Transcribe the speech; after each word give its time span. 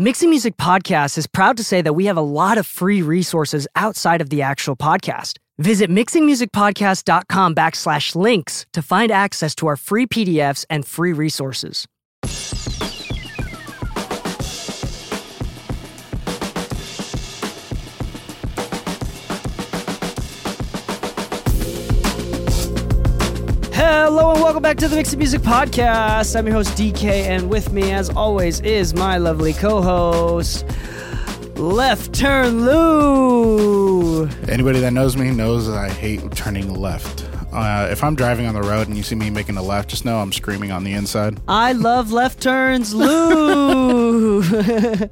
The 0.00 0.04
Mixing 0.04 0.30
Music 0.30 0.56
Podcast 0.56 1.18
is 1.18 1.26
proud 1.26 1.58
to 1.58 1.62
say 1.62 1.82
that 1.82 1.92
we 1.92 2.06
have 2.06 2.16
a 2.16 2.22
lot 2.22 2.56
of 2.56 2.66
free 2.66 3.02
resources 3.02 3.68
outside 3.76 4.22
of 4.22 4.30
the 4.30 4.40
actual 4.40 4.74
podcast. 4.74 5.36
Visit 5.58 5.90
mixingmusicpodcast.com 5.90 7.54
backslash 7.54 8.16
links 8.16 8.64
to 8.72 8.80
find 8.80 9.12
access 9.12 9.54
to 9.56 9.66
our 9.66 9.76
free 9.76 10.06
PDFs 10.06 10.64
and 10.70 10.86
free 10.86 11.12
resources. 11.12 11.86
Welcome 24.60 24.76
back 24.76 24.76
to 24.76 24.88
the 24.88 24.96
Mixing 24.96 25.18
Music 25.18 25.40
Podcast. 25.40 26.38
I'm 26.38 26.44
your 26.44 26.56
host 26.56 26.76
DK, 26.76 27.04
and 27.04 27.48
with 27.48 27.72
me, 27.72 27.92
as 27.92 28.10
always, 28.10 28.60
is 28.60 28.92
my 28.92 29.16
lovely 29.16 29.54
co-host, 29.54 30.66
Left 31.56 32.12
Turn 32.12 32.66
Lou. 32.66 34.26
Anybody 34.50 34.80
that 34.80 34.92
knows 34.92 35.16
me 35.16 35.30
knows 35.30 35.66
that 35.66 35.78
I 35.78 35.88
hate 35.88 36.30
turning 36.32 36.74
left. 36.74 37.26
Uh, 37.50 37.88
if 37.90 38.04
I'm 38.04 38.14
driving 38.14 38.44
on 38.44 38.52
the 38.52 38.60
road 38.60 38.86
and 38.86 38.98
you 38.98 39.02
see 39.02 39.14
me 39.14 39.30
making 39.30 39.56
a 39.56 39.62
left, 39.62 39.88
just 39.88 40.04
know 40.04 40.20
I'm 40.20 40.30
screaming 40.30 40.72
on 40.72 40.84
the 40.84 40.92
inside. 40.92 41.40
I 41.48 41.72
love 41.72 42.12
left 42.12 42.42
turns, 42.42 42.92
Lou. 42.92 44.42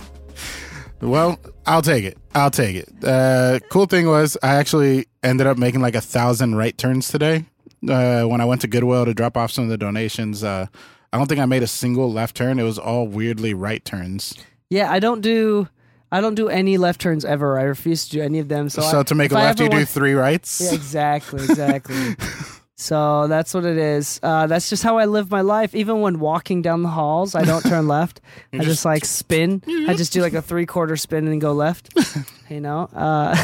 Well, 1.01 1.39
I'll 1.65 1.83
take 1.83 2.05
it. 2.05 2.19
I'll 2.35 2.51
take 2.51 2.75
it. 2.75 2.89
Uh, 3.05 3.61
cool 3.71 3.87
thing 3.87 4.09
was, 4.09 4.37
I 4.43 4.57
actually 4.57 5.07
ended 5.23 5.47
up 5.47 5.57
making 5.57 5.81
like 5.81 5.95
a 5.95 6.01
thousand 6.01 6.57
right 6.57 6.77
turns 6.77 7.09
today. 7.09 7.45
Uh, 7.87 8.25
when 8.25 8.41
I 8.41 8.45
went 8.45 8.61
to 8.63 8.67
Goodwill 8.67 9.05
to 9.05 9.15
drop 9.15 9.37
off 9.37 9.51
some 9.53 9.65
of 9.65 9.71
the 9.71 9.79
donations, 9.79 10.43
uh, 10.43 10.67
I 11.13 11.19
don't 11.19 11.27
think 11.29 11.41
I 11.41 11.47
made 11.47 11.63
a 11.63 11.67
single 11.69 12.13
left 12.13 12.37
turn. 12.37 12.59
It 12.59 12.65
was 12.65 12.79
all 12.79 13.07
weirdly 13.07 13.55
right 13.55 13.85
turns. 13.85 14.35
yeah, 14.71 14.91
I 14.91 14.99
don't 14.99 15.21
do. 15.21 15.69
I 16.11 16.21
don't 16.23 16.35
do 16.35 16.49
any 16.49 16.79
left 16.79 17.01
turns 17.03 17.25
ever. 17.25 17.59
I 17.59 17.65
refuse 17.65 18.07
to 18.07 18.11
do 18.13 18.23
any 18.23 18.39
of 18.39 18.49
them. 18.49 18.69
So, 18.71 18.81
So, 18.83 19.01
I, 19.01 19.03
to 19.05 19.15
make 19.15 19.31
a 19.31 19.35
left, 19.35 19.61
you 19.61 19.69
do 19.69 19.77
want- 19.77 19.89
three 19.89 20.15
rights. 20.15 20.61
Yeah, 20.61 20.73
exactly, 20.73 21.45
exactly. 21.45 22.17
so 22.77 23.27
that's 23.29 23.53
what 23.53 23.67
it 23.67 23.77
is. 23.77 24.19
Uh, 24.23 24.47
that's 24.47 24.71
just 24.71 24.83
how 24.83 24.97
I 24.97 25.05
live 25.05 25.31
my 25.31 25.43
life. 25.43 25.75
Even 25.75 26.01
when 26.01 26.19
walking 26.19 26.63
down 26.63 26.83
the 26.83 26.89
halls, 26.89 27.35
I 27.35 27.45
don't 27.45 27.61
turn 27.63 27.89
left. 27.89 28.23
I 28.55 28.57
just, 28.57 28.69
just- 28.69 28.85
like 28.87 29.05
spin. 29.05 29.63
I 29.87 29.95
just 29.95 30.13
do 30.15 30.23
like 30.23 30.33
a 30.33 30.41
three 30.43 30.65
quarter 30.67 30.97
spin 30.97 31.29
and 31.29 31.41
go 31.43 31.53
left. 31.53 31.91
you 32.49 32.61
know, 32.61 32.89
uh, 32.95 33.37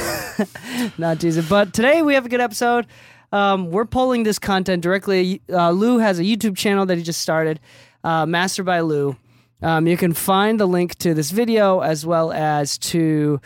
not 0.99 1.23
easy. 1.23 1.43
But 1.43 1.73
today 1.75 2.01
we 2.03 2.15
have 2.15 2.25
a 2.27 2.29
good 2.31 2.41
episode. 2.41 2.87
Um, 3.33 3.71
we're 3.71 3.85
pulling 3.85 4.23
this 4.23 4.39
content 4.39 4.83
directly. 4.83 5.43
Uh, 5.51 5.71
Lou 5.71 5.99
has 5.99 6.19
a 6.19 6.23
YouTube 6.23 6.57
channel 6.57 6.87
that 6.87 6.97
he 6.97 7.03
just 7.03 7.21
started, 7.21 7.61
uh, 8.03 8.27
Master 8.27 8.63
by 8.63 8.81
Lou. 8.81 9.17
Um, 9.63 9.87
you 9.87 9.97
can 9.97 10.13
find 10.13 10.61
the 10.61 10.67
link 10.67 10.97
to 10.99 11.15
this 11.15 11.31
video 11.31 11.81
as 11.81 12.05
well 12.05 12.33
as 12.33 12.77
to 12.79 13.41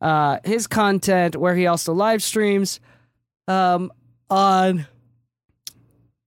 uh, 0.00 0.38
his 0.44 0.66
content 0.66 1.36
where 1.36 1.54
he 1.54 1.66
also 1.66 1.92
live 1.92 2.22
streams 2.22 2.80
um, 3.48 3.90
on 4.28 4.86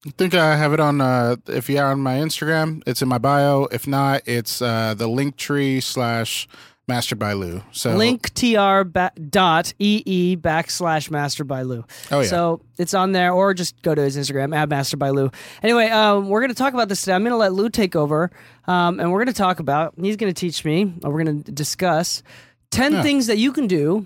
I 0.07 0.11
think 0.11 0.35
I 0.35 0.55
have 0.55 0.71
it 0.71 0.79
on. 0.79 1.01
Uh, 1.01 1.37
if 1.47 1.67
you're 1.67 1.83
on 1.83 1.99
my 1.99 2.17
Instagram, 2.17 2.83
it's 2.85 3.01
in 3.01 3.07
my 3.07 3.17
bio. 3.17 3.67
If 3.71 3.87
not, 3.87 4.21
it's 4.27 4.61
uh, 4.61 4.93
the 4.93 5.07
Linktree 5.07 5.81
slash 5.81 6.47
Master 6.87 7.15
by 7.15 7.33
Lou. 7.33 7.63
So 7.71 7.97
linktr 7.97 8.91
ba- 8.93 9.11
dot 9.29 9.73
ee 9.79 10.37
backslash 10.37 11.09
master 11.09 11.43
by 11.43 11.63
Lou. 11.63 11.83
Oh, 12.11 12.19
yeah. 12.19 12.27
So 12.27 12.61
it's 12.77 12.93
on 12.93 13.11
there, 13.11 13.31
or 13.33 13.53
just 13.55 13.81
go 13.81 13.95
to 13.95 14.01
his 14.03 14.15
Instagram 14.17 14.55
at 14.55 14.69
master 14.69 14.95
by 14.95 15.09
Lou. 15.09 15.31
Anyway, 15.63 15.87
um, 15.89 16.29
we're 16.29 16.41
going 16.41 16.51
to 16.51 16.55
talk 16.55 16.73
about 16.75 16.87
this 16.87 17.01
today. 17.01 17.13
I'm 17.13 17.23
going 17.23 17.31
to 17.31 17.37
let 17.37 17.53
Lou 17.53 17.69
take 17.69 17.95
over, 17.95 18.29
um, 18.67 18.99
and 18.99 19.11
we're 19.11 19.23
going 19.23 19.33
to 19.33 19.37
talk 19.37 19.59
about. 19.59 19.95
He's 19.99 20.15
going 20.15 20.31
to 20.31 20.39
teach 20.39 20.63
me. 20.63 20.93
Or 21.03 21.11
we're 21.11 21.23
going 21.23 21.43
to 21.43 21.51
discuss 21.51 22.21
ten 22.69 22.93
Yeah. 22.93 23.01
things 23.01 23.27
that 23.27 23.39
you 23.39 23.51
can 23.51 23.65
do. 23.65 24.05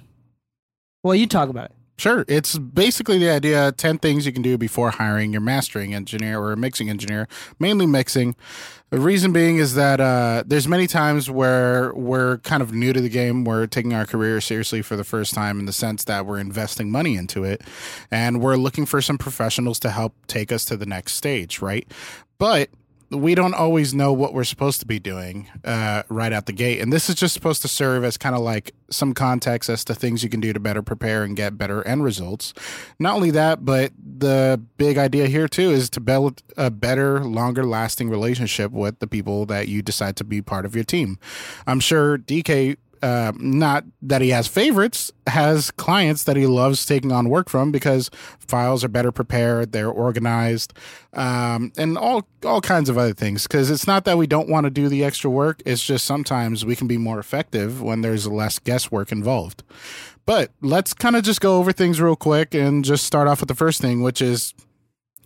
Well, 1.03 1.15
you 1.15 1.27
talk 1.27 1.49
about 1.49 1.65
it. 1.65 1.75
Sure. 1.99 2.23
It's 2.29 2.57
basically 2.57 3.17
the 3.17 3.29
idea 3.29 3.73
10 3.73 3.97
things 3.97 4.25
you 4.25 4.31
can 4.31 4.41
do 4.41 4.57
before 4.57 4.89
hiring 4.91 5.33
your 5.33 5.41
mastering 5.41 5.93
engineer 5.93 6.39
or 6.39 6.53
a 6.53 6.57
mixing 6.57 6.89
engineer, 6.89 7.27
mainly 7.59 7.85
mixing. 7.85 8.37
The 8.89 9.01
reason 9.01 9.33
being 9.33 9.57
is 9.57 9.75
that 9.75 9.99
uh, 9.99 10.45
there's 10.47 10.65
many 10.65 10.87
times 10.87 11.29
where 11.29 11.93
we're 11.93 12.37
kind 12.37 12.63
of 12.63 12.71
new 12.71 12.93
to 12.93 13.01
the 13.01 13.09
game. 13.09 13.43
We're 13.43 13.67
taking 13.67 13.93
our 13.93 14.05
career 14.05 14.39
seriously 14.39 14.81
for 14.81 14.95
the 14.95 15.03
first 15.03 15.33
time 15.33 15.59
in 15.59 15.65
the 15.65 15.73
sense 15.73 16.05
that 16.05 16.25
we're 16.25 16.39
investing 16.39 16.89
money 16.89 17.17
into 17.17 17.43
it 17.43 17.63
and 18.09 18.41
we're 18.41 18.55
looking 18.55 18.85
for 18.85 19.01
some 19.01 19.17
professionals 19.17 19.77
to 19.81 19.89
help 19.89 20.13
take 20.27 20.53
us 20.53 20.63
to 20.65 20.77
the 20.77 20.85
next 20.85 21.15
stage, 21.15 21.61
right? 21.61 21.85
But 22.37 22.69
we 23.11 23.33
don't 23.33 23.53
always 23.53 23.93
know 23.93 24.13
what 24.13 24.33
we're 24.33 24.43
supposed 24.43 24.79
to 24.81 24.85
be 24.85 24.99
doing 24.99 25.47
uh, 25.63 26.03
right 26.09 26.31
out 26.31 26.45
the 26.45 26.53
gate. 26.53 26.79
And 26.79 26.93
this 26.93 27.09
is 27.09 27.15
just 27.15 27.33
supposed 27.33 27.61
to 27.63 27.67
serve 27.67 28.03
as 28.03 28.17
kind 28.17 28.35
of 28.35 28.41
like 28.41 28.73
some 28.89 29.13
context 29.13 29.69
as 29.69 29.83
to 29.85 29.95
things 29.95 30.23
you 30.23 30.29
can 30.29 30.39
do 30.39 30.53
to 30.53 30.59
better 30.59 30.81
prepare 30.81 31.23
and 31.23 31.35
get 31.35 31.57
better 31.57 31.85
end 31.87 32.03
results. 32.03 32.53
Not 32.99 33.15
only 33.15 33.31
that, 33.31 33.65
but 33.65 33.91
the 33.97 34.61
big 34.77 34.97
idea 34.97 35.27
here 35.27 35.47
too 35.47 35.71
is 35.71 35.89
to 35.91 35.99
build 35.99 36.43
a 36.55 36.69
better, 36.69 37.23
longer 37.23 37.65
lasting 37.65 38.09
relationship 38.09 38.71
with 38.71 38.99
the 38.99 39.07
people 39.07 39.45
that 39.47 39.67
you 39.67 39.81
decide 39.81 40.15
to 40.17 40.23
be 40.23 40.41
part 40.41 40.65
of 40.65 40.75
your 40.75 40.83
team. 40.83 41.17
I'm 41.65 41.79
sure 41.79 42.17
DK 42.17 42.77
uh, 43.01 43.31
not 43.37 43.85
that 44.01 44.21
he 44.21 44.29
has 44.29 44.47
favorites, 44.47 45.11
has 45.27 45.71
clients 45.71 46.23
that 46.23 46.35
he 46.35 46.45
loves 46.45 46.85
taking 46.85 47.11
on 47.11 47.29
work 47.29 47.49
from 47.49 47.71
because 47.71 48.09
files 48.39 48.83
are 48.83 48.89
better 48.89 49.11
prepared, 49.11 49.71
they're 49.71 49.89
organized, 49.89 50.73
um, 51.13 51.71
and 51.77 51.97
all 51.97 52.27
all 52.43 52.61
kinds 52.61 52.89
of 52.89 52.97
other 52.97 53.13
things. 53.13 53.43
Because 53.43 53.69
it's 53.69 53.87
not 53.87 54.05
that 54.05 54.17
we 54.17 54.27
don't 54.27 54.49
want 54.49 54.65
to 54.65 54.69
do 54.69 54.89
the 54.89 55.03
extra 55.03 55.29
work; 55.29 55.61
it's 55.65 55.83
just 55.83 56.05
sometimes 56.05 56.65
we 56.65 56.75
can 56.75 56.87
be 56.87 56.97
more 56.97 57.19
effective 57.19 57.81
when 57.81 58.01
there's 58.01 58.27
less 58.27 58.59
guesswork 58.59 59.11
involved. 59.11 59.63
But 60.25 60.51
let's 60.61 60.93
kind 60.93 61.15
of 61.15 61.23
just 61.23 61.41
go 61.41 61.57
over 61.57 61.71
things 61.71 61.99
real 61.99 62.15
quick 62.15 62.53
and 62.53 62.85
just 62.85 63.05
start 63.05 63.27
off 63.27 63.39
with 63.39 63.49
the 63.49 63.55
first 63.55 63.81
thing, 63.81 64.01
which 64.01 64.21
is 64.21 64.53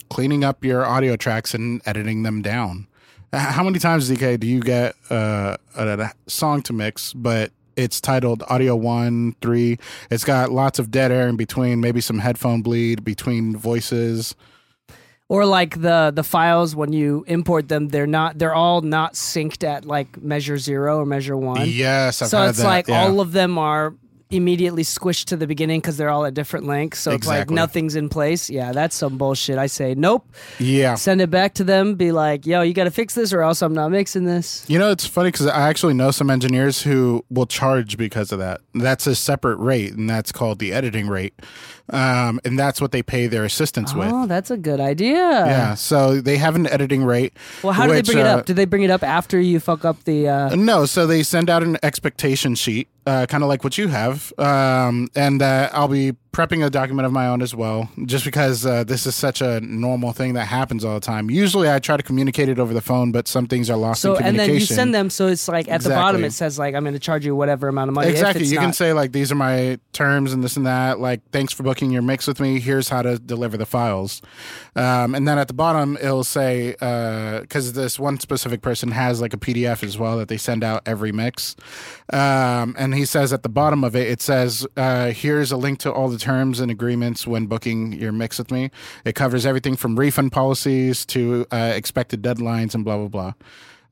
cleaning 0.09 0.43
up 0.43 0.63
your 0.63 0.85
audio 0.85 1.15
tracks 1.15 1.53
and 1.53 1.81
editing 1.85 2.23
them 2.23 2.41
down. 2.41 2.87
How 3.33 3.63
many 3.63 3.79
times, 3.79 4.09
DK, 4.09 4.39
do 4.39 4.45
you 4.45 4.59
get 4.61 4.95
uh, 5.09 5.57
a, 5.75 5.99
a 5.99 6.11
song 6.27 6.61
to 6.63 6.73
mix, 6.73 7.13
but 7.13 7.51
it's 7.75 8.01
titled 8.01 8.43
Audio 8.47 8.75
One, 8.75 9.35
Three? 9.41 9.77
It's 10.09 10.23
got 10.23 10.51
lots 10.51 10.79
of 10.79 10.91
dead 10.91 11.11
air 11.11 11.27
in 11.27 11.35
between, 11.35 11.81
maybe 11.81 12.01
some 12.01 12.19
headphone 12.19 12.61
bleed 12.61 13.03
between 13.03 13.55
voices. 13.55 14.35
Or 15.29 15.45
like 15.45 15.81
the 15.81 16.11
the 16.13 16.23
files 16.23 16.75
when 16.75 16.93
you 16.93 17.23
import 17.27 17.67
them, 17.67 17.87
they're 17.87 18.05
not. 18.05 18.37
They're 18.37 18.53
all 18.53 18.81
not 18.81 19.13
synced 19.13 19.63
at 19.63 19.85
like 19.85 20.21
measure 20.21 20.57
zero 20.57 20.99
or 20.99 21.05
measure 21.05 21.37
one. 21.37 21.67
Yes, 21.67 22.21
I've 22.21 22.27
so 22.27 22.43
it's 22.43 22.59
that. 22.59 22.65
like 22.65 22.87
yeah. 22.87 23.01
all 23.01 23.19
of 23.19 23.31
them 23.31 23.57
are 23.57 23.95
immediately 24.33 24.83
squished 24.83 25.25
to 25.25 25.37
the 25.37 25.47
beginning 25.47 25.79
because 25.79 25.97
they're 25.97 26.09
all 26.09 26.25
at 26.25 26.33
different 26.33 26.65
lengths. 26.65 26.99
So 26.99 27.11
it's 27.11 27.27
like 27.27 27.49
nothing's 27.49 27.95
in 27.95 28.09
place. 28.09 28.49
Yeah, 28.49 28.71
that's 28.71 28.95
some 28.95 29.17
bullshit. 29.17 29.57
I 29.57 29.67
say 29.67 29.95
nope. 29.95 30.27
yeah. 30.59 30.95
Send 30.95 31.21
it 31.21 31.29
back 31.29 31.53
to 31.55 31.63
them. 31.63 31.95
Be 31.95 32.11
like, 32.11 32.45
yo, 32.45 32.61
you 32.61 32.73
got 32.73 32.85
to 32.85 32.91
fix 32.91 33.15
this, 33.15 33.33
or 33.33 33.41
else 33.41 33.61
I'm 33.61 33.73
not 33.73 33.91
mixing 33.91 34.25
this. 34.25 34.65
You 34.67 34.79
know, 34.79 34.91
it's 34.91 35.05
funny 35.05 35.29
because 35.29 35.47
I 35.47 35.69
actually 35.69 35.93
know 35.93 36.11
some 36.11 36.29
engineers 36.29 36.81
who 36.81 37.23
will 37.29 37.45
charge 37.45 37.97
because 37.97 38.31
of 38.31 38.39
that. 38.39 38.61
That's 38.73 39.07
a 39.07 39.15
separate 39.15 39.57
rate, 39.57 39.93
and 39.93 40.09
that's 40.09 40.31
called 40.31 40.59
the 40.59 40.73
editing 40.73 41.07
rate. 41.07 41.33
Um, 41.89 42.39
and 42.45 42.57
that's 42.57 42.79
what 42.79 42.91
they 42.91 43.03
pay 43.03 43.27
their 43.27 43.43
assistants 43.43 43.93
with. 43.93 44.09
Oh, 44.11 44.25
that's 44.25 44.49
a 44.49 44.57
good 44.57 44.79
idea. 44.79 45.17
Yeah, 45.17 45.75
so 45.75 46.21
they 46.21 46.37
have 46.37 46.55
an 46.55 46.65
editing 46.67 47.03
rate. 47.03 47.33
Well, 47.61 47.73
how 47.73 47.87
do 47.87 47.93
they 47.93 48.01
bring 48.01 48.19
it 48.19 48.25
uh, 48.25 48.37
up? 48.37 48.45
Do 48.45 48.53
they 48.53 48.65
bring 48.65 48.83
it 48.83 48.89
up 48.89 49.03
after 49.03 49.39
you 49.39 49.59
fuck 49.59 49.83
up 49.83 50.03
the? 50.05 50.29
Uh, 50.29 50.55
No, 50.55 50.85
so 50.85 51.05
they 51.05 51.23
send 51.23 51.49
out 51.49 51.61
an 51.61 51.77
expectation 51.83 52.55
sheet, 52.55 52.87
uh, 53.05 53.25
kind 53.27 53.43
of 53.43 53.49
like 53.49 53.63
what 53.63 53.77
you 53.77 53.89
have, 53.89 54.31
um, 54.39 55.09
and 55.13 55.41
uh, 55.41 55.69
I'll 55.73 55.89
be 55.89 56.15
prepping 56.33 56.65
a 56.65 56.69
document 56.69 57.05
of 57.05 57.11
my 57.11 57.27
own 57.27 57.41
as 57.41 57.55
well, 57.55 57.89
just 58.05 58.25
because 58.25 58.65
uh, 58.65 58.83
this 58.83 59.05
is 59.05 59.15
such 59.15 59.39
a 59.39 59.61
normal 59.61 60.11
thing 60.11 60.33
that 60.33 60.45
happens 60.45 60.83
all 60.83 60.95
the 60.95 60.99
time. 60.99 61.29
Usually, 61.29 61.71
I 61.71 61.77
try 61.79 61.95
to 61.95 62.03
communicate 62.03 62.49
it 62.49 62.57
over 62.59 62.73
the 62.73 62.81
phone, 62.81 63.11
but 63.11 63.27
some 63.27 63.45
things 63.45 63.69
are 63.69 63.77
lost 63.77 64.01
so 64.01 64.15
in 64.15 64.17
communication. 64.17 64.41
and 64.41 64.49
then 64.49 64.59
you 64.59 64.65
send 64.65 64.95
them. 64.95 65.09
So 65.09 65.27
it's 65.27 65.47
like 65.47 65.69
at 65.69 65.81
the 65.81 65.89
bottom 65.89 66.23
it 66.23 66.33
says 66.33 66.57
like 66.57 66.73
I'm 66.75 66.83
going 66.83 66.93
to 66.93 66.99
charge 66.99 67.25
you 67.25 67.35
whatever 67.35 67.67
amount 67.67 67.89
of 67.89 67.95
money. 67.95 68.09
Exactly. 68.09 68.45
You 68.45 68.57
can 68.57 68.73
say 68.73 68.93
like 68.93 69.11
these 69.11 69.31
are 69.31 69.35
my 69.35 69.79
terms 69.93 70.33
and 70.33 70.43
this 70.43 70.57
and 70.57 70.65
that. 70.65 70.99
Like 70.99 71.21
thanks 71.31 71.53
for 71.53 71.63
booking 71.63 71.91
your 71.91 72.01
mix 72.01 72.25
with 72.27 72.39
me. 72.39 72.59
Here's 72.59 72.89
how 72.89 73.03
to 73.03 73.19
deliver 73.19 73.55
the 73.55 73.65
files. 73.65 74.21
Um, 74.75 75.13
and 75.13 75.27
then 75.27 75.37
at 75.37 75.47
the 75.47 75.53
bottom 75.53 75.97
it'll 75.97 76.23
say 76.23 76.71
because 76.71 77.73
this 77.73 77.99
one 77.99 78.19
specific 78.19 78.61
person 78.61 78.91
has 78.91 79.21
like 79.21 79.33
a 79.33 79.37
PDF 79.37 79.83
as 79.83 79.97
well 79.97 80.17
that 80.17 80.29
they 80.29 80.37
send 80.37 80.63
out 80.63 80.81
every 80.85 81.11
mix. 81.11 81.55
Um, 82.11 82.75
and 82.77 82.95
he 82.95 83.05
says 83.05 83.31
at 83.31 83.43
the 83.43 83.49
bottom 83.49 83.83
of 83.83 83.95
it 83.95 84.07
it 84.07 84.21
says 84.21 84.65
uh, 84.75 85.11
here's 85.11 85.51
a 85.51 85.57
link 85.57 85.79
to 85.79 85.91
all 85.91 86.09
the 86.09 86.17
terms 86.23 86.59
and 86.59 86.71
agreements 86.71 87.27
when 87.27 87.47
booking 87.47 87.93
your 87.93 88.11
mix 88.11 88.37
with 88.37 88.49
me. 88.49 88.71
It 89.05 89.13
covers 89.13 89.45
everything 89.45 89.75
from 89.75 89.99
refund 89.99 90.31
policies 90.31 91.05
to 91.07 91.45
uh, 91.51 91.73
expected 91.75 92.21
deadlines 92.23 92.73
and 92.73 92.85
blah 92.85 92.97
blah 92.97 93.07
blah. 93.09 93.33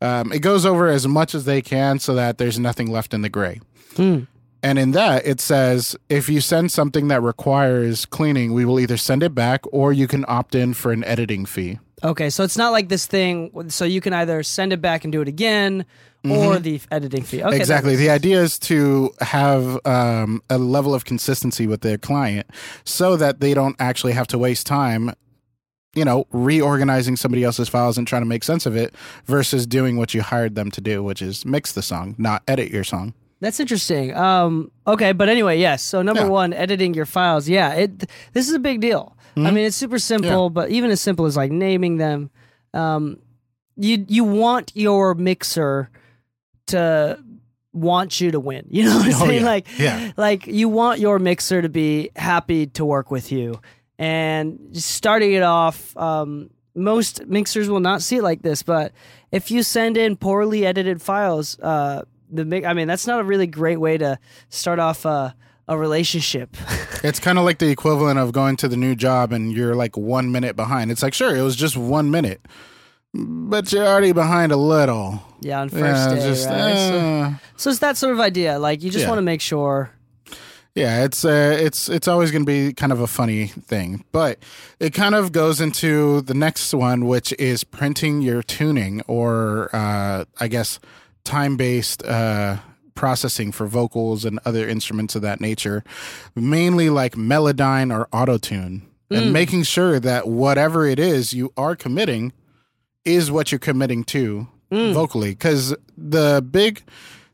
Um, 0.02 0.32
it 0.32 0.40
goes 0.40 0.66
over 0.66 0.88
as 0.88 1.08
much 1.08 1.36
as 1.36 1.46
they 1.46 1.62
can 1.62 2.00
so 2.00 2.16
that 2.16 2.38
there's 2.38 2.58
nothing 2.58 2.90
left 2.92 3.14
in 3.14 3.22
the 3.22 3.30
gray. 3.30 3.60
And 4.64 4.80
in 4.80 4.92
that, 4.92 5.26
it 5.26 5.40
says 5.40 5.96
if 6.10 6.30
you 6.30 6.40
send 6.40 6.72
something 6.72 7.08
that 7.10 7.22
requires 7.22 8.06
cleaning, 8.06 8.54
we 8.54 8.64
will 8.66 8.80
either 8.80 8.98
send 8.98 9.24
it 9.24 9.36
back 9.36 9.62
or 9.72 9.92
you 9.92 10.08
can 10.08 10.24
opt 10.28 10.56
in 10.56 10.74
for 10.74 10.92
an 10.92 11.04
editing 11.04 11.46
fee. 11.46 11.80
Okay, 12.04 12.30
so 12.30 12.44
it's 12.44 12.58
not 12.58 12.72
like 12.72 12.90
this 12.90 13.06
thing. 13.06 13.70
So 13.70 13.86
you 13.86 14.02
can 14.02 14.14
either 14.14 14.42
send 14.44 14.74
it 14.74 14.82
back 14.82 15.04
and 15.04 15.12
do 15.12 15.22
it 15.22 15.28
again, 15.28 15.86
or 16.30 16.60
the 16.60 16.80
editing 16.92 17.24
fee. 17.24 17.42
Okay, 17.42 17.50
Mm-hmm. 17.52 17.60
exactly. 17.62 17.96
The 17.96 18.10
idea 18.10 18.42
is 18.42 18.60
to 18.60 19.12
have 19.22 19.80
um, 19.86 20.42
a 20.50 20.58
level 20.58 20.94
of 20.94 21.06
consistency 21.06 21.66
with 21.68 21.82
their 21.82 21.98
client 21.98 22.48
so 22.84 23.16
that 23.18 23.40
they 23.40 23.54
don't 23.54 23.76
actually 23.80 24.14
have 24.14 24.28
to 24.28 24.38
waste 24.38 24.68
time, 24.68 25.14
you 25.96 26.06
know, 26.06 26.26
reorganizing 26.32 27.16
somebody 27.18 27.44
else's 27.44 27.70
files 27.70 27.98
and 27.98 28.08
trying 28.08 28.22
to 28.22 28.28
make 28.28 28.44
sense 28.44 28.66
of 28.66 28.76
it 28.76 28.94
versus 29.26 29.66
doing 29.66 29.98
what 29.98 30.14
you 30.14 30.22
hired 30.22 30.56
them 30.56 30.70
to 30.72 30.82
do, 30.82 31.04
which 31.04 31.22
is 31.22 31.46
mix 31.46 31.72
the 31.72 31.82
song, 31.82 32.16
not 32.18 32.44
edit 32.48 32.70
your 32.72 32.84
song. 32.84 33.14
That's 33.40 33.60
interesting. 33.60 34.16
Um, 34.16 34.72
okay, 34.86 35.14
but 35.14 35.28
anyway, 35.28 35.58
yes. 35.60 35.82
So 35.82 36.04
number 36.04 36.22
Yeah. 36.22 36.28
one, 36.28 36.54
editing 36.54 36.94
your 36.94 37.08
files. 37.08 37.50
Yeah, 37.50 37.74
it. 37.74 38.08
This 38.34 38.48
is 38.48 38.54
a 38.54 38.60
big 38.60 38.80
deal. 38.82 39.18
I 39.36 39.50
mean, 39.50 39.66
it's 39.66 39.78
super 39.78 39.98
simple, 39.98 40.50
but 40.52 40.70
even 40.70 40.92
as 40.92 41.02
simple 41.02 41.26
as 41.26 41.36
like 41.38 41.52
naming 41.52 41.98
them, 41.98 42.30
um, 42.76 43.18
you 43.78 44.06
you 44.08 44.24
want 44.26 44.72
your 44.76 45.16
mixer 45.16 45.90
to 46.72 47.18
want 47.74 48.20
you 48.20 48.32
to 48.32 48.40
win. 48.40 48.66
You 48.70 48.84
know 48.86 48.98
what 48.98 49.06
I'm 49.08 49.14
Oh, 49.14 49.26
saying? 49.26 49.42
yeah. 49.44 49.46
Like, 49.50 49.68
Yeah. 49.80 50.12
like 50.18 50.48
you 50.48 50.68
want 50.68 51.00
your 51.00 51.20
mixer 51.20 51.62
to 51.62 51.70
be 51.70 52.10
happy 52.16 52.68
to 52.68 52.84
work 52.84 53.12
with 53.12 53.32
you. 53.32 53.60
And 53.98 54.60
starting 54.74 55.34
it 55.34 55.44
off, 55.44 55.96
um, 55.96 56.50
most 56.76 57.26
mixers 57.28 57.70
will 57.70 57.80
not 57.80 58.02
see 58.02 58.18
it 58.18 58.24
like 58.24 58.42
this, 58.42 58.64
but 58.64 58.92
if 59.32 59.52
you 59.52 59.62
send 59.64 59.96
in 59.98 60.16
poorly 60.18 60.66
edited 60.66 61.02
files, 61.02 61.58
uh, 61.60 62.02
the 62.30 62.44
mi- 62.46 62.66
I 62.66 62.74
mean, 62.74 62.88
that's 62.88 63.06
not 63.08 63.20
a 63.20 63.24
really 63.24 63.48
great 63.48 63.80
way 63.80 63.98
to 63.98 64.18
start 64.50 64.80
off 64.80 65.06
a, 65.06 65.36
a 65.68 65.78
relationship. 65.78 66.58
It's 67.04 67.20
kind 67.20 67.40
of 67.40 67.46
like 67.46 67.58
the 67.58 67.70
equivalent 67.70 68.20
of 68.20 68.32
going 68.32 68.58
to 68.58 68.68
the 68.68 68.78
new 68.78 68.94
job 68.94 69.32
and 69.34 69.52
you're 69.52 69.74
like 69.74 69.98
one 69.98 70.32
minute 70.32 70.56
behind. 70.56 70.92
It's 70.92 71.02
like, 71.02 71.16
sure, 71.16 71.36
it 71.36 71.42
was 71.42 71.56
just 71.56 71.76
one 71.76 72.12
minute, 72.12 72.42
but 73.14 73.72
you're 73.72 73.86
already 73.86 74.12
behind 74.12 74.52
a 74.52 74.58
little. 74.58 75.22
yeah, 75.42 75.62
on 75.62 75.70
first 75.70 76.10
Yeah, 76.10 76.16
day, 76.16 76.22
just, 76.28 76.48
right? 76.50 76.76
so, 76.78 76.98
uh, 76.98 77.34
so 77.58 77.70
it's 77.70 77.80
that 77.80 77.98
sort 77.98 78.14
of 78.14 78.20
idea. 78.20 78.60
Like 78.60 78.84
you 78.84 78.90
just 78.90 79.04
Yeah. 79.04 79.10
want 79.10 79.18
to 79.20 79.24
make 79.24 79.42
sure. 79.42 79.92
Yeah, 80.74 81.04
it's 81.04 81.26
uh, 81.26 81.58
it's 81.60 81.90
it's 81.90 82.08
always 82.08 82.32
going 82.32 82.46
to 82.46 82.50
be 82.50 82.72
kind 82.74 82.94
of 82.94 83.02
a 83.02 83.08
funny 83.08 83.48
thing, 83.48 84.06
but 84.14 84.40
it 84.80 84.94
kind 84.94 85.16
of 85.16 85.34
goes 85.34 85.60
into 85.60 86.22
the 86.22 86.34
next 86.34 86.74
one, 86.74 87.08
which 87.08 87.34
is 87.38 87.66
printing 87.66 88.22
your 88.22 88.42
tuning, 88.42 89.02
or 89.06 89.70
uh, 89.74 90.24
I 90.40 90.48
guess 90.48 90.80
time 91.26 91.58
based 91.58 92.06
uh, 92.06 92.60
processing 92.96 93.52
for 93.52 93.68
vocals 93.68 94.24
and 94.24 94.40
other 94.46 94.66
instruments 94.66 95.14
of 95.14 95.22
that 95.24 95.42
nature, 95.42 95.84
mainly 96.36 96.90
like 96.90 97.16
Melodyne 97.16 97.94
or 97.94 98.06
Autotune, 98.14 98.84
and 99.10 99.34
making 99.34 99.64
sure 99.64 100.00
that 100.00 100.26
whatever 100.30 100.86
it 100.86 101.00
is 101.00 101.34
you 101.34 101.52
are 101.58 101.76
committing 101.76 102.32
is 103.06 103.32
what 103.32 103.52
you're 103.52 103.60
committing 103.60 104.04
to 104.06 104.48
mm. 104.72 104.94
vocally, 104.94 105.32
because 105.32 105.76
the 105.98 106.46
big 106.52 106.84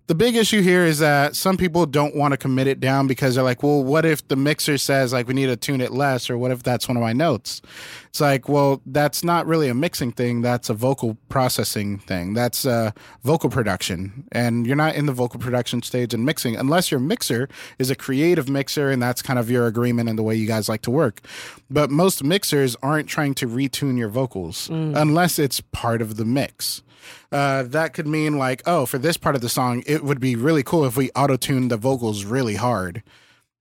the 0.08 0.16
big 0.16 0.38
issue 0.38 0.62
here 0.62 0.86
is 0.86 1.00
that 1.00 1.36
some 1.36 1.58
people 1.58 1.86
don't 1.86 2.16
want 2.16 2.32
to 2.32 2.38
commit 2.38 2.66
it 2.66 2.80
down 2.80 3.08
because 3.08 3.36
they're 3.36 3.44
like, 3.44 3.62
well, 3.62 3.84
what 3.84 4.06
if 4.06 4.26
the 4.30 4.38
mixer 4.38 4.78
says 4.78 5.12
like 5.12 5.28
we 5.28 5.34
need 5.34 5.48
to 5.48 5.58
tune 5.58 5.82
it 5.82 5.92
less, 5.92 6.30
or 6.30 6.38
what 6.38 6.50
if 6.50 6.64
that's 6.64 6.88
one 6.88 6.96
of 6.96 7.02
my 7.02 7.12
notes? 7.12 7.62
It's 8.08 8.22
like, 8.22 8.48
well, 8.48 8.82
that's 8.86 9.22
not 9.22 9.46
really 9.46 9.68
a 9.68 9.74
mixing 9.74 10.14
thing. 10.14 10.42
That's 10.42 10.70
a 10.70 10.74
vocal 10.74 11.18
processing 11.28 12.00
thing. 12.00 12.34
That's 12.34 12.66
uh, 12.66 12.92
vocal 13.24 13.50
production, 13.50 14.24
and 14.32 14.66
you're 14.66 14.78
not 14.78 14.96
in 14.96 15.08
the 15.08 15.14
vocal 15.14 15.42
production 15.42 15.82
stage 15.82 16.14
and 16.14 16.26
mixing 16.26 16.56
unless 16.56 16.90
your 16.90 17.02
mixer 17.02 17.50
is 17.78 17.90
a 17.90 17.96
creative 17.96 18.48
mixer, 18.48 18.90
and 18.90 19.02
that's 19.02 19.22
kind 19.22 19.38
of 19.38 19.52
your 19.52 19.68
agreement 19.68 20.08
and 20.08 20.18
the 20.18 20.24
way 20.24 20.36
you 20.36 20.48
guys 20.48 20.70
like 20.70 20.84
to 20.84 20.92
work. 20.92 21.20
But 21.70 21.92
most 21.92 22.24
mixers 22.24 22.78
aren't 22.82 23.10
trying 23.10 23.34
to 23.36 23.48
retune 23.48 23.98
your 23.98 24.10
vocals 24.10 24.70
unless 24.70 25.38
it's 25.38 25.60
part 25.60 26.02
of 26.02 26.16
the 26.16 26.26
mix 26.26 26.82
uh, 27.32 27.64
that 27.64 27.94
could 27.94 28.08
mean 28.08 28.38
like, 28.38 28.62
oh, 28.66 28.86
for 28.86 28.98
this 28.98 29.18
part 29.18 29.36
of 29.36 29.42
the 29.42 29.50
song, 29.50 29.84
it 29.86 30.04
would 30.04 30.20
be 30.20 30.36
really 30.36 30.64
cool 30.64 30.86
if 30.86 30.96
we 30.98 31.10
auto 31.16 31.36
tune 31.38 31.68
the 31.68 31.78
vocals 31.78 32.24
really 32.26 32.56
hard. 32.56 33.04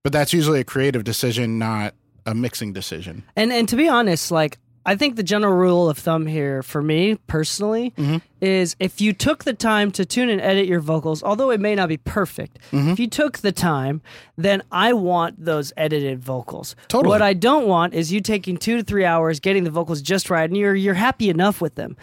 But 0.03 0.13
that's 0.13 0.33
usually 0.33 0.59
a 0.59 0.63
creative 0.63 1.03
decision, 1.03 1.57
not 1.59 1.93
a 2.25 2.33
mixing 2.33 2.73
decision. 2.73 3.23
And 3.35 3.51
and 3.51 3.67
to 3.69 3.75
be 3.75 3.87
honest, 3.89 4.31
like 4.31 4.57
I 4.85 4.95
think 4.95 5.17
the 5.17 5.23
general 5.23 5.53
rule 5.53 5.89
of 5.89 5.97
thumb 5.97 6.27
here 6.27 6.63
for 6.63 6.81
me 6.81 7.15
personally 7.27 7.93
Mm-hmm. 7.97 8.17
is 8.39 8.77
if 8.79 9.01
you 9.01 9.11
took 9.11 9.43
the 9.43 9.51
time 9.53 9.91
to 9.91 10.05
tune 10.05 10.29
and 10.29 10.39
edit 10.39 10.65
your 10.65 10.79
vocals, 10.79 11.21
although 11.23 11.49
it 11.51 11.59
may 11.59 11.75
not 11.75 11.89
be 11.89 11.97
perfect, 11.97 12.57
Mm-hmm. 12.71 12.91
if 12.91 12.99
you 12.99 13.07
took 13.07 13.39
the 13.39 13.51
time, 13.51 14.01
then 14.37 14.63
I 14.71 14.93
want 14.93 15.43
those 15.43 15.73
edited 15.75 16.19
vocals. 16.23 16.73
Totally. 16.87 17.09
What 17.09 17.21
I 17.21 17.33
don't 17.33 17.67
want 17.67 17.93
is 17.93 18.13
you 18.13 18.21
taking 18.21 18.55
two 18.55 18.77
to 18.77 18.83
three 18.83 19.03
hours 19.03 19.41
getting 19.41 19.65
the 19.65 19.71
vocals 19.71 20.01
just 20.01 20.29
right, 20.29 20.49
and 20.49 20.55
you're 20.55 20.75
you're 20.75 20.93
happy 20.93 21.29
enough 21.29 21.59
with 21.59 21.75
them. 21.75 21.97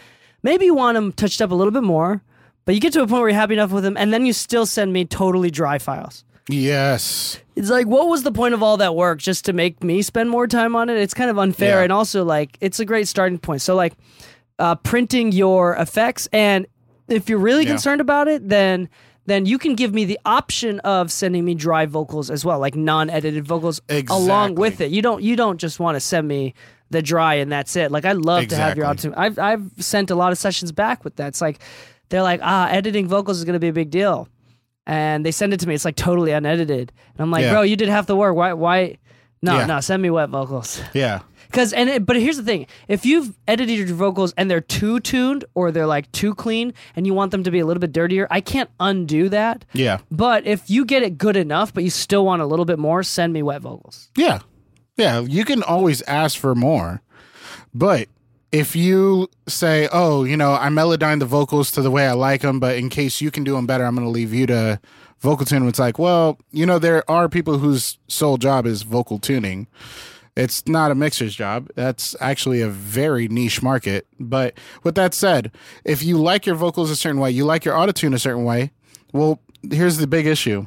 Maybe 0.44 0.67
you 0.67 0.75
want 0.75 0.94
them 0.94 1.11
touched 1.12 1.43
up 1.43 1.50
a 1.50 1.55
little 1.56 1.73
bit 1.73 1.82
more, 1.82 2.23
but 2.64 2.76
you 2.76 2.81
get 2.81 2.93
to 2.93 3.00
a 3.02 3.06
point 3.08 3.20
where 3.23 3.31
you're 3.31 3.38
happy 3.38 3.55
enough 3.55 3.73
with 3.73 3.82
them, 3.82 3.96
and 3.96 4.12
then 4.14 4.25
you 4.26 4.32
still 4.32 4.67
send 4.67 4.93
me 4.93 5.05
totally 5.05 5.50
dry 5.50 5.79
files. 5.79 6.25
Yes. 6.49 7.38
It's 7.56 7.70
like, 7.70 7.87
what 7.87 8.08
was 8.08 8.23
the 8.23 8.31
point 8.32 8.52
of 8.55 8.62
all 8.62 8.76
that 8.76 8.94
work 8.94 9.19
just 9.19 9.44
to 9.46 9.52
make 9.52 9.82
me 9.82 10.02
spend 10.02 10.29
more 10.31 10.46
time 10.46 10.76
on 10.76 10.88
it? 10.91 10.99
It's 10.99 11.14
kind 11.14 11.31
of 11.31 11.38
unfair, 11.38 11.79
Yeah. 11.79 11.82
and 11.85 11.93
also 11.93 12.23
like 12.25 12.56
it's 12.61 12.79
a 12.79 12.85
great 12.85 13.08
starting 13.08 13.38
point. 13.38 13.62
So 13.62 13.75
like, 13.75 13.94
uh, 14.58 14.75
printing 14.76 15.32
your 15.32 15.75
effects, 15.76 16.29
and 16.32 16.67
if 17.08 17.29
you're 17.29 17.38
really 17.38 17.64
Yeah. 17.64 17.70
concerned 17.70 18.00
about 18.00 18.29
it, 18.29 18.49
then 18.49 18.88
then 19.26 19.46
you 19.46 19.56
can 19.56 19.75
give 19.75 19.94
me 19.94 20.05
the 20.05 20.19
option 20.26 20.81
of 20.81 21.11
sending 21.11 21.46
me 21.46 21.55
dry 21.55 21.87
vocals 21.87 22.29
as 22.31 22.44
well, 22.44 22.58
like 22.58 22.75
non-edited 22.76 23.46
vocals 23.46 23.81
along 24.11 24.55
with 24.56 24.82
it. 24.82 24.91
You 24.91 25.00
don't 25.00 25.23
you 25.23 25.35
don't 25.35 25.56
just 25.58 25.81
want 25.81 25.96
to 25.96 26.00
send 26.00 26.29
me 26.29 26.52
the 26.94 27.02
dry 27.02 27.35
and 27.35 27.52
that's 27.52 27.76
it. 27.76 27.91
Like 27.93 28.06
I 28.06 28.12
love 28.12 28.46
to 28.49 28.56
have 28.56 28.76
your 28.79 28.91
Exactly. 28.91 29.12
option. 29.12 29.14
I've 29.14 29.38
I've 29.38 29.85
sent 29.85 30.11
a 30.11 30.14
lot 30.14 30.32
of 30.32 30.38
sessions 30.38 30.73
back 30.73 31.05
with 31.05 31.17
that. 31.17 31.29
It's 31.29 31.41
like 31.43 31.58
they're 32.08 32.23
like, 32.23 32.41
ah, 32.43 32.69
editing 32.69 33.06
vocals 33.08 33.38
is 33.38 33.44
going 33.44 33.55
to 33.55 33.61
be 33.61 33.69
a 33.69 33.73
big 33.73 33.91
deal 33.91 34.29
and 34.87 35.25
they 35.25 35.31
send 35.32 35.52
it 35.52 35.61
to 35.61 35.69
me. 35.69 35.75
It's 35.75 35.85
like 35.85 35.96
totally 35.96 36.32
unedited, 36.32 36.93
and 37.14 37.20
I'm 37.20 37.31
like, 37.31 37.43
Yeah. 37.43 37.52
bro, 37.52 37.62
you 37.62 37.76
did 37.76 37.88
half 37.88 38.06
the 38.06 38.17
work. 38.17 38.35
Why? 38.37 38.52
Why? 38.52 38.96
No, 39.43 39.58
Yeah. 39.58 39.67
no, 39.67 39.81
send 39.81 40.02
me 40.02 40.11
wet 40.11 40.29
vocals. 40.31 40.81
Yeah. 40.94 41.20
Because 41.50 41.73
and 41.73 41.88
it, 41.88 42.05
but 42.05 42.17
here's 42.17 42.37
the 42.37 42.43
thing: 42.43 42.67
if 42.88 43.06
you've 43.06 43.35
edited 43.46 43.79
your 43.88 43.96
vocals 43.96 44.35
and 44.37 44.50
they're 44.50 44.61
too 44.61 44.99
tuned 45.00 45.44
or 45.55 45.70
they're 45.70 45.87
like 45.87 46.11
too 46.12 46.35
clean, 46.35 46.75
and 46.96 47.06
you 47.06 47.14
want 47.14 47.31
them 47.31 47.44
to 47.44 47.50
be 47.50 47.61
a 47.61 47.67
little 47.67 47.81
bit 47.81 47.93
dirtier, 47.93 48.26
I 48.31 48.41
can't 48.41 48.69
undo 48.81 49.29
that. 49.31 49.64
Yeah. 49.73 49.99
But 50.11 50.46
if 50.46 50.69
you 50.69 50.85
get 50.85 51.02
it 51.02 51.17
good 51.17 51.37
enough, 51.37 51.73
but 51.73 51.85
you 51.85 51.91
still 51.91 52.25
want 52.26 52.43
a 52.43 52.46
little 52.46 52.64
bit 52.64 52.79
more, 52.79 53.02
send 53.02 53.32
me 53.32 53.43
wet 53.43 53.62
vocals. 53.62 54.11
Yeah. 54.17 54.41
Yeah. 54.96 55.20
You 55.20 55.44
can 55.44 55.62
always 55.62 56.02
ask 56.02 56.38
for 56.38 56.55
more. 56.55 57.02
But 57.75 58.08
if 58.52 58.76
you 58.76 59.29
say, 59.49 59.88
oh, 59.93 60.23
you 60.23 60.37
know, 60.37 60.55
I 60.55 60.69
melodyne 60.69 61.19
the 61.19 61.26
vocals 61.26 61.73
to 61.73 61.82
the 61.82 61.91
way 61.91 62.06
I 62.06 62.12
like 62.12 62.43
them, 62.43 62.61
but 62.61 62.76
in 62.76 62.88
case 62.88 63.20
you 63.20 63.32
can 63.32 63.43
do 63.43 63.55
them 63.55 63.67
better, 63.67 63.85
I'm 63.85 63.96
going 63.96 64.06
to 64.06 64.11
leave 64.11 64.32
you 64.32 64.46
to 64.46 64.81
vocal 65.19 65.44
tune. 65.44 65.67
It's 65.67 65.81
like, 65.81 65.99
well, 65.99 66.38
you 66.52 66.64
know, 66.64 66.79
there 66.79 67.08
are 67.10 67.29
people 67.29 67.58
whose 67.58 67.98
sole 68.06 68.36
job 68.36 68.67
is 68.67 68.82
vocal 68.82 69.19
tuning. 69.19 69.67
It's 70.36 70.67
not 70.69 70.91
a 70.91 70.94
mixer's 70.94 71.34
job. 71.34 71.69
That's 71.74 72.15
actually 72.20 72.60
a 72.60 72.69
very 72.69 73.27
niche 73.27 73.63
market. 73.63 74.06
But 74.20 74.55
with 74.82 74.94
that 74.96 75.15
said, 75.15 75.51
if 75.84 76.03
you 76.03 76.19
like 76.19 76.46
your 76.46 76.56
vocals 76.56 76.91
a 76.91 76.96
certain 76.96 77.20
way, 77.20 77.31
you 77.31 77.44
like 77.44 77.65
your 77.65 77.74
autotune 77.74 78.15
a 78.15 78.19
certain 78.19 78.44
way, 78.44 78.70
well, 79.13 79.41
here's 79.69 79.96
the 79.96 80.06
big 80.06 80.27
issue. 80.27 80.67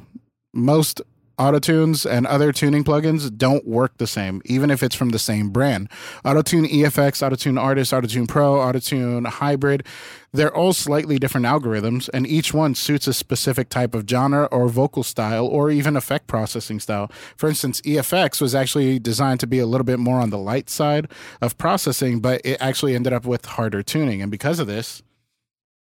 Most 0.54 1.02
autotunes 1.38 2.10
and 2.10 2.26
other 2.26 2.52
tuning 2.52 2.84
plugins 2.84 3.36
don't 3.36 3.68
work 3.68 3.98
the 3.98 4.08
same, 4.08 4.42
even 4.46 4.72
if 4.72 4.82
it's 4.82 4.96
from 4.96 5.10
the 5.10 5.20
same 5.20 5.50
brand. 5.50 5.90
Autotune 6.26 6.70
EFX, 6.70 7.28
Autotune 7.28 7.60
Artist, 7.60 7.92
Autotune 7.92 8.28
Pro, 8.28 8.56
Autotune 8.56 9.28
Hybrid, 9.28 9.86
they're 10.34 10.56
all 10.56 10.74
slightly 10.74 11.18
different 11.18 11.46
algorithms, 11.46 12.10
and 12.14 12.28
each 12.28 12.54
one 12.54 12.76
suits 12.76 13.08
a 13.08 13.14
specific 13.14 13.70
type 13.70 13.96
of 13.96 14.08
genre 14.08 14.46
or 14.46 14.68
vocal 14.68 15.04
style 15.04 15.48
or 15.48 15.72
even 15.72 15.96
effect 15.96 16.28
processing 16.28 16.80
style. 16.80 17.10
For 17.36 17.50
instance, 17.50 17.82
EFX 17.82 18.42
was 18.42 18.54
actually 18.54 19.00
designed 19.00 19.40
to 19.40 19.48
be 19.48 19.60
a 19.60 19.66
little 19.66 19.86
bit 19.86 20.00
more 20.00 20.20
on 20.20 20.30
the 20.30 20.38
light 20.38 20.70
side 20.70 21.08
of 21.42 21.58
processing, 21.58 22.20
but 22.20 22.42
it 22.44 22.58
actually 22.60 22.94
ended 22.94 23.14
up 23.14 23.26
with 23.26 23.46
harder 23.46 23.82
tuning. 23.82 24.22
And 24.22 24.30
because 24.30 24.60
of 24.60 24.68
this, 24.68 25.02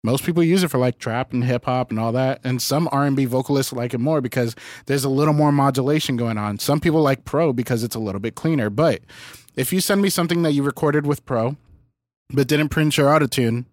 most 0.05 0.23
people 0.23 0.43
use 0.43 0.63
it 0.63 0.69
for 0.69 0.77
like 0.77 0.99
trap 0.99 1.33
and 1.33 1.43
hip 1.43 1.65
hop 1.65 1.89
and 1.89 1.99
all 1.99 2.11
that, 2.13 2.39
and 2.43 2.61
some 2.61 2.87
R 2.91 3.05
and 3.05 3.15
B 3.15 3.25
vocalists 3.25 3.73
like 3.73 3.93
it 3.93 3.99
more 3.99 4.21
because 4.21 4.55
there's 4.85 5.03
a 5.03 5.09
little 5.09 5.33
more 5.33 5.51
modulation 5.51 6.15
going 6.15 6.37
on. 6.37 6.59
Some 6.59 6.79
people 6.79 7.01
like 7.01 7.25
Pro 7.25 7.51
because 7.51 7.83
it's 7.83 7.95
a 7.95 7.99
little 7.99 8.21
bit 8.21 8.35
cleaner. 8.35 8.69
But 8.69 9.01
if 9.55 9.73
you 9.73 9.81
send 9.81 10.01
me 10.01 10.09
something 10.09 10.43
that 10.43 10.53
you 10.53 10.63
recorded 10.63 11.05
with 11.05 11.25
Pro, 11.25 11.57
but 12.29 12.47
didn't 12.47 12.69
print 12.69 12.97
your 12.97 13.07
autotune, 13.07 13.65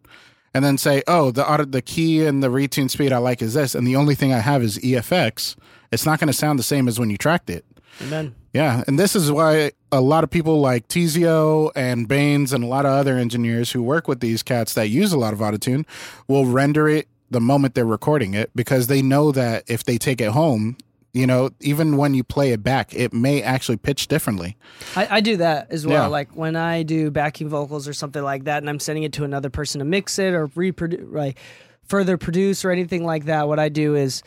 and 0.55 0.65
then 0.65 0.79
say, 0.79 1.03
"Oh, 1.07 1.31
the 1.31 1.49
auto, 1.49 1.65
the 1.65 1.83
key 1.83 2.25
and 2.27 2.43
the 2.43 2.49
retune 2.49 2.91
speed 2.91 3.13
I 3.13 3.19
like 3.19 3.43
is 3.43 3.55
this," 3.55 3.75
and 3.75 3.87
the 3.87 3.97
only 3.97 4.15
thing 4.15 4.33
I 4.33 4.39
have 4.41 4.63
is 4.63 4.79
EFX, 4.79 5.57
it's 5.91 6.07
not 6.07 6.19
going 6.19 6.29
to 6.29 6.33
sound 6.33 6.59
the 6.59 6.65
same 6.65 6.89
as 6.89 6.99
when 6.99 7.11
you 7.11 7.17
tracked 7.17 7.51
it. 7.51 7.65
Amen. 8.01 8.35
Yeah, 8.53 8.85
and 8.87 8.99
this 8.99 9.15
is 9.15 9.31
why 9.31 9.73
a 9.91 10.01
lot 10.01 10.25
of 10.25 10.31
people 10.31 10.61
like 10.61 10.89
Tizio 10.89 11.71
and 11.75 12.09
Baines 12.09 12.53
and 12.53 12.65
a 12.65 12.67
lot 12.67 12.87
of 12.87 12.93
other 12.93 13.17
engineers 13.17 13.73
who 13.73 13.83
work 13.83 14.09
with 14.09 14.21
these 14.21 14.43
cats 14.43 14.75
that 14.75 14.89
use 14.89 15.13
a 15.13 15.19
lot 15.19 15.33
of 15.33 15.41
autotune 15.41 15.87
will 16.29 16.47
render 16.47 16.89
it 16.89 17.09
the 17.31 17.41
moment 17.41 17.75
they're 17.75 17.85
recording 17.85 18.35
it 18.35 18.51
because 18.55 18.87
they 18.87 19.03
know 19.03 19.33
that 19.33 19.65
if 19.67 19.85
they 19.85 19.99
take 19.99 20.21
it 20.21 20.31
home, 20.31 20.77
you 21.13 21.27
know, 21.27 21.51
even 21.61 21.97
when 21.97 22.15
you 22.15 22.25
play 22.25 22.53
it 22.53 22.63
back, 22.63 22.95
it 22.95 23.13
may 23.13 23.43
actually 23.43 23.77
pitch 23.77 24.07
differently. 24.07 24.57
I, 24.97 25.17
I 25.17 25.21
do 25.21 25.37
that 25.39 25.71
as 25.71 25.87
well. 25.87 26.05
Yeah. 26.05 26.07
Like 26.09 26.35
when 26.35 26.57
I 26.57 26.83
do 26.83 27.11
backing 27.11 27.49
vocals 27.49 27.87
or 27.87 27.93
something 27.93 28.23
like 28.23 28.45
that, 28.45 28.63
and 28.63 28.69
I'm 28.69 28.81
sending 28.81 29.03
it 29.03 29.13
to 29.15 29.25
another 29.25 29.51
person 29.51 29.79
to 29.81 29.85
mix 29.85 30.19
it 30.19 30.33
or 30.33 30.47
reproduce, 30.55 31.07
like 31.11 31.39
further 31.85 32.17
produce 32.17 32.65
or 32.65 32.71
anything 32.71 33.05
like 33.05 33.27
that. 33.27 33.49
What 33.49 33.59
I 33.59 33.69
do 33.69 33.95
is 33.95 34.23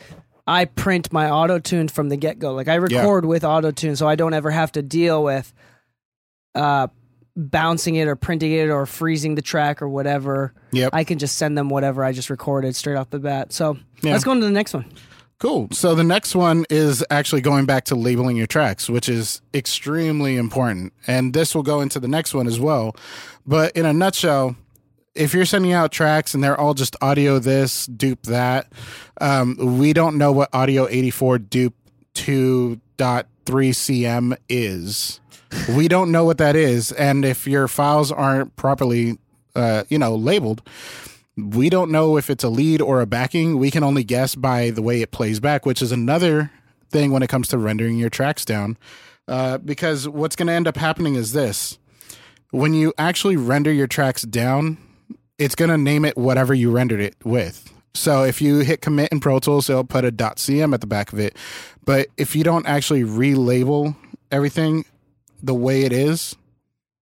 I 0.46 0.64
print 0.66 1.12
my 1.12 1.28
auto 1.30 1.58
tune 1.58 1.88
from 1.88 2.08
the 2.08 2.16
get 2.16 2.38
go. 2.38 2.54
Like 2.54 2.68
I 2.68 2.76
record 2.76 3.24
with 3.24 3.44
auto 3.44 3.70
tune, 3.72 3.96
so 3.96 4.06
I 4.08 4.14
don't 4.14 4.34
ever 4.34 4.50
have 4.50 4.72
to 4.72 4.82
deal 4.82 5.22
with 5.24 5.52
uh, 6.54 6.86
bouncing 7.36 7.96
it 7.96 8.06
or 8.08 8.16
printing 8.16 8.52
it 8.52 8.68
or 8.70 8.86
freezing 8.86 9.34
the 9.34 9.42
track 9.42 9.82
or 9.82 9.88
whatever. 9.88 10.54
Yep. 10.72 10.90
I 10.92 11.04
can 11.04 11.18
just 11.18 11.36
send 11.36 11.58
them 11.58 11.68
whatever 11.68 12.04
I 12.04 12.12
just 12.12 12.30
recorded 12.30 12.74
straight 12.76 12.96
off 12.96 13.10
the 13.10 13.18
bat. 13.18 13.52
So 13.52 13.76
Yeah. 14.02 14.12
let's 14.12 14.24
go 14.24 14.30
on 14.30 14.40
to 14.40 14.46
the 14.46 14.50
next 14.52 14.72
one. 14.72 14.86
Cool. 15.38 15.68
So 15.72 15.94
the 15.94 16.04
next 16.04 16.34
one 16.34 16.64
is 16.70 17.04
actually 17.10 17.42
going 17.42 17.66
back 17.66 17.84
to 17.86 17.94
labeling 17.94 18.38
your 18.38 18.46
tracks, 18.46 18.88
which 18.88 19.06
is 19.06 19.42
extremely 19.52 20.36
important. 20.38 20.94
And 21.06 21.34
this 21.34 21.54
will 21.54 21.62
go 21.62 21.82
into 21.82 22.00
the 22.00 22.08
next 22.08 22.32
one 22.32 22.46
as 22.46 22.58
well. 22.58 22.96
But 23.46 23.76
in 23.76 23.84
a 23.84 23.92
nutshell, 23.92 24.56
if 25.16 25.34
you're 25.34 25.44
sending 25.44 25.72
out 25.72 25.92
tracks 25.92 26.34
and 26.34 26.44
they're 26.44 26.58
all 26.58 26.74
just 26.74 26.94
audio 27.00 27.38
this, 27.38 27.86
dupe 27.86 28.22
that, 28.24 28.70
um, 29.20 29.78
we 29.78 29.92
don't 29.92 30.18
know 30.18 30.32
what 30.32 30.50
audio 30.52 30.86
84 30.88 31.38
dupe 31.38 31.74
2.3 32.14 32.80
cm 33.46 34.36
is. 34.48 35.20
we 35.74 35.88
don't 35.88 36.12
know 36.12 36.24
what 36.24 36.38
that 36.38 36.56
is. 36.56 36.92
And 36.92 37.24
if 37.24 37.46
your 37.46 37.68
files 37.68 38.12
aren't 38.12 38.54
properly, 38.56 39.18
uh, 39.54 39.84
you 39.88 39.98
know, 39.98 40.14
labeled, 40.14 40.62
we 41.36 41.68
don't 41.68 41.90
know 41.90 42.16
if 42.16 42.30
it's 42.30 42.44
a 42.44 42.48
lead 42.48 42.80
or 42.80 43.00
a 43.00 43.06
backing. 43.06 43.58
We 43.58 43.70
can 43.70 43.82
only 43.82 44.04
guess 44.04 44.34
by 44.34 44.70
the 44.70 44.82
way 44.82 45.02
it 45.02 45.10
plays 45.10 45.40
back, 45.40 45.66
which 45.66 45.82
is 45.82 45.92
another 45.92 46.50
thing 46.90 47.10
when 47.10 47.22
it 47.22 47.28
comes 47.28 47.48
to 47.48 47.58
rendering 47.58 47.98
your 47.98 48.10
tracks 48.10 48.44
down. 48.44 48.76
Uh, 49.28 49.58
because 49.58 50.08
what's 50.08 50.36
going 50.36 50.46
to 50.46 50.52
end 50.52 50.68
up 50.68 50.76
happening 50.76 51.16
is 51.16 51.32
this 51.32 51.78
when 52.50 52.72
you 52.72 52.92
actually 52.96 53.36
render 53.36 53.72
your 53.72 53.88
tracks 53.88 54.22
down, 54.22 54.78
it's 55.38 55.54
going 55.54 55.70
to 55.70 55.78
name 55.78 56.04
it 56.04 56.16
whatever 56.16 56.54
you 56.54 56.70
rendered 56.70 57.00
it 57.00 57.16
with. 57.24 57.72
So 57.94 58.24
if 58.24 58.42
you 58.42 58.58
hit 58.58 58.82
commit 58.82 59.10
in 59.10 59.20
Pro 59.20 59.38
Tools, 59.38 59.70
it'll 59.70 59.84
put 59.84 60.04
a 60.04 60.12
.cm 60.12 60.74
at 60.74 60.80
the 60.80 60.86
back 60.86 61.12
of 61.12 61.18
it. 61.18 61.36
But 61.84 62.08
if 62.16 62.36
you 62.36 62.44
don't 62.44 62.66
actually 62.66 63.02
relabel 63.02 63.96
everything 64.30 64.84
the 65.42 65.54
way 65.54 65.82
it 65.82 65.92
is, 65.92 66.36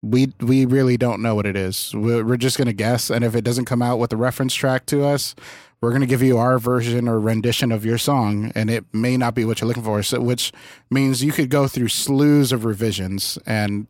we 0.04 0.32
we 0.40 0.66
really 0.66 0.98
don't 0.98 1.22
know 1.22 1.34
what 1.34 1.48
it 1.48 1.56
is. 1.56 1.92
We're, 1.96 2.38
just 2.38 2.58
going 2.58 2.68
to 2.68 2.74
guess, 2.74 3.10
and 3.10 3.26
if 3.26 3.36
it 3.36 3.44
doesn't 3.44 3.66
come 3.66 3.82
out 3.82 3.98
with 3.98 4.12
the 4.12 4.18
reference 4.18 4.54
track 4.54 4.86
to 4.88 5.04
us, 5.04 5.34
we're 5.82 5.90
going 5.90 6.02
to 6.02 6.08
give 6.08 6.22
you 6.22 6.38
our 6.38 6.60
version 6.60 7.08
or 7.08 7.20
rendition 7.20 7.72
of 7.72 7.84
your 7.84 7.98
song, 7.98 8.52
and 8.54 8.70
it 8.70 8.86
may 8.94 9.18
not 9.18 9.34
be 9.34 9.44
what 9.44 9.60
you're 9.60 9.68
looking 9.68 9.84
for. 9.84 10.02
So, 10.04 10.22
which 10.22 10.52
means 10.92 11.24
you 11.24 11.32
could 11.32 11.50
go 11.50 11.68
through 11.68 11.88
slews 11.88 12.52
of 12.52 12.64
revisions. 12.64 13.40
And 13.46 13.88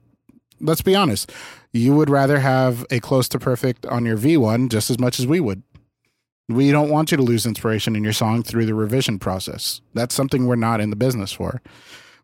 let's 0.60 0.82
be 0.82 0.96
honest, 0.96 1.32
you 1.74 1.94
would 1.96 2.10
rather 2.10 2.40
have 2.40 2.86
a 2.92 3.00
close 3.00 3.28
to 3.30 3.40
perfect 3.40 3.86
on 3.86 4.06
your 4.06 4.18
V1 4.18 4.70
just 4.70 4.90
as 4.90 5.00
much 5.00 5.20
as 5.20 5.28
we 5.28 5.40
would. 5.40 5.64
We 6.50 6.72
don't 6.72 6.90
want 6.90 7.12
you 7.12 7.18
to 7.18 7.24
lose 7.24 7.46
inspiration 7.46 7.96
in 7.96 8.04
your 8.04 8.14
song 8.14 8.42
through 8.44 8.66
the 8.66 8.74
revision 8.74 9.20
process. 9.20 9.82
That's 9.94 10.16
something 10.16 10.48
we're 10.48 10.56
not 10.56 10.80
in 10.80 10.90
the 10.90 10.96
business 10.96 11.32
for. 11.34 11.62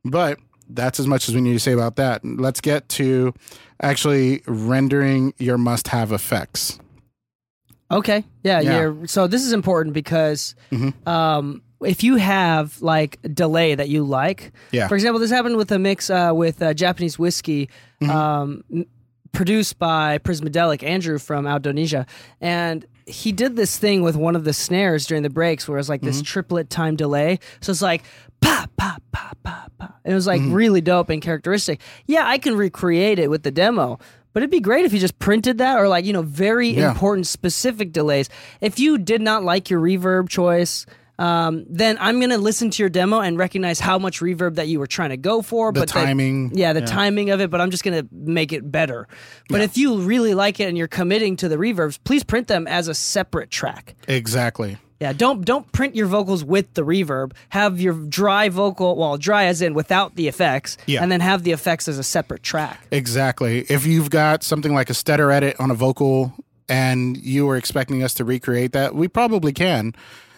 But 0.05 0.39
that's 0.69 0.99
as 0.99 1.07
much 1.07 1.27
as 1.27 1.35
we 1.35 1.41
need 1.41 1.53
to 1.53 1.59
say 1.59 1.73
about 1.73 1.97
that. 1.97 2.23
Let's 2.23 2.61
get 2.61 2.87
to 2.89 3.33
actually 3.81 4.41
rendering 4.47 5.33
your 5.39 5.57
must 5.57 5.89
have 5.89 6.11
effects. 6.13 6.79
Okay. 7.91 8.23
Yeah. 8.43 8.61
Yeah. 8.61 8.93
So 9.07 9.27
this 9.27 9.43
is 9.43 9.51
important 9.53 9.93
because 9.93 10.55
Mhm. 10.71 11.05
um, 11.07 11.61
if 11.85 12.03
you 12.03 12.15
have 12.17 12.81
like 12.81 13.19
delay 13.33 13.75
that 13.75 13.89
you 13.89 14.03
like, 14.03 14.51
Yeah. 14.71 14.87
for 14.87 14.95
example, 14.95 15.19
this 15.19 15.31
happened 15.31 15.57
with 15.57 15.71
a 15.71 15.79
mix 15.79 16.09
uh, 16.09 16.31
with 16.33 16.61
uh, 16.61 16.73
Japanese 16.73 17.17
whiskey. 17.19 17.69
Mm-hmm. 18.01 18.09
Um, 18.11 18.63
produced 19.31 19.79
by 19.79 20.19
Prismadelic 20.19 20.83
Andrew 20.83 21.17
from 21.17 21.47
Indonesia, 21.47 22.05
and 22.39 22.85
he 23.07 23.31
did 23.31 23.55
this 23.55 23.79
thing 23.79 24.03
with 24.03 24.15
one 24.15 24.35
of 24.35 24.43
the 24.43 24.53
snares 24.53 25.07
during 25.07 25.23
the 25.23 25.29
breaks, 25.29 25.67
where 25.67 25.77
it 25.77 25.79
was 25.79 25.89
like 25.89 26.01
Mm-hmm. 26.01 26.07
this 26.07 26.21
triplet 26.21 26.69
time 26.69 26.95
delay. 26.95 27.39
So 27.59 27.71
it's 27.71 27.81
like 27.81 28.03
pa 28.41 28.67
pa 28.77 28.97
pa 29.11 29.31
pa 29.43 29.67
pa. 29.77 29.95
And 30.05 30.11
it 30.11 30.15
was 30.15 30.27
like 30.27 30.39
Mm-hmm. 30.41 30.53
really 30.53 30.81
dope 30.81 31.09
and 31.09 31.19
characteristic. 31.21 31.81
Yeah, 32.05 32.27
I 32.27 32.37
can 32.37 32.55
recreate 32.55 33.17
it 33.17 33.29
with 33.29 33.41
the 33.43 33.51
demo. 33.51 33.97
But 34.33 34.41
it'd 34.43 34.51
be 34.51 34.59
great 34.59 34.85
if 34.85 34.93
you 34.93 34.99
just 34.99 35.17
printed 35.19 35.57
that 35.59 35.79
or 35.79 35.87
like, 35.87 36.05
you 36.05 36.13
know, 36.13 36.21
very 36.23 36.69
Yeah. 36.69 36.91
important 36.91 37.25
specific 37.27 37.91
delays. 37.91 38.29
If 38.61 38.77
you 38.79 38.97
did 38.99 39.21
not 39.21 39.43
like 39.43 39.69
your 39.71 39.79
reverb 39.81 40.29
choice, 40.29 40.85
um, 41.20 41.65
then 41.70 41.98
I'm 42.00 42.20
gonna 42.20 42.38
listen 42.38 42.70
to 42.72 42.82
your 42.84 42.89
demo 42.89 43.20
and 43.20 43.38
recognize 43.38 43.79
how 43.79 44.00
much 44.00 44.20
reverb 44.20 44.55
that 44.55 44.67
you 44.67 44.79
were 44.79 44.88
trying 44.88 45.12
to 45.12 45.17
go 45.17 45.41
for. 45.41 45.72
The 45.72 45.82
but 45.82 45.89
then- 45.93 46.05
timing. 46.05 46.51
yeah, 46.55 46.74
the 46.74 46.82
timing 46.82 47.29
of 47.29 47.39
it, 47.41 47.50
but 47.50 47.62
I'm 47.62 47.70
just 47.72 47.84
going 47.84 48.01
to 48.01 48.08
make 48.12 48.51
it 48.51 48.72
better. 48.72 49.08
But 49.50 49.62
if 49.62 49.77
you 49.77 50.00
really 50.01 50.34
like 50.34 50.60
it 50.60 50.63
and 50.70 50.77
you're 50.77 50.88
committing 50.88 51.36
to 51.38 51.48
the 51.50 51.58
reverbs, 51.58 52.00
please 52.03 52.24
print 52.24 52.48
them 52.48 52.65
as 52.67 52.88
a 52.88 52.93
separate 52.96 53.51
track. 53.51 53.96
Exactly. 54.08 54.77
Yeah, 55.00 55.12
don't 55.13 55.43
don't 55.46 55.70
print 55.74 55.96
your 55.96 56.08
vocals 56.08 56.43
with 56.46 56.74
the 56.75 56.82
reverb. 56.84 57.34
Have 57.50 57.79
your 57.82 57.93
dry 57.93 58.48
vocal, 58.50 58.96
well, 58.96 59.17
dry 59.17 59.46
as 59.46 59.62
in 59.62 59.74
without 59.74 60.15
the 60.15 60.27
effects, 60.29 60.77
Yeah. 60.86 61.03
and 61.03 61.12
then 61.12 61.20
have 61.20 61.43
the 61.43 61.51
effects 61.51 61.88
as 61.89 62.00
a 62.00 62.03
separate 62.03 62.41
track. 62.41 62.79
Exactly. 62.89 63.65
If 63.70 63.86
you've 63.86 64.10
got 64.10 64.43
something 64.43 64.74
like 64.74 64.89
a 64.89 64.93
stutter 64.93 65.29
edit 65.29 65.58
on 65.60 65.70
a 65.72 65.75
vocal 65.75 66.34
and 66.70 67.17
you 67.17 67.46
were 67.46 67.58
expecting 67.58 68.01
us 68.01 68.13
to 68.15 68.24
recreate 68.24 68.72
that, 68.72 68.96
we 68.96 69.08
probably 69.10 69.51
can. 69.51 69.93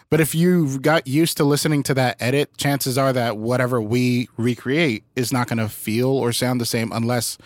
But 0.08 0.20
if 0.20 0.34
you 0.34 0.78
got 0.78 1.06
used 1.06 1.36
to 1.38 1.44
listening 1.44 1.82
to 1.84 1.94
that 1.94 2.16
edit, 2.20 2.56
chances 2.56 2.96
are 2.96 3.12
that 3.12 3.38
whatever 3.38 3.80
we 3.82 4.28
recreate 4.36 5.04
is 5.16 5.32
not 5.32 5.48
going 5.48 5.58
to 5.58 5.68
feel 5.68 6.08
or 6.08 6.32
sound 6.32 6.60
the 6.60 6.66
same 6.66 6.92
unless 6.92 7.38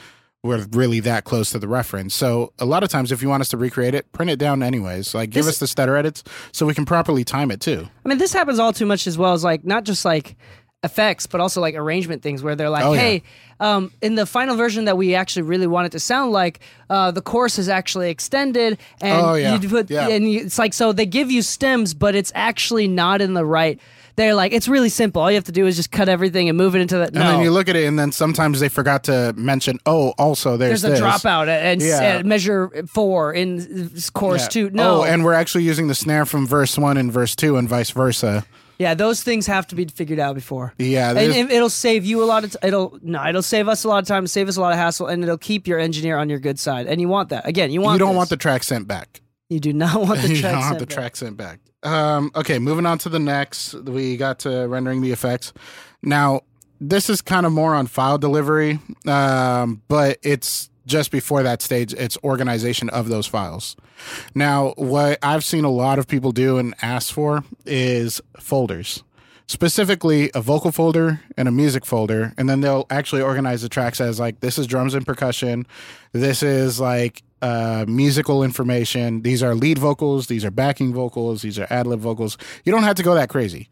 we're 0.42 0.66
really 0.72 1.00
that 1.00 1.24
close 1.24 1.50
to 1.50 1.58
the 1.58 1.68
reference. 1.68 2.14
So 2.14 2.52
a 2.58 2.64
lot 2.64 2.82
of 2.82 2.88
times, 2.88 3.12
if 3.12 3.20
you 3.22 3.28
want 3.28 3.42
us 3.42 3.48
to 3.50 3.58
recreate 3.58 3.94
it, 3.94 4.10
print 4.12 4.30
it 4.30 4.38
down 4.38 4.62
anyways. 4.62 5.14
Like 5.14 5.30
give 5.30 5.44
This- 5.44 5.54
us 5.56 5.58
the 5.58 5.66
stutter 5.66 5.96
edits 5.96 6.22
so 6.52 6.64
we 6.66 6.74
can 6.74 6.86
properly 6.86 7.24
time 7.24 7.50
it 7.50 7.60
too. 7.60 7.88
I 8.04 8.08
mean, 8.08 8.18
this 8.18 8.32
happens 8.32 8.58
all 8.58 8.72
too 8.72 8.86
much 8.86 9.06
as 9.06 9.18
well 9.18 9.32
as 9.34 9.44
like 9.44 9.64
not 9.64 9.84
just 9.84 10.04
like 10.04 10.36
effects, 10.82 11.26
but 11.26 11.40
also 11.40 11.60
like 11.60 11.74
arrangement 11.74 12.22
things 12.22 12.42
where 12.42 12.56
they're 12.56 12.70
like, 12.70 12.84
Oh, 12.84 12.92
yeah. 12.94 13.00
hey, 13.00 13.22
um, 13.60 13.92
in 14.00 14.14
the 14.14 14.24
final 14.24 14.56
version 14.56 14.86
that 14.86 14.96
we 14.96 15.14
actually 15.14 15.42
really 15.42 15.66
want 15.66 15.86
it 15.86 15.92
to 15.92 16.00
sound 16.00 16.32
like, 16.32 16.60
uh, 16.88 17.10
the 17.10 17.20
chorus 17.20 17.58
is 17.58 17.68
actually 17.68 18.08
extended, 18.08 18.78
and 19.02 19.20
Oh, 19.26 19.34
yeah. 19.34 19.58
you 19.58 19.68
put, 19.68 19.90
Yeah. 19.90 20.08
and 20.08 20.30
you, 20.30 20.40
it's 20.40 20.58
like 20.58 20.72
so 20.72 20.92
they 20.92 21.04
give 21.06 21.30
you 21.30 21.42
stems, 21.42 21.92
but 21.92 22.14
it's 22.14 22.32
actually 22.34 22.88
not 22.88 23.20
in 23.20 23.34
the 23.34 23.44
right. 23.44 23.78
They're 24.16 24.34
like, 24.34 24.52
it's 24.52 24.68
really 24.68 24.88
simple. 24.88 25.22
All 25.22 25.30
you 25.30 25.34
have 25.36 25.44
to 25.44 25.52
do 25.52 25.66
is 25.66 25.76
just 25.76 25.90
cut 25.92 26.08
everything 26.08 26.48
and 26.48 26.56
move 26.58 26.74
it 26.74 26.80
into 26.80 26.96
the. 26.96 27.04
And 27.04 27.14
then 27.16 27.40
you 27.40 27.50
look 27.50 27.68
at 27.68 27.76
it, 27.76 27.84
and 27.84 27.98
then 27.98 28.10
sometimes 28.10 28.60
they 28.60 28.68
forgot 28.70 29.04
to 29.04 29.34
mention, 29.36 29.78
oh, 29.86 30.14
also 30.18 30.56
there's, 30.56 30.82
there's 30.82 30.98
a 30.98 31.02
this. 31.02 31.10
dropout 31.22 31.42
at, 31.48 31.62
and, 31.64 31.80
Yeah. 31.82 32.00
at 32.00 32.26
measure 32.26 32.70
four 32.88 33.32
in 33.34 33.90
chorus 34.14 34.42
Yeah. 34.44 34.48
two. 34.48 34.70
No, 34.70 35.00
Oh, 35.00 35.04
and 35.04 35.24
we're 35.24 35.32
actually 35.34 35.64
using 35.64 35.88
the 35.88 35.94
snare 35.94 36.24
from 36.26 36.46
verse 36.46 36.76
one 36.78 36.96
and 36.96 37.12
verse 37.12 37.36
two, 37.36 37.56
and 37.56 37.68
vice 37.68 37.90
versa. 37.90 38.44
Yeah, 38.80 38.94
those 38.94 39.22
things 39.22 39.46
have 39.46 39.66
to 39.66 39.74
be 39.74 39.84
figured 39.84 40.18
out 40.18 40.34
before. 40.34 40.72
Yeah, 40.78 41.10
and, 41.10 41.18
and 41.34 41.50
it'll 41.52 41.68
save 41.68 42.06
you 42.06 42.24
a 42.24 42.24
lot 42.24 42.44
of 42.44 42.52
t- 42.52 42.58
it'll 42.66 42.98
no 43.02 43.22
it'll 43.26 43.42
save 43.42 43.68
us 43.68 43.84
a 43.84 43.88
lot 43.88 44.02
of 44.02 44.08
time 44.08 44.26
save 44.26 44.48
us 44.48 44.56
a 44.56 44.60
lot 44.62 44.72
of 44.72 44.78
hassle 44.78 45.06
and 45.06 45.22
it'll 45.22 45.36
keep 45.36 45.66
your 45.68 45.78
engineer 45.78 46.16
on 46.16 46.30
your 46.30 46.38
good 46.38 46.58
side 46.58 46.86
and 46.86 46.98
you 46.98 47.06
want 47.06 47.28
that 47.28 47.46
again 47.46 47.70
you 47.70 47.82
want 47.82 47.96
you 47.96 47.98
don't 47.98 48.12
this. 48.12 48.16
want 48.16 48.30
the 48.30 48.38
track 48.38 48.62
sent 48.62 48.88
back. 48.88 49.20
you 49.50 49.60
do 49.60 49.74
not 49.74 50.00
want 50.00 50.22
the 50.22 50.28
you 50.34 50.40
track 50.40 50.52
don't 50.52 50.60
want 50.60 50.68
sent 50.68 50.78
the 50.78 50.86
back. 50.86 50.94
track 50.94 51.16
sent 51.16 51.36
back. 51.36 51.60
Um, 51.82 52.30
okay, 52.34 52.58
moving 52.58 52.86
on 52.86 52.96
to 52.98 53.10
the 53.10 53.18
next. 53.18 53.74
We 53.74 54.16
got 54.16 54.38
to 54.40 54.66
rendering 54.66 55.02
the 55.02 55.12
effects. 55.12 55.52
Now, 56.02 56.40
this 56.80 57.10
is 57.10 57.20
kind 57.20 57.44
of 57.44 57.52
more 57.52 57.74
on 57.74 57.86
file 57.86 58.16
delivery, 58.16 58.78
um, 59.06 59.82
but 59.88 60.18
it's 60.22 60.69
just 60.86 61.10
before 61.10 61.42
that 61.42 61.62
stage. 61.62 61.92
It's 61.94 62.16
organization 62.24 62.88
of 62.90 63.08
those 63.08 63.26
files. 63.26 63.76
Now, 64.34 64.74
what 64.76 65.18
I've 65.22 65.44
seen 65.44 65.64
a 65.64 65.70
lot 65.70 65.98
of 65.98 66.06
people 66.06 66.32
do 66.32 66.58
and 66.58 66.74
ask 66.82 67.12
for 67.12 67.44
is 67.66 68.20
folders. 68.38 69.02
Specifically, 69.46 70.30
a 70.32 70.40
vocal 70.40 70.70
folder 70.70 71.22
and 71.36 71.48
a 71.48 71.50
music 71.50 71.84
folder, 71.84 72.32
and 72.38 72.48
then 72.48 72.60
they'll 72.60 72.86
actually 72.88 73.20
organize 73.20 73.62
the 73.62 73.68
tracks 73.68 74.00
as 74.00 74.20
like 74.20 74.38
this 74.38 74.58
is 74.58 74.66
drums 74.68 74.94
and 74.94 75.04
percussion, 75.04 75.66
this 76.12 76.42
is 76.42 76.78
like 76.78 77.24
uh, 77.42 77.84
musical 77.88 78.42
information. 78.42 79.22
These 79.22 79.42
are 79.42 79.54
lead 79.54 79.78
vocals. 79.78 80.26
These 80.26 80.44
are 80.44 80.50
backing 80.50 80.92
vocals. 80.92 81.42
These 81.42 81.58
are 81.58 81.66
ad 81.70 81.86
lib 81.86 82.00
vocals. 82.00 82.36
You 82.64 82.72
don't 82.72 82.82
have 82.82 82.96
to 82.96 83.02
go 83.02 83.14
that 83.14 83.28
crazy. 83.28 83.68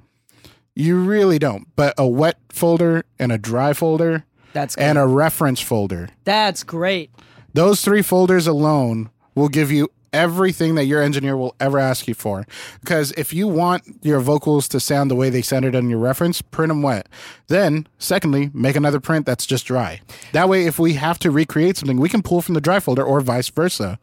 You 0.74 1.00
really 1.00 1.38
don't. 1.38 1.66
But 1.76 1.94
a 1.98 2.06
wet 2.06 2.38
folder 2.50 3.04
and 3.18 3.32
a 3.32 3.38
dry 3.38 3.72
folder 3.72 4.24
that's 4.52 4.74
great. 4.76 4.84
and 4.84 4.98
a 4.98 5.06
reference 5.06 5.60
folder. 5.60 6.08
that's 6.24 6.62
great 6.64 7.10
Those 7.54 7.80
three 7.82 8.02
folders 8.02 8.46
alone 8.46 9.10
will 9.34 9.48
give 9.48 9.70
you 9.72 9.88
everything 10.12 10.74
that 10.74 10.86
your 10.86 11.02
engineer 11.02 11.36
will 11.36 11.54
ever 11.60 11.78
ask 11.78 12.08
you 12.08 12.14
for. 12.14 12.46
Because 12.80 13.12
if 13.18 13.34
you 13.34 13.46
want 13.46 13.82
your 14.02 14.20
vocals 14.20 14.66
to 14.68 14.80
sound 14.80 15.10
the 15.10 15.14
way 15.14 15.28
they 15.28 15.42
sounded 15.42 15.76
on 15.76 15.90
your 15.90 15.98
reference, 15.98 16.40
print 16.40 16.68
them 16.70 16.80
wet. 16.80 17.08
Then, 17.48 17.86
secondly, 17.98 18.50
make 18.54 18.74
another 18.74 19.00
print 19.00 19.26
that's 19.26 19.44
just 19.44 19.66
dry. 19.66 20.00
That 20.32 20.48
way, 20.48 20.64
if 20.64 20.78
we 20.78 20.94
have 20.94 21.18
to 21.20 21.30
recreate 21.30 21.76
something, 21.76 21.98
we 22.00 22.08
can 22.08 22.22
pull 22.22 22.40
from 22.40 22.54
the 22.54 22.60
dry 22.62 22.80
folder 22.80 23.04
or 23.04 23.20
vice 23.20 23.50
versa. 23.50 23.98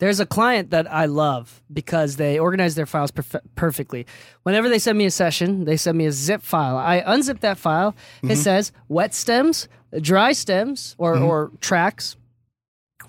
There's 0.00 0.18
a 0.20 0.26
client 0.26 0.70
that 0.70 0.90
I 0.92 1.06
love 1.06 1.62
because 1.72 2.16
they 2.16 2.38
organize 2.38 2.74
their 2.74 2.84
files 2.86 3.10
perf- 3.12 3.40
perfectly. 3.54 4.06
Whenever 4.42 4.68
they 4.68 4.78
send 4.80 4.98
me 4.98 5.04
a 5.06 5.10
session, 5.10 5.64
they 5.64 5.76
send 5.76 5.96
me 5.96 6.06
a 6.06 6.12
zip 6.12 6.42
file. 6.42 6.76
I 6.76 7.00
unzip 7.06 7.40
that 7.40 7.58
file. 7.58 7.92
Mm-hmm. 8.18 8.32
It 8.32 8.36
says 8.36 8.72
wet 8.88 9.14
stems, 9.14 9.68
dry 10.00 10.32
stems, 10.32 10.96
or, 10.98 11.16
or 11.18 11.52
tracks, 11.60 12.16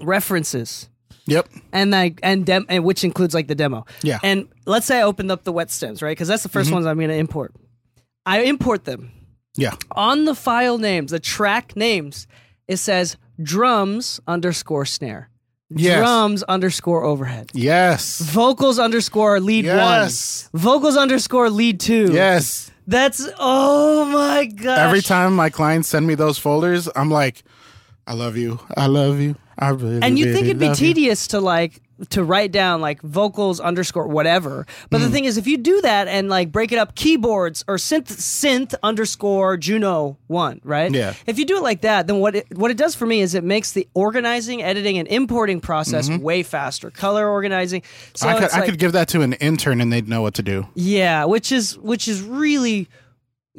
references, 0.01 0.89
Yep. 1.27 1.49
and 1.73 1.89
like 1.91 2.19
and 2.21 2.45
dem 2.45 2.65
and 2.69 2.83
which 2.83 3.03
includes 3.03 3.33
like 3.33 3.47
the 3.47 3.55
demo. 3.55 3.85
Yeah. 4.03 4.19
And 4.21 4.47
let's 4.65 4.85
say 4.85 4.99
I 4.99 5.03
opened 5.03 5.31
up 5.31 5.43
the 5.43 5.51
wet 5.51 5.71
stems, 5.71 6.01
right? 6.03 6.11
Because 6.11 6.27
that's 6.27 6.43
the 6.43 6.49
1st 6.49 6.71
ones 6.71 6.85
I'm 6.85 6.97
going 6.97 7.09
to 7.09 7.15
import. 7.15 7.53
I 8.27 8.41
import 8.43 8.85
them 8.85 9.11
Yeah. 9.55 9.73
on 9.91 10.25
the 10.25 10.35
file 10.35 10.77
names, 10.77 11.11
the 11.11 11.19
track 11.19 11.75
names. 11.75 12.27
It 12.67 12.77
says 12.77 13.17
drums 13.41 14.19
underscore 14.27 14.85
snare, 14.85 15.29
Yes. 15.69 15.98
drums 16.00 16.43
underscore 16.43 17.03
overhead, 17.03 17.50
Yes. 17.53 18.19
vocals 18.22 18.77
underscore 18.79 19.39
lead 19.39 19.65
one. 19.65 19.75
Yes. 19.75 20.48
one, 20.51 20.62
vocals 20.62 20.95
underscore 20.98 21.50
lead 21.50 21.79
two. 21.79 22.12
Yes. 22.13 22.69
That's 22.88 23.27
oh 23.39 24.05
my 24.05 24.45
gosh. 24.45 24.77
Every 24.77 25.01
time 25.01 25.36
my 25.36 25.50
clients 25.50 25.88
send 25.89 26.05
me 26.05 26.13
those 26.15 26.38
folders, 26.38 26.88
I'm 26.95 27.10
like, 27.10 27.43
I 28.05 28.13
love 28.13 28.38
you. 28.38 28.60
I 28.77 28.86
love 28.86 29.19
you. 29.19 29.36
I 29.57 29.69
really, 29.69 30.01
and 30.03 30.19
you 30.19 30.25
really 30.25 30.36
think 30.36 30.45
it'd 30.48 30.60
be 30.60 30.67
love 30.67 30.79
you. 30.79 30.88
tedious 30.88 31.27
to 31.27 31.39
like 31.39 31.81
to 32.09 32.23
write 32.23 32.51
down 32.51 32.81
like 32.81 33.01
vocals 33.01 33.59
underscore 33.59 34.07
whatever 34.07 34.65
but 34.89 34.99
Mm. 34.99 35.03
the 35.05 35.09
thing 35.11 35.25
is 35.25 35.37
if 35.37 35.47
you 35.47 35.57
do 35.57 35.79
that 35.81 36.07
and 36.09 36.27
like 36.29 36.51
break 36.51 36.71
it 36.73 36.77
up 36.77 36.93
keyboards 36.95 37.63
or 37.67 37.75
synth 37.77 38.07
synth 38.11 38.75
underscore 38.83 39.55
juno 39.57 40.17
one 40.27 40.59
right 40.63 40.91
Yeah. 40.93 41.13
if 41.25 41.39
you 41.39 41.45
do 41.45 41.55
it 41.57 41.63
like 41.63 41.81
that 41.81 42.07
then 42.07 42.19
what 42.19 42.35
it 42.35 42.47
what 42.57 42.69
it 42.71 42.77
does 42.77 42.95
for 42.95 43.05
me 43.05 43.21
is 43.21 43.33
it 43.33 43.43
makes 43.43 43.71
the 43.71 43.87
organizing 43.93 44.61
editing 44.61 44.97
and 44.97 45.07
importing 45.07 45.61
process 45.61 46.09
way 46.09 46.43
faster 46.43 46.91
color 46.91 47.27
organizing 47.29 47.81
so 48.13 48.27
Mm-hmm. 48.27 48.35
I 48.35 48.39
could, 48.39 48.51
I 48.51 48.57
like, 48.59 48.69
could 48.69 48.79
give 48.79 48.91
that 48.91 49.07
to 49.09 49.21
an 49.21 49.33
intern 49.33 49.79
and 49.81 49.91
they'd 49.93 50.07
know 50.09 50.21
what 50.21 50.33
to 50.35 50.41
do. 50.43 50.67
yeah 50.75 51.23
which 51.25 51.51
is 51.51 51.77
which 51.77 52.07
is 52.07 52.21
really 52.21 52.89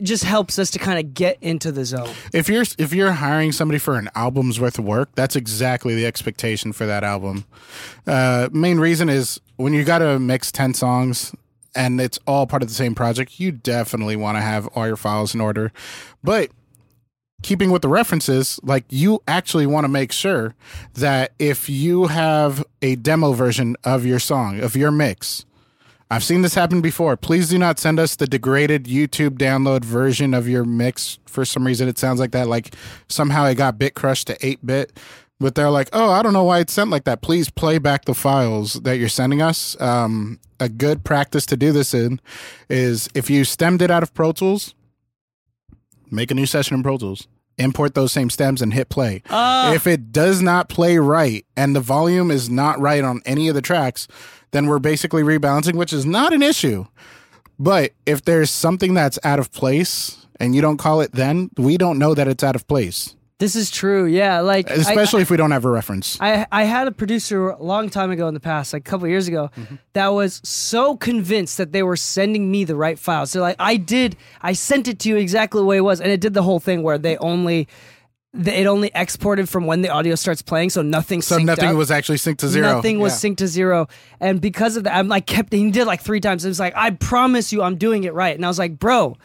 just 0.03 0.25
helps 0.25 0.59
us 0.59 0.71
to 0.71 0.79
kind 0.79 0.99
of 0.99 1.15
get 1.15 1.39
into 1.41 1.73
the 1.73 1.85
zone 1.85 2.09
If 2.33 2.49
you're 2.49 2.65
if 2.79 2.93
you're 2.93 3.13
hiring 3.13 3.53
somebody 3.53 3.79
for 3.79 3.97
an 3.97 4.11
album's 4.15 4.61
worth 4.61 4.79
of 4.79 4.85
work, 4.85 5.11
that's 5.15 5.37
exactly 5.37 5.95
the 5.95 6.07
expectation 6.07 6.73
for 6.73 6.87
that 6.87 7.05
album. 7.05 7.45
Uh, 8.07 8.49
main 8.53 8.79
reason 8.79 9.09
is 9.09 9.41
when 9.57 9.73
you 9.73 9.85
got 9.85 9.99
to 9.99 10.19
mix 10.19 10.53
ten 10.53 10.75
songs 10.75 11.35
and 11.75 12.01
it's 12.01 12.19
all 12.27 12.47
part 12.47 12.63
of 12.63 12.69
the 12.69 12.75
same 12.75 12.95
project, 12.95 13.41
you 13.41 13.53
definitely 13.53 14.17
want 14.17 14.37
to 14.37 14.43
have 14.43 14.67
all 14.69 14.87
your 14.87 14.97
files 14.97 15.35
in 15.35 15.41
order. 15.41 15.73
But 16.23 16.51
keeping 17.43 17.71
with 17.71 17.83
the 17.83 17.89
references, 17.89 18.59
like 18.63 18.85
you 18.89 19.23
actually 19.29 19.67
want 19.67 19.85
to 19.85 19.89
make 19.89 20.13
sure 20.13 20.55
that 20.95 21.33
if 21.39 21.69
you 21.69 22.07
have 22.07 22.65
a 22.83 22.97
demo 22.97 23.33
version 23.33 23.77
of 23.85 24.05
your 24.05 24.19
song, 24.19 24.61
of 24.61 24.77
your 24.77 24.91
mix, 24.91 25.45
I've 26.11 26.23
seen 26.23 26.43
this 26.43 26.55
happen 26.55 26.81
before. 26.81 27.17
Please 27.17 27.49
do 27.49 27.59
not 27.59 27.79
send 27.79 27.99
us 27.99 28.15
the 28.15 28.27
degraded 28.27 28.85
YouTube 28.85 29.39
download 29.39 29.85
version 29.85 30.35
of 30.35 30.49
your 30.49 30.65
mix. 30.65 31.19
For 31.27 31.45
some 31.45 31.67
reason, 31.67 31.89
it 31.89 31.99
sounds 31.99 32.21
like 32.21 32.31
that. 32.31 32.47
Like 32.47 32.75
somehow 33.09 33.45
it 33.47 33.57
got 33.57 33.79
bit 33.79 33.95
crushed 33.95 34.29
to 34.29 34.47
8 34.47 34.65
bit. 34.65 34.99
But 35.39 35.55
they're 35.55 35.71
like, 35.71 35.91
oh, 35.93 36.11
I 36.11 36.23
don't 36.23 36.33
know 36.33 36.45
why 36.45 36.61
it's 36.61 36.73
sent 36.73 36.91
like 36.91 37.05
that. 37.05 37.21
Please 37.21 37.51
play 37.51 37.79
back 37.79 38.07
the 38.07 38.15
files 38.15 38.75
that 38.75 38.99
you're 38.99 39.09
sending 39.09 39.43
us. 39.43 39.79
Um, 39.81 40.41
a 40.59 40.69
good 40.71 41.05
practice 41.05 41.45
to 41.47 41.57
do 41.59 41.73
this 41.73 41.93
in 41.93 42.21
is 42.71 43.11
if 43.15 43.29
you 43.29 43.45
stemmed 43.45 43.83
it 43.83 43.91
out 43.91 44.03
of 44.03 44.15
Pro 44.15 44.33
Tools, 44.33 44.75
make 46.11 46.31
a 46.31 46.35
new 46.35 46.47
session 46.47 46.77
in 46.77 46.83
Pro 46.83 46.97
Tools. 46.97 47.29
Import 47.59 47.95
those 47.95 48.13
same 48.13 48.29
stems 48.31 48.61
and 48.63 48.73
hit 48.73 48.89
play. 48.91 49.23
if 49.75 49.87
it 49.87 50.13
does 50.13 50.41
not 50.43 50.69
play 50.69 50.99
right 50.99 51.45
and 51.57 51.75
the 51.75 51.81
volume 51.81 52.31
is 52.31 52.49
not 52.51 52.79
right 52.81 53.03
on 53.03 53.23
any 53.25 53.49
of 53.49 53.55
the 53.55 53.63
tracks, 53.63 54.07
then 54.53 54.67
we're 54.67 54.79
basically 54.79 55.23
rebalancing, 55.23 55.75
which 55.75 55.93
is 55.93 56.07
not 56.07 56.33
an 56.33 56.43
issue. 56.43 56.87
But 57.59 57.93
if 58.05 58.23
there's 58.25 58.51
something 58.51 58.95
that's 58.95 59.19
out 59.25 59.39
of 59.39 59.51
place 59.53 60.27
and 60.39 60.55
you 60.55 60.61
don't 60.61 60.77
call 60.77 61.01
it 61.01 61.13
then, 61.13 61.51
we 61.57 61.79
don't 61.79 61.99
know 61.99 62.15
that 62.15 62.29
it's 62.29 62.45
out 62.45 62.55
of 62.55 62.67
place, 62.69 63.15
this 63.39 63.55
is 63.55 63.71
true 63.71 64.07
yeah 64.07 64.41
like 64.41 64.71
I- 64.71 64.75
especially 64.77 65.21
if 65.21 65.31
we 65.31 65.37
don't 65.37 65.51
have 65.51 65.67
a 65.67 65.71
reference. 65.71 66.17
I, 66.21 66.47
I 66.51 66.65
had 66.65 66.87
a 66.87 66.91
producer 66.93 67.49
a 67.51 67.63
long 67.63 67.91
time 67.91 68.11
ago 68.11 68.29
in 68.29 68.35
the 68.35 68.41
past, 68.41 68.73
like 68.73 68.87
a 68.87 68.91
couple 68.91 69.07
years 69.09 69.29
ago, 69.29 69.51
that 69.93 70.09
was 70.09 70.41
so 70.43 70.97
convinced 70.97 71.59
that 71.59 71.73
they 71.73 71.83
were 71.83 71.97
sending 71.97 72.51
me 72.51 72.65
the 72.65 72.77
right 72.77 72.99
files. 72.99 73.31
So 73.31 73.41
like 73.43 73.57
I 73.59 73.77
did, 73.77 74.17
I 74.41 74.55
sent 74.55 74.89
it 74.89 74.99
to 75.01 75.11
you 75.11 75.17
exactly 75.17 75.61
the 75.61 75.67
way 75.67 75.77
it 75.77 75.83
was, 75.83 76.01
and 76.01 76.11
it 76.11 76.21
did 76.23 76.33
the 76.35 76.43
whole 76.43 76.61
thing 76.61 76.83
where 76.83 76.97
they 76.99 77.19
only, 77.19 77.69
it 78.45 78.67
only 78.67 78.91
exported 78.95 79.49
from 79.49 79.67
when 79.67 79.83
the 79.83 79.89
audio 79.89 80.15
starts 80.15 80.43
playing, 80.43 80.71
so 80.71 80.83
nothing. 80.83 81.23
so 81.23 81.39
nothing 81.39 81.71
up. 81.71 81.77
was 81.77 81.91
actually 81.91 82.19
synced 82.19 82.39
to 82.39 82.49
zero. 82.49 82.73
Nothing 82.75 82.99
was 82.99 83.23
Yeah. 83.23 83.31
synced 83.31 83.37
to 83.39 83.49
zero, 83.49 83.89
and 84.21 84.41
because 84.41 84.77
of 84.77 84.85
that, 84.85 84.97
I'm 84.97 85.09
like 85.09 85.27
kept. 85.27 85.53
He 85.53 85.71
did 85.71 85.87
like 85.87 86.01
three 86.03 86.21
times. 86.21 86.45
It 86.45 86.49
was 86.49 86.61
like, 86.61 86.75
I 86.77 86.91
promise 86.91 87.53
you, 87.53 87.63
I'm 87.63 87.77
doing 87.77 88.05
it 88.05 88.15
right. 88.15 88.35
And 88.35 88.45
I 88.45 88.49
was 88.49 88.59
like, 88.59 88.79
bro, 88.79 89.17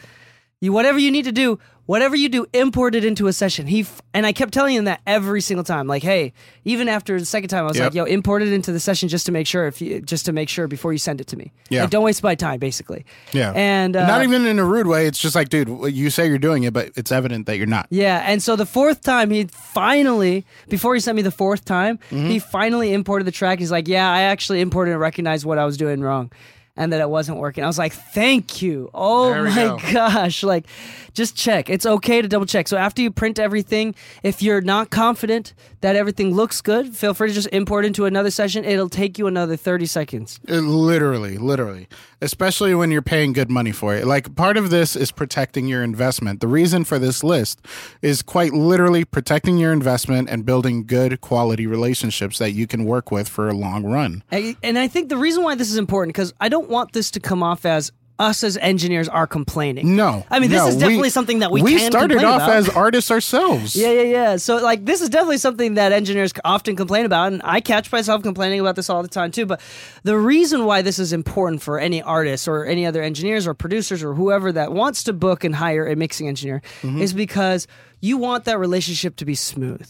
you 0.59 0.71
whatever 0.71 0.99
you 0.99 1.11
need 1.11 1.25
to 1.25 1.31
do, 1.31 1.59
whatever 1.91 2.15
you 2.15 2.29
do, 2.29 2.45
import 2.53 2.95
it 2.95 3.03
into 3.03 3.27
a 3.27 3.33
session. 3.33 3.67
He 3.67 3.81
f- 3.81 4.01
and 4.13 4.25
I 4.25 4.31
kept 4.33 4.53
telling 4.53 4.75
him 4.75 4.85
that 4.85 5.01
every 5.05 5.41
single 5.41 5.63
time. 5.65 5.87
Like, 5.87 6.03
hey, 6.03 6.31
even 6.63 6.87
after 6.87 7.19
the 7.19 7.25
second 7.25 7.49
time, 7.49 7.65
I 7.65 7.67
was 7.67 7.77
Yep. 7.77 7.85
like, 7.87 7.93
yo, 7.95 8.03
import 8.05 8.41
it 8.43 8.53
into 8.53 8.71
the 8.71 8.79
session 8.79 9.09
just 9.09 9.25
to 9.25 9.31
make 9.31 9.45
sure 9.45 9.67
if 9.67 9.81
you 9.81 9.99
just 10.01 10.25
to 10.27 10.31
make 10.31 10.47
sure 10.49 10.67
before 10.67 10.93
you 10.93 10.99
send 10.99 11.19
it 11.19 11.27
to 11.27 11.35
me. 11.37 11.51
Yeah. 11.69 11.81
Like, 11.81 11.89
don't 11.89 12.03
waste 12.03 12.23
my 12.23 12.33
time, 12.35 12.59
basically. 12.59 13.05
Yeah. 13.33 13.51
And 13.55 13.95
uh, 13.97 14.07
not 14.07 14.23
even 14.23 14.45
in 14.45 14.57
a 14.57 14.63
rude 14.65 14.87
way. 14.87 15.05
It's 15.07 15.19
just 15.19 15.35
like, 15.35 15.49
dude, 15.49 15.67
you 15.93 16.09
say 16.09 16.27
you're 16.27 16.37
doing 16.37 16.63
it, 16.63 16.71
but 16.73 16.91
it's 16.95 17.11
evident 17.11 17.45
that 17.47 17.57
you're 17.57 17.67
not. 17.67 17.87
Yeah, 17.89 18.23
and 18.25 18.41
so 18.41 18.55
the 18.55 18.65
fourth 18.65 19.01
time 19.01 19.29
he 19.29 19.45
finally, 19.45 20.45
before 20.69 20.93
he 20.93 20.99
sent 21.01 21.15
me 21.15 21.21
the 21.21 21.31
fourth 21.31 21.65
time, 21.65 21.99
Mm-hmm. 22.09 22.29
he 22.29 22.39
finally 22.39 22.93
imported 22.93 23.25
the 23.25 23.31
track. 23.31 23.59
He's 23.59 23.71
like, 23.71 23.87
"Yeah, 23.87 24.09
I 24.09 24.21
actually 24.21 24.61
imported 24.61 24.91
and 24.91 24.99
recognized 24.99 25.45
what 25.45 25.57
I 25.57 25.65
was 25.65 25.75
doing 25.77 26.01
wrong." 26.01 26.31
And 26.77 26.93
that 26.93 27.01
it 27.01 27.09
wasn't 27.09 27.37
working. 27.37 27.63
I 27.63 27.67
was 27.67 27.77
like, 27.77 27.93
"Thank 27.93 28.61
you! 28.61 28.89
Oh 28.93 29.43
my 29.43 29.53
go. 29.53 29.79
gosh! 29.93 30.41
Like, 30.41 30.65
just 31.13 31.35
check. 31.35 31.69
It's 31.69 31.85
okay 31.85 32.21
to 32.21 32.27
double 32.27 32.45
check. 32.45 32.67
So 32.67 32.77
after 32.77 33.01
you 33.01 33.11
print 33.11 33.39
everything, 33.39 33.93
if 34.23 34.41
you're 34.41 34.61
not 34.61 34.89
confident 34.89 35.53
that 35.81 35.95
everything 35.95 36.33
looks 36.33 36.61
good, 36.61 36.95
feel 36.95 37.13
free 37.13 37.27
to 37.27 37.33
just 37.33 37.49
import 37.51 37.83
into 37.85 38.05
another 38.05 38.31
session. 38.31 38.63
It'll 38.63 38.89
take 38.89 39.17
you 39.17 39.27
another 39.27 39.57
thirty 39.57 39.85
seconds. 39.85 40.39
It 40.47 40.61
literally, 40.61 41.37
literally, 41.37 41.87
especially 42.21 42.73
when 42.73 42.89
you're 42.91 43.01
paying 43.01 43.33
good 43.33 43.49
money 43.49 43.71
for 43.71 43.93
it. 43.93 44.07
Like 44.07 44.35
part 44.35 44.55
of 44.57 44.69
this 44.69 44.95
is 44.95 45.11
protecting 45.11 45.67
your 45.67 45.83
investment. 45.83 46.39
The 46.39 46.47
reason 46.47 46.83
for 46.85 46.97
this 46.99 47.23
list 47.23 47.59
is 48.01 48.21
quite 48.21 48.53
literally 48.53 49.03
protecting 49.03 49.57
your 49.57 49.73
investment 49.73 50.29
and 50.29 50.45
building 50.45 50.85
good 50.85 51.19
quality 51.21 51.67
relationships 51.67 52.37
that 52.39 52.51
you 52.51 52.67
can 52.67 52.85
work 52.85 53.11
with 53.11 53.27
for 53.27 53.49
a 53.49 53.53
long 53.53 53.83
run. 53.83 54.23
And 54.31 54.55
and 54.63 54.79
I 54.79 54.87
think 54.87 55.09
the 55.09 55.17
reason 55.17 55.43
why 55.43 55.55
this 55.55 55.69
is 55.69 55.77
important 55.77 56.15
because 56.15 56.33
I 56.39 56.47
don't 56.47 56.69
want 56.71 56.93
this 56.93 57.11
to 57.11 57.19
come 57.19 57.43
off 57.43 57.65
as 57.65 57.91
us 58.19 58.43
as 58.43 58.55
engineers 58.57 59.09
are 59.09 59.25
complaining. 59.25 59.95
No, 59.95 60.23
I 60.29 60.39
mean 60.39 60.51
this 60.51 60.59
no, 60.61 60.67
is 60.67 60.77
definitely 60.77 61.09
something 61.09 61.39
that 61.39 61.49
we 61.49 61.63
we 61.63 61.79
started 61.79 62.23
off 62.23 62.43
about. 62.43 62.55
as 62.55 62.69
artists 62.69 63.09
ourselves. 63.09 63.75
Yeah, 63.75 63.89
yeah, 63.93 64.01
yeah. 64.03 64.35
So 64.35 64.57
like 64.57 64.85
this 64.85 65.01
is 65.01 65.09
definitely 65.09 65.39
something 65.39 65.73
that 65.73 65.91
engineers 65.91 66.31
often 66.45 66.75
complain 66.75 67.05
about 67.05 67.33
and 67.33 67.41
I 67.43 67.61
catch 67.61 67.91
myself 67.91 68.21
complaining 68.21 68.59
about 68.59 68.75
this 68.75 68.91
all 68.91 69.01
the 69.01 69.07
time 69.07 69.31
too, 69.31 69.47
but 69.47 69.59
the 70.03 70.19
reason 70.19 70.65
why 70.65 70.83
this 70.83 70.99
is 70.99 71.13
important 71.13 71.63
for 71.63 71.79
any 71.79 72.03
artists 72.03 72.47
or 72.47 72.63
any 72.63 72.85
other 72.85 73.01
engineers 73.01 73.47
or 73.47 73.55
producers 73.55 74.03
or 74.03 74.13
whoever 74.13 74.51
that 74.51 74.71
wants 74.71 75.03
to 75.05 75.13
book 75.13 75.43
and 75.43 75.55
hire 75.55 75.87
a 75.87 75.95
mixing 75.95 76.27
engineer 76.27 76.61
Mm-hmm. 76.83 77.01
is 77.01 77.13
because 77.13 77.65
you 78.01 78.17
want 78.17 78.45
that 78.45 78.59
relationship 78.59 79.15
to 79.15 79.25
be 79.25 79.33
smooth. 79.33 79.89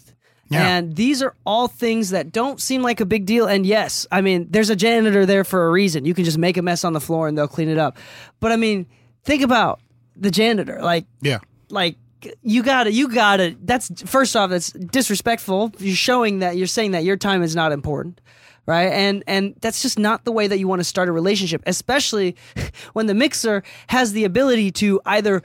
Yeah. 0.51 0.67
And 0.67 0.95
these 0.97 1.23
are 1.23 1.33
all 1.45 1.69
things 1.69 2.09
that 2.09 2.31
don't 2.31 2.61
seem 2.61 2.81
like 2.81 2.99
a 2.99 3.05
big 3.05 3.25
deal. 3.25 3.47
And 3.47 3.65
yes, 3.65 4.05
I 4.11 4.19
mean, 4.19 4.47
there's 4.49 4.69
a 4.69 4.75
janitor 4.75 5.25
there 5.25 5.45
for 5.45 5.65
a 5.65 5.71
reason. 5.71 6.03
You 6.03 6.13
can 6.13 6.25
just 6.25 6.37
make 6.37 6.57
a 6.57 6.61
mess 6.61 6.83
on 6.83 6.91
the 6.91 6.99
floor 6.99 7.29
and 7.29 7.37
they'll 7.37 7.47
clean 7.47 7.69
it 7.69 7.77
up. 7.77 7.97
But 8.41 8.51
I 8.51 8.57
mean, 8.57 8.85
think 9.23 9.43
about 9.43 9.79
the 10.17 10.29
janitor. 10.29 10.81
Like, 10.81 11.05
yeah. 11.21 11.39
like 11.69 11.95
you 12.41 12.63
gotta 12.63 12.91
you 12.91 13.07
gotta 13.07 13.55
that's 13.63 14.03
first 14.03 14.35
off 14.35 14.49
that's 14.49 14.71
disrespectful 14.71 15.71
you're 15.79 15.95
showing 15.95 16.39
that 16.39 16.55
you're 16.55 16.67
saying 16.67 16.91
that 16.91 17.03
your 17.03 17.17
time 17.17 17.41
is 17.41 17.55
not 17.55 17.71
important 17.71 18.21
right 18.67 18.91
and 18.91 19.23
and 19.25 19.55
that's 19.61 19.81
just 19.81 19.97
not 19.97 20.23
the 20.23 20.31
way 20.31 20.45
that 20.45 20.59
you 20.59 20.67
want 20.67 20.79
to 20.79 20.83
start 20.83 21.09
a 21.09 21.11
relationship 21.11 21.63
especially 21.65 22.35
when 22.93 23.07
the 23.07 23.15
mixer 23.15 23.63
has 23.87 24.13
the 24.13 24.23
ability 24.23 24.71
to 24.71 25.01
either 25.07 25.41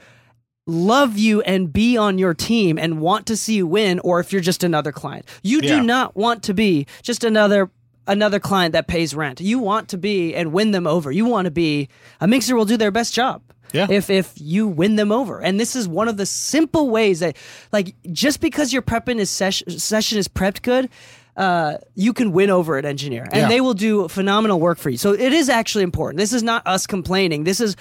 love 0.67 1.17
you 1.17 1.41
and 1.41 1.71
be 1.73 1.97
on 1.97 2.17
your 2.19 2.33
team 2.33 2.77
and 2.77 2.99
want 3.01 3.25
to 3.25 3.35
see 3.37 3.55
you 3.55 3.65
win 3.65 3.99
or 3.99 4.19
if 4.19 4.31
you're 4.31 4.41
just 4.41 4.63
another 4.63 4.91
client. 4.91 5.25
You 5.41 5.61
Yeah. 5.61 5.77
do 5.77 5.83
not 5.83 6.15
want 6.15 6.43
to 6.43 6.53
be 6.53 6.85
just 7.01 7.23
another 7.23 7.71
another 8.05 8.39
client 8.39 8.71
that 8.73 8.87
pays 8.87 9.13
rent. 9.15 9.41
You 9.41 9.59
want 9.59 9.89
to 9.89 9.97
be 9.97 10.33
and 10.35 10.53
win 10.53 10.71
them 10.71 10.85
over. 10.87 11.11
You 11.11 11.25
want 11.25 11.45
to 11.45 11.51
be 11.51 11.89
a 12.21 12.27
mixer 12.27 12.55
will 12.55 12.63
do 12.65 12.77
their 12.77 12.91
best 12.91 13.13
job 13.13 13.41
Yeah. 13.73 13.87
if 13.89 14.09
if 14.09 14.33
you 14.35 14.67
win 14.67 14.95
them 14.97 15.11
over. 15.11 15.41
And 15.41 15.59
this 15.59 15.75
is 15.75 15.87
one 15.87 16.07
of 16.07 16.17
the 16.17 16.25
simple 16.25 16.89
ways 16.89 17.19
that 17.21 17.35
like 17.73 17.95
just 18.11 18.39
because 18.41 18.71
your 18.71 18.81
prepping 18.81 19.19
is 19.19 19.29
session 19.29 19.77
session 19.79 20.17
is 20.17 20.27
prepped 20.27 20.61
good 20.61 20.89
uh, 21.37 21.77
you 21.93 22.13
can 22.13 22.31
win 22.31 22.49
over 22.49 22.79
an 22.79 22.85
engineer 22.85 23.21
and 23.31 23.41
Yeah. 23.43 23.47
they 23.47 23.61
will 23.61 23.75
do 23.75 24.07
phenomenal 24.07 24.59
work 24.59 24.79
for 24.79 24.89
you. 24.89 24.97
So 24.97 25.11
it 25.13 25.33
is 25.33 25.49
actually 25.49 25.83
important. 25.83 26.17
This 26.17 26.33
is 26.33 26.41
not 26.41 26.65
us 26.65 26.87
complaining. 26.87 27.43
This 27.43 27.61
is 27.61 27.75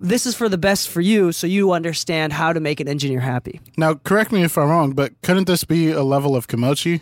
this 0.00 0.26
is 0.26 0.34
for 0.34 0.48
the 0.48 0.58
best 0.58 0.88
for 0.88 1.00
you 1.00 1.32
so 1.32 1.46
you 1.46 1.72
understand 1.72 2.32
how 2.32 2.52
to 2.52 2.60
make 2.60 2.80
an 2.80 2.88
engineer 2.88 3.20
happy 3.20 3.60
Now, 3.76 3.94
correct 3.94 4.32
me 4.32 4.42
if 4.42 4.56
I'm 4.58 4.68
wrong, 4.68 4.92
but 4.92 5.12
couldn't 5.22 5.46
this 5.46 5.64
be 5.64 5.90
a 5.90 6.02
level 6.02 6.36
of 6.36 6.46
kimochi? 6.46 7.00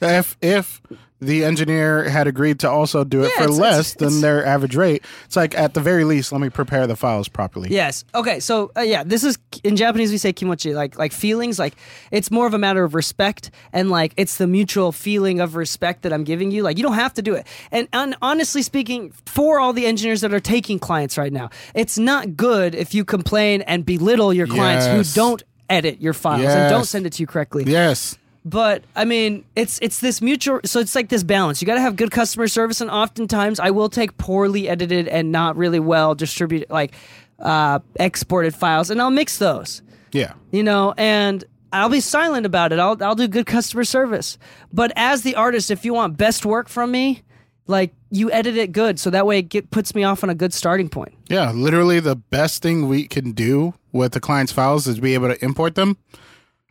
If 0.00 0.36
if 0.40 0.80
the 1.24 1.44
engineer 1.44 2.08
had 2.08 2.26
agreed 2.26 2.60
to 2.60 2.70
also 2.70 3.04
do 3.04 3.22
it 3.22 3.30
Yeah, 3.36 3.38
for 3.38 3.44
it's- 3.44 3.58
less 3.58 3.74
it's- 3.80 3.94
than 3.94 4.08
it's- 4.08 4.20
their 4.22 4.44
average 4.46 4.76
rate. 4.76 5.02
It's 5.24 5.36
like 5.36 5.56
at 5.58 5.74
the 5.74 5.80
very 5.80 6.04
least, 6.04 6.32
let 6.32 6.40
me 6.40 6.50
prepare 6.50 6.86
the 6.86 6.96
files 6.96 7.28
properly. 7.28 7.68
Yes. 7.70 8.04
Okay. 8.14 8.40
So 8.40 8.70
uh, 8.76 8.80
yeah, 8.82 9.02
this 9.04 9.24
is 9.24 9.38
in 9.62 9.76
Japanese 9.76 10.10
we 10.10 10.18
say 10.18 10.32
kimochi, 10.32 10.74
like 10.74 10.98
like 10.98 11.12
feelings. 11.12 11.58
Like 11.58 11.74
it's 12.10 12.30
more 12.30 12.46
of 12.46 12.54
a 12.54 12.58
matter 12.58 12.84
of 12.84 12.94
respect, 12.94 13.50
and 13.72 13.90
like 13.90 14.12
it's 14.16 14.36
the 14.36 14.46
mutual 14.46 14.92
feeling 14.92 15.40
of 15.40 15.56
respect 15.56 16.02
that 16.02 16.12
I'm 16.12 16.24
giving 16.24 16.50
you. 16.50 16.62
Like 16.62 16.76
you 16.76 16.82
don't 16.82 16.94
have 16.94 17.14
to 17.14 17.22
do 17.22 17.34
it. 17.34 17.46
And, 17.72 17.88
and 17.92 18.16
honestly 18.22 18.62
speaking, 18.62 19.12
for 19.26 19.58
all 19.60 19.72
the 19.72 19.86
engineers 19.86 20.20
that 20.20 20.32
are 20.34 20.40
taking 20.40 20.78
clients 20.78 21.16
right 21.18 21.32
now, 21.32 21.50
it's 21.74 21.98
not 21.98 22.36
good 22.36 22.74
if 22.74 22.94
you 22.94 23.04
complain 23.04 23.62
and 23.62 23.84
belittle 23.86 24.32
your 24.32 24.46
clients 24.46 24.86
Yes. 24.86 25.14
who 25.14 25.20
don't 25.20 25.42
edit 25.70 26.00
your 26.00 26.12
files 26.12 26.44
and 26.44 26.68
don't 26.70 26.80
Yes. 26.80 26.90
send 26.90 27.06
it 27.06 27.14
to 27.14 27.22
you 27.22 27.26
correctly. 27.26 27.64
Yes. 27.66 28.16
But 28.44 28.84
I 28.94 29.06
mean, 29.06 29.44
it's 29.56 29.78
it's 29.80 30.00
this 30.00 30.20
mutual. 30.20 30.60
So 30.64 30.80
it's 30.80 30.94
like 30.94 31.08
this 31.08 31.22
balance. 31.22 31.62
You 31.62 31.66
got 31.66 31.76
to 31.76 31.80
have 31.80 31.96
good 31.96 32.10
customer 32.10 32.46
service, 32.46 32.80
and 32.80 32.90
oftentimes 32.90 33.58
I 33.58 33.70
will 33.70 33.88
take 33.88 34.18
poorly 34.18 34.68
edited 34.68 35.08
and 35.08 35.32
not 35.32 35.56
really 35.56 35.80
well 35.80 36.14
distributed, 36.14 36.68
like 36.70 36.94
uh, 37.38 37.78
exported 37.96 38.54
files, 38.54 38.90
and 38.90 39.00
I'll 39.00 39.10
mix 39.10 39.38
those. 39.38 39.82
Yeah. 40.12 40.34
You 40.50 40.62
know, 40.62 40.94
and 40.98 41.42
I'll 41.72 41.88
be 41.88 42.00
silent 42.00 42.44
about 42.44 42.72
it. 42.72 42.78
I'll 42.78 43.02
I'll 43.02 43.14
do 43.14 43.28
good 43.28 43.46
customer 43.46 43.84
service. 43.84 44.36
But 44.72 44.92
as 44.94 45.22
the 45.22 45.36
artist, 45.36 45.70
if 45.70 45.84
you 45.86 45.94
want 45.94 46.18
best 46.18 46.44
work 46.44 46.68
from 46.68 46.90
me, 46.90 47.22
like 47.66 47.94
you 48.10 48.30
edit 48.30 48.58
it 48.58 48.72
good, 48.72 49.00
so 49.00 49.08
that 49.08 49.26
way 49.26 49.38
it 49.38 49.48
get, 49.48 49.70
puts 49.70 49.94
me 49.94 50.04
off 50.04 50.22
on 50.22 50.28
a 50.28 50.34
good 50.34 50.52
starting 50.52 50.90
point. 50.90 51.14
Yeah. 51.28 51.50
Literally, 51.50 51.98
the 51.98 52.16
best 52.16 52.62
thing 52.62 52.88
we 52.88 53.08
can 53.08 53.32
do 53.32 53.72
with 53.90 54.12
the 54.12 54.20
client's 54.20 54.52
files 54.52 54.86
is 54.86 55.00
be 55.00 55.14
able 55.14 55.28
to 55.28 55.42
import 55.42 55.76
them. 55.76 55.96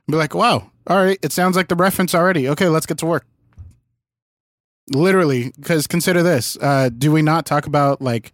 Be 0.08 0.18
like, 0.18 0.36
wow, 0.36 0.70
all 0.88 0.98
right, 0.98 1.18
it 1.22 1.32
sounds 1.32 1.56
like 1.56 1.70
the 1.70 1.76
reference 1.76 2.14
already. 2.14 2.50
Okay, 2.50 2.68
let's 2.68 2.86
get 2.86 2.98
to 3.00 3.06
work. 3.06 3.26
Literally, 4.94 5.54
because 5.58 5.88
consider 5.88 6.22
this: 6.22 6.58
uh, 6.62 6.90
do 6.90 7.12
we 7.12 7.22
not 7.22 7.46
talk 7.46 7.66
about 7.66 8.02
like 8.02 8.34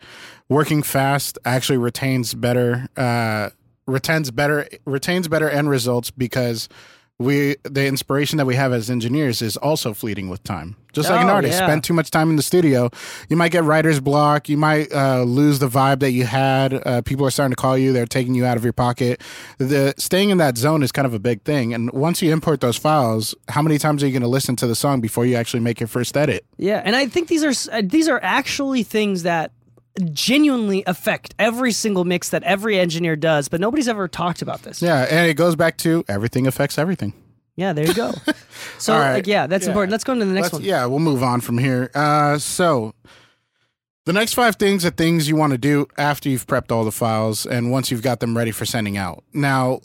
working 0.50 0.82
fast 0.82 1.38
actually 1.46 1.78
retains 1.78 2.34
better, 2.34 2.88
uh, 2.98 3.50
retains 3.86 4.32
better, 4.32 4.68
retains 4.86 5.28
better 5.28 5.48
end 5.48 5.70
results 5.70 6.10
because 6.10 6.68
we 7.20 7.58
the 7.64 7.86
inspiration 7.86 8.38
that 8.38 8.46
we 8.46 8.56
have 8.56 8.72
as 8.72 8.90
engineers 8.90 9.42
is 9.42 9.58
also 9.58 9.94
fleeting 9.94 10.30
with 10.30 10.42
time. 10.44 10.78
Just 10.92 11.10
like 11.12 11.22
an 11.22 11.30
Oh, 11.30 11.34
artist, 11.34 11.60
yeah. 11.60 11.68
spend 11.68 11.84
too 11.84 11.94
much 11.94 12.10
time 12.10 12.32
in 12.32 12.36
the 12.36 12.42
studio, 12.42 12.90
you 13.30 13.38
might 13.38 13.52
get 13.52 13.64
writer's 13.64 14.00
block. 14.00 14.50
You 14.50 14.58
might 14.58 14.92
uh, 14.92 15.22
lose 15.22 15.60
the 15.60 15.68
vibe 15.68 16.00
that 16.00 16.12
you 16.14 16.26
had. 16.26 16.74
Uh, 16.74 17.02
people 17.04 17.28
are 17.28 17.30
starting 17.30 17.52
to 17.52 17.62
call 17.62 17.78
you; 17.78 17.94
they're 17.94 18.08
taking 18.08 18.34
you 18.34 18.44
out 18.46 18.58
of 18.58 18.64
your 18.64 18.74
pocket. 18.74 19.22
The 19.60 19.94
staying 19.98 20.32
in 20.32 20.40
that 20.40 20.58
zone 20.58 20.82
is 20.82 20.92
kind 20.92 21.06
of 21.06 21.14
a 21.14 21.20
big 21.20 21.44
thing. 21.44 21.74
And 21.76 21.92
once 21.92 22.22
you 22.24 22.32
import 22.34 22.62
those 22.62 22.78
files, 22.78 23.36
how 23.50 23.62
many 23.62 23.78
times 23.78 24.02
are 24.02 24.08
you 24.08 24.14
going 24.14 24.24
to 24.24 24.28
listen 24.28 24.56
to 24.56 24.66
the 24.68 24.76
song 24.76 25.00
before 25.00 25.26
you 25.28 25.36
actually 25.36 25.60
make 25.60 25.80
your 25.80 25.88
first 25.88 26.18
edit? 26.18 26.44
Yeah, 26.58 26.82
and 26.84 26.96
I 26.96 27.06
think 27.06 27.28
these 27.28 27.44
are 27.44 27.72
uh, 27.72 27.82
these 27.86 28.08
are 28.08 28.20
actually 28.24 28.82
things 28.84 29.24
that 29.24 29.52
genuinely 30.14 30.84
affect 30.88 31.34
every 31.40 31.72
single 31.72 32.04
mix 32.06 32.30
that 32.30 32.44
every 32.44 32.80
engineer 32.80 33.16
does, 33.16 33.48
but 33.50 33.60
nobody's 33.62 33.88
ever 33.88 34.08
talked 34.08 34.42
about 34.42 34.62
this. 34.64 34.82
Yeah, 34.82 35.06
and 35.10 35.28
it 35.30 35.36
goes 35.36 35.56
back 35.56 35.78
to 35.80 36.04
everything 36.08 36.48
affects 36.48 36.78
everything. 36.78 37.14
Yeah, 37.56 37.74
there 37.74 37.86
you 37.86 37.94
go. 37.94 38.14
So 38.78 38.94
All 38.94 39.00
right. 39.00 39.14
like, 39.16 39.28
yeah, 39.28 39.48
that's 39.48 39.66
Yeah. 39.66 39.72
important. 39.72 39.92
Let's 39.92 40.04
go 40.04 40.14
into 40.14 40.26
the 40.26 40.32
next 40.34 40.44
Let's- 40.46 40.54
one. 40.54 40.64
Yeah, 40.64 40.86
we'll 40.86 41.00
move 41.00 41.22
on 41.24 41.42
from 41.42 41.58
here. 41.58 41.90
Uh, 41.94 42.38
so 42.38 42.94
the 44.06 44.14
next 44.14 44.34
five 44.34 44.56
things 44.56 44.86
are 44.86 44.90
things 44.90 45.28
you 45.30 45.36
want 45.36 45.52
to 45.52 45.58
do 45.58 45.88
after 45.98 46.30
you've 46.30 46.48
prepped 46.48 46.72
all 46.72 46.84
the 46.86 46.92
files 46.92 47.46
and 47.46 47.72
once 47.72 47.92
you've 47.92 48.02
got 48.02 48.20
them 48.22 48.38
ready 48.38 48.52
for 48.52 48.66
sending 48.66 48.98
out. 48.98 49.24
Now, 49.34 49.82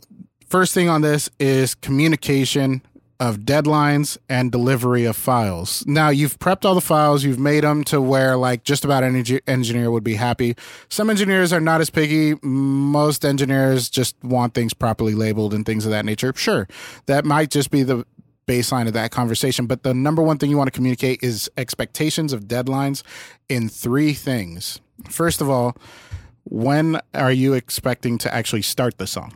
first 0.48 0.74
thing 0.74 0.88
on 0.88 1.02
this 1.02 1.28
is 1.40 1.74
communication 1.74 2.82
of 3.24 3.38
deadlines 3.38 4.18
and 4.28 4.52
delivery 4.52 5.06
of 5.06 5.16
files. 5.16 5.82
Now, 5.86 6.10
you've 6.10 6.38
prepped 6.38 6.66
all 6.66 6.74
the 6.74 6.82
files, 6.82 7.24
you've 7.24 7.38
made 7.38 7.64
them 7.64 7.82
to 7.84 7.98
where 7.98 8.36
like 8.36 8.64
just 8.64 8.84
about 8.84 9.02
any 9.02 9.40
engineer 9.46 9.90
would 9.90 10.04
be 10.04 10.16
happy. 10.16 10.56
Some 10.90 11.08
engineers 11.08 11.50
are 11.50 11.60
not 11.60 11.80
as 11.80 11.88
picky. 11.88 12.34
Most 12.42 13.24
engineers 13.24 13.88
just 13.88 14.14
want 14.22 14.52
things 14.52 14.74
properly 14.74 15.14
labeled 15.14 15.54
and 15.54 15.64
things 15.64 15.86
of 15.86 15.90
that 15.90 16.04
nature. 16.04 16.34
Sure, 16.36 16.68
that 17.06 17.24
might 17.24 17.50
just 17.50 17.70
be 17.70 17.82
the 17.82 18.04
baseline 18.46 18.86
of 18.86 18.92
that 18.92 19.10
conversation. 19.10 19.64
But 19.64 19.84
the 19.84 19.94
number 19.94 20.20
one 20.20 20.36
thing 20.36 20.50
you 20.50 20.58
want 20.58 20.68
to 20.68 20.76
communicate 20.76 21.22
is 21.22 21.50
expectations 21.56 22.34
of 22.34 22.42
deadlines 22.42 23.02
in 23.48 23.70
three 23.70 24.12
things. 24.12 24.82
First 25.08 25.40
of 25.40 25.48
all, 25.48 25.78
when 26.44 27.00
are 27.14 27.32
you 27.32 27.54
expecting 27.54 28.18
to 28.18 28.34
actually 28.34 28.60
start 28.60 28.98
the 28.98 29.06
song? 29.06 29.32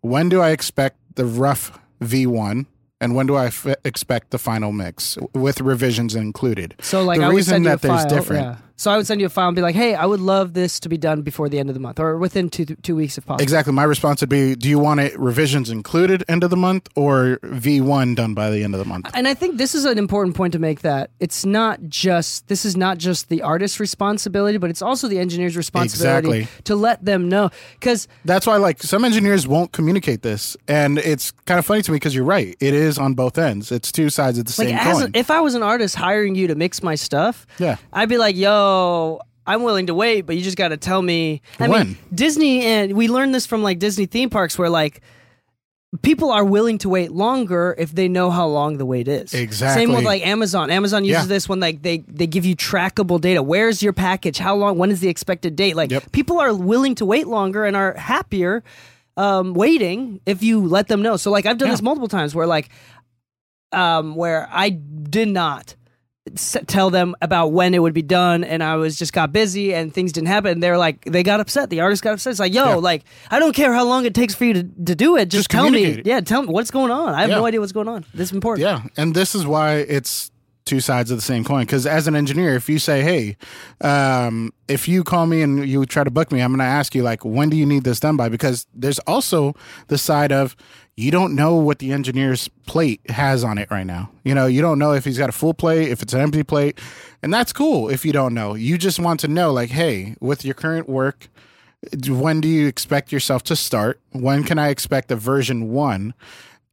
When 0.00 0.28
do 0.28 0.40
I 0.40 0.50
expect 0.50 0.98
the 1.16 1.24
rough 1.24 1.76
V1? 2.00 2.66
And 3.00 3.14
when 3.14 3.26
do 3.26 3.34
I 3.34 3.46
f- 3.46 3.66
expect 3.84 4.30
the 4.30 4.38
final 4.38 4.72
mix 4.72 5.18
with 5.34 5.60
revisions 5.60 6.14
included? 6.14 6.74
So 6.80 7.04
like 7.04 7.18
the 7.20 7.26
I 7.26 7.30
reason 7.30 7.62
that 7.64 7.82
there's 7.82 8.02
file. 8.02 8.08
different. 8.08 8.42
Yeah. 8.44 8.56
So 8.78 8.90
I 8.90 8.96
would 8.98 9.06
send 9.06 9.20
you 9.20 9.26
a 9.26 9.30
file 9.30 9.48
and 9.48 9.56
be 9.56 9.62
like, 9.62 9.74
"Hey, 9.74 9.94
I 9.94 10.04
would 10.04 10.20
love 10.20 10.52
this 10.52 10.78
to 10.80 10.88
be 10.88 10.98
done 10.98 11.22
before 11.22 11.48
the 11.48 11.58
end 11.58 11.70
of 11.70 11.74
the 11.74 11.80
month, 11.80 11.98
or 11.98 12.18
within 12.18 12.50
two 12.50 12.64
two 12.66 12.94
weeks 12.94 13.16
if 13.16 13.24
possible." 13.24 13.42
Exactly. 13.42 13.72
My 13.72 13.84
response 13.84 14.20
would 14.20 14.28
be 14.30 14.54
Do 14.54 14.68
you 14.68 14.78
want 14.78 15.00
it 15.00 15.18
revisions 15.18 15.70
included 15.70 16.24
end 16.28 16.44
of 16.44 16.50
the 16.50 16.56
month 16.56 16.88
or 16.94 17.38
V1 17.42 18.14
done 18.16 18.34
by 18.34 18.50
the 18.50 18.62
end 18.62 18.74
of 18.74 18.78
the 18.78 18.84
month? 18.84 19.08
And 19.14 19.26
I 19.26 19.34
think 19.34 19.56
this 19.56 19.74
is 19.74 19.84
an 19.86 19.96
important 19.98 20.36
point 20.36 20.52
to 20.52 20.58
make 20.58 20.82
that 20.82 21.10
it's 21.20 21.46
not 21.46 21.80
just 21.88 22.48
this 22.48 22.64
is 22.66 22.76
not 22.76 22.98
just 22.98 23.28
the 23.30 23.40
artist's 23.42 23.80
responsibility, 23.80 24.58
but 24.58 24.68
it's 24.68 24.82
also 24.82 25.08
the 25.08 25.18
engineer's 25.18 25.56
responsibility 25.56 26.28
Exactly. 26.40 26.62
to 26.64 26.76
let 26.76 27.04
them 27.04 27.28
know. 27.30 27.50
Because 27.80 28.08
That's 28.26 28.46
why, 28.46 28.56
like, 28.58 28.82
some 28.82 29.04
engineers 29.04 29.46
won't 29.48 29.72
communicate 29.72 30.20
this, 30.22 30.56
and 30.68 30.98
it's 30.98 31.30
kind 31.46 31.58
of 31.58 31.64
funny 31.64 31.80
to 31.82 31.90
me 31.92 31.96
because 31.96 32.14
you're 32.14 32.24
right. 32.24 32.54
It 32.60 32.74
is 32.74 32.98
on 32.98 33.14
both 33.14 33.38
ends. 33.38 33.72
It's 33.72 33.90
two 33.90 34.10
sides 34.10 34.38
of 34.38 34.44
the 34.44 34.54
like 34.62 34.68
same 34.68 34.78
coin. 34.78 35.10
a, 35.14 35.18
if 35.18 35.30
I 35.30 35.40
was 35.40 35.54
an 35.54 35.62
artist 35.62 35.94
hiring 35.94 36.34
you 36.34 36.46
to 36.48 36.54
mix 36.54 36.82
my 36.82 36.94
stuff, 36.94 37.46
Yeah. 37.58 37.76
I'd 37.92 38.08
be 38.08 38.18
like, 38.18 38.36
"Yo, 38.36 38.65
I'm 39.46 39.62
willing 39.62 39.86
to 39.86 39.94
wait, 39.94 40.22
but 40.22 40.36
you 40.36 40.42
just 40.42 40.56
got 40.56 40.68
to 40.68 40.76
tell 40.76 41.00
me." 41.02 41.40
I 41.60 41.68
When? 41.68 41.86
mean, 41.88 41.98
Disney 42.14 42.62
and 42.64 42.94
we 42.96 43.08
learned 43.08 43.34
this 43.34 43.46
from 43.46 43.62
like 43.62 43.78
Disney 43.78 44.06
theme 44.06 44.30
parks 44.30 44.58
where 44.58 44.70
like 44.70 45.00
people 46.02 46.30
are 46.30 46.44
willing 46.44 46.78
to 46.78 46.88
wait 46.88 47.12
longer 47.12 47.74
if 47.78 47.92
they 47.92 48.08
know 48.08 48.30
how 48.30 48.46
long 48.46 48.76
the 48.76 48.84
wait 48.84 49.08
is. 49.08 49.32
Exactly. 49.32 49.82
Same 49.86 49.94
with 49.94 50.04
like 50.04 50.26
Amazon. 50.26 50.68
Amazon 50.70 51.04
uses 51.04 51.22
Yeah. 51.24 51.28
this 51.28 51.48
when 51.48 51.60
like 51.60 51.82
they 51.82 51.98
they 52.08 52.26
give 52.26 52.44
you 52.44 52.54
trackable 52.56 53.20
data. 53.20 53.42
Where's 53.42 53.82
your 53.82 53.92
package? 53.92 54.38
How 54.38 54.54
long? 54.56 54.76
When 54.78 54.90
is 54.90 55.00
the 55.00 55.08
expected 55.08 55.56
date? 55.56 55.76
Like 55.76 55.90
Yep. 55.90 56.12
people 56.12 56.38
are 56.40 56.52
willing 56.54 56.94
to 56.96 57.04
wait 57.06 57.26
longer 57.28 57.64
and 57.64 57.76
are 57.76 57.94
happier 57.94 58.62
um, 59.16 59.54
waiting 59.54 60.20
if 60.26 60.42
you 60.42 60.60
let 60.66 60.88
them 60.88 61.00
know. 61.00 61.16
So 61.16 61.30
like 61.30 61.46
I've 61.46 61.56
done 61.56 61.68
Yeah. 61.68 61.74
this 61.74 61.82
multiple 61.82 62.08
times 62.08 62.34
where 62.34 62.46
like 62.46 62.68
um, 63.72 64.14
where 64.16 64.48
I 64.50 64.70
did 64.70 65.28
not 65.28 65.74
tell 66.34 66.90
them 66.90 67.14
about 67.22 67.52
when 67.52 67.72
it 67.72 67.78
would 67.80 67.94
be 67.94 68.02
done 68.02 68.42
and 68.44 68.62
I 68.62 68.76
was 68.76 68.98
just 68.98 69.12
got 69.12 69.32
busy 69.32 69.72
and 69.74 69.92
things 69.94 70.12
didn't 70.12 70.28
happen 70.28 70.50
and 70.52 70.62
they're 70.62 70.76
like 70.76 71.04
they 71.04 71.22
got 71.22 71.38
upset 71.40 71.70
the 71.70 71.80
artist 71.80 72.02
got 72.02 72.14
upset 72.14 72.32
it's 72.32 72.40
like 72.40 72.52
yo 72.52 72.64
Yeah. 72.70 72.74
like 72.76 73.04
I 73.30 73.38
don't 73.38 73.54
care 73.54 73.72
how 73.72 73.84
long 73.84 74.04
it 74.06 74.14
takes 74.14 74.34
for 74.34 74.44
you 74.44 74.54
to, 74.54 74.62
to 74.64 74.94
do 74.96 75.16
it 75.16 75.26
just, 75.26 75.48
Just 75.48 75.50
tell 75.50 75.70
me 75.70 75.84
it. 75.84 76.06
yeah 76.06 76.20
tell 76.20 76.42
me 76.42 76.48
what's 76.48 76.70
going 76.72 76.90
on 76.90 77.14
I 77.14 77.20
have 77.20 77.30
Yeah. 77.30 77.36
no 77.36 77.46
idea 77.46 77.60
what's 77.60 77.72
going 77.72 77.88
on 77.88 78.04
this 78.12 78.30
is 78.30 78.32
important 78.32 78.62
Yeah, 78.64 78.82
and 78.96 79.14
this 79.14 79.34
is 79.34 79.46
why 79.46 79.76
it's 79.76 80.30
two 80.66 80.80
sides 80.80 81.10
of 81.10 81.16
the 81.16 81.22
same 81.22 81.44
coin. 81.44 81.64
Because 81.64 81.86
as 81.86 82.06
an 82.06 82.14
engineer, 82.14 82.54
if 82.54 82.68
you 82.68 82.78
say, 82.78 83.02
"Hey," 83.02 83.36
um, 83.80 84.52
if 84.68 84.86
you 84.86 85.02
call 85.02 85.26
me 85.26 85.40
and 85.40 85.66
you 85.66 85.86
try 85.86 86.04
to 86.04 86.10
book 86.10 86.30
me, 86.30 86.40
I'm 86.40 86.50
going 86.50 86.58
to 86.58 86.64
ask 86.64 86.94
you 86.94 87.02
like, 87.02 87.24
"When 87.24 87.48
do 87.48 87.56
you 87.56 87.64
need 87.64 87.84
this 87.84 88.00
done 88.00 88.16
by?" 88.16 88.28
Because 88.28 88.66
there's 88.74 88.98
also 89.00 89.54
the 89.86 89.96
side 89.96 90.32
of 90.32 90.54
you 90.96 91.10
don't 91.10 91.34
know 91.34 91.54
what 91.54 91.78
the 91.78 91.92
engineer's 91.92 92.48
plate 92.66 93.00
has 93.10 93.44
on 93.44 93.58
it 93.58 93.70
right 93.70 93.86
now. 93.86 94.10
You 94.24 94.34
know, 94.34 94.46
you 94.46 94.60
don't 94.60 94.78
know 94.78 94.92
if 94.92 95.04
he's 95.04 95.18
got 95.18 95.28
a 95.28 95.32
full 95.32 95.54
plate, 95.54 95.90
if 95.90 96.02
it's 96.02 96.12
an 96.12 96.20
empty 96.20 96.42
plate, 96.42 96.78
and 97.22 97.32
that's 97.32 97.52
cool. 97.52 97.88
If 97.88 98.04
you 98.04 98.12
don't 98.12 98.34
know, 98.34 98.54
you 98.54 98.76
just 98.76 98.98
want 98.98 99.20
to 99.20 99.28
know, 99.28 99.52
like, 99.52 99.70
"Hey, 99.70 100.16
with 100.20 100.44
your 100.44 100.54
current 100.54 100.88
work." 100.88 101.28
When 102.08 102.40
do 102.40 102.48
you 102.48 102.66
expect 102.66 103.12
yourself 103.12 103.44
to 103.44 103.54
start? 103.54 104.00
When 104.10 104.42
can 104.42 104.58
I 104.58 104.70
expect 104.70 105.10
a 105.12 105.14
version 105.14 105.68
one? 105.68 106.14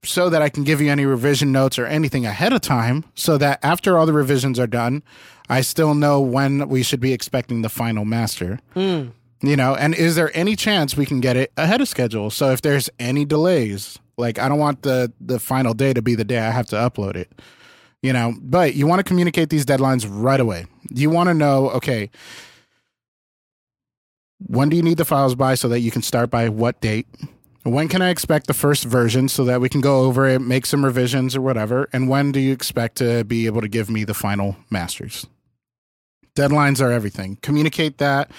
So 0.05 0.29
that 0.29 0.41
I 0.41 0.49
can 0.49 0.63
give 0.63 0.81
you 0.81 0.91
any 0.91 1.05
revision 1.05 1.51
notes 1.51 1.79
or 1.79 1.85
anything 1.85 2.25
ahead 2.25 2.53
of 2.53 2.61
time 2.61 3.05
so 3.15 3.37
that 3.37 3.59
after 3.63 3.97
all 3.97 4.05
the 4.05 4.13
revisions 4.13 4.59
are 4.59 4.67
done, 4.67 5.03
I 5.49 5.61
still 5.61 5.93
know 5.93 6.19
when 6.21 6.67
we 6.69 6.83
should 6.83 6.99
be 6.99 7.13
expecting 7.13 7.61
the 7.61 7.69
final 7.69 8.05
master. 8.05 8.59
Hmm. 8.73 9.09
You 9.41 9.57
know, 9.57 9.75
and 9.75 9.93
is 9.93 10.15
there 10.15 10.31
any 10.33 10.55
chance 10.55 10.95
we 10.95 11.05
can 11.05 11.19
get 11.19 11.35
it 11.35 11.51
ahead 11.57 11.81
of 11.81 11.89
schedule? 11.89 12.29
So 12.29 12.51
if 12.51 12.61
there's 12.61 12.89
any 12.97 13.25
delays, 13.25 13.99
like 14.17 14.39
I 14.39 14.47
don't 14.47 14.59
want 14.59 14.83
the 14.83 15.11
the 15.19 15.39
final 15.39 15.73
day 15.73 15.93
to 15.93 16.01
be 16.01 16.15
the 16.15 16.23
day 16.23 16.39
I 16.39 16.51
have 16.51 16.67
to 16.67 16.75
upload 16.77 17.15
it. 17.17 17.31
You 18.01 18.13
know, 18.13 18.35
but 18.41 18.75
you 18.75 18.87
want 18.87 18.99
to 18.99 19.03
communicate 19.03 19.49
these 19.49 19.65
deadlines 19.65 20.05
right 20.09 20.39
away. 20.39 20.65
You 20.89 21.09
want 21.09 21.27
to 21.27 21.33
know, 21.33 21.69
okay, 21.71 22.09
when 24.39 24.69
do 24.69 24.75
you 24.75 24.83
need 24.83 24.97
the 24.97 25.05
files 25.05 25.35
by 25.35 25.55
so 25.55 25.69
that 25.69 25.79
you 25.79 25.91
can 25.91 26.01
start 26.01 26.29
by 26.29 26.49
what 26.49 26.81
date? 26.81 27.07
When 27.63 27.87
can 27.87 28.01
I 28.01 28.09
expect 28.09 28.47
the 28.47 28.53
first 28.53 28.83
version 28.83 29.29
so 29.29 29.45
that 29.45 29.61
we 29.61 29.69
can 29.69 29.79
go 29.79 30.01
over 30.01 30.27
it, 30.27 30.39
make 30.39 30.65
some 30.65 30.83
revisions 30.83 31.33
or 31.33 31.41
whatever? 31.41 31.87
And 31.93 32.09
when 32.09 32.33
do 32.33 32.41
you 32.41 32.51
expect 32.51 32.97
to 32.97 33.23
be 33.23 33.45
able 33.45 33.61
to 33.61 33.69
give 33.69 33.89
me 33.89 34.03
the 34.03 34.13
final 34.13 34.57
masters? 34.69 35.25
Deadlines 36.35 36.81
are 36.81 36.91
everything. 36.91 37.37
Communicate 37.41 37.99
that. 37.99 38.31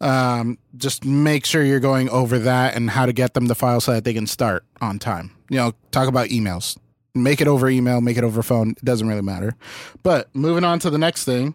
Um, 0.00 0.58
just 0.76 1.04
make 1.04 1.46
sure 1.46 1.62
you're 1.62 1.78
going 1.78 2.08
over 2.08 2.40
that 2.40 2.74
and 2.74 2.90
how 2.90 3.06
to 3.06 3.12
get 3.12 3.34
them 3.34 3.46
the 3.46 3.54
file 3.54 3.80
so 3.80 3.92
that 3.92 4.04
they 4.04 4.14
can 4.14 4.26
start 4.26 4.64
on 4.80 4.98
time. 4.98 5.30
You 5.48 5.58
know, 5.58 5.72
talk 5.92 6.08
about 6.08 6.28
emails. 6.28 6.76
Make 7.14 7.40
it 7.40 7.46
over 7.46 7.68
email, 7.68 8.00
make 8.00 8.16
it 8.16 8.24
over 8.24 8.42
phone. 8.42 8.70
It 8.70 8.84
doesn't 8.84 9.06
really 9.06 9.22
matter. 9.22 9.54
But 10.02 10.34
moving 10.34 10.64
on 10.64 10.80
to 10.80 10.90
the 10.90 10.98
next 10.98 11.24
thing, 11.24 11.54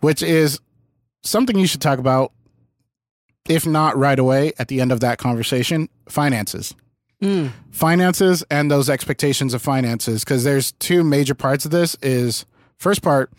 which 0.00 0.22
is 0.22 0.58
something 1.22 1.58
you 1.58 1.66
should 1.66 1.82
talk 1.82 1.98
about, 1.98 2.32
if 3.48 3.66
not 3.66 3.96
right 3.96 4.18
away 4.18 4.52
at 4.58 4.68
the 4.68 4.80
end 4.80 4.92
of 4.92 5.00
that 5.00 5.18
conversation 5.18 5.88
finances. 6.08 6.74
Mm. 7.22 7.52
Finances 7.70 8.44
and 8.50 8.70
those 8.70 8.90
expectations 8.90 9.54
of 9.54 9.62
finances. 9.62 10.24
Because 10.24 10.44
there's 10.44 10.72
two 10.72 11.04
major 11.04 11.34
parts 11.34 11.64
of 11.64 11.70
this 11.70 11.96
is 12.02 12.44
first 12.78 13.02
part, 13.02 13.32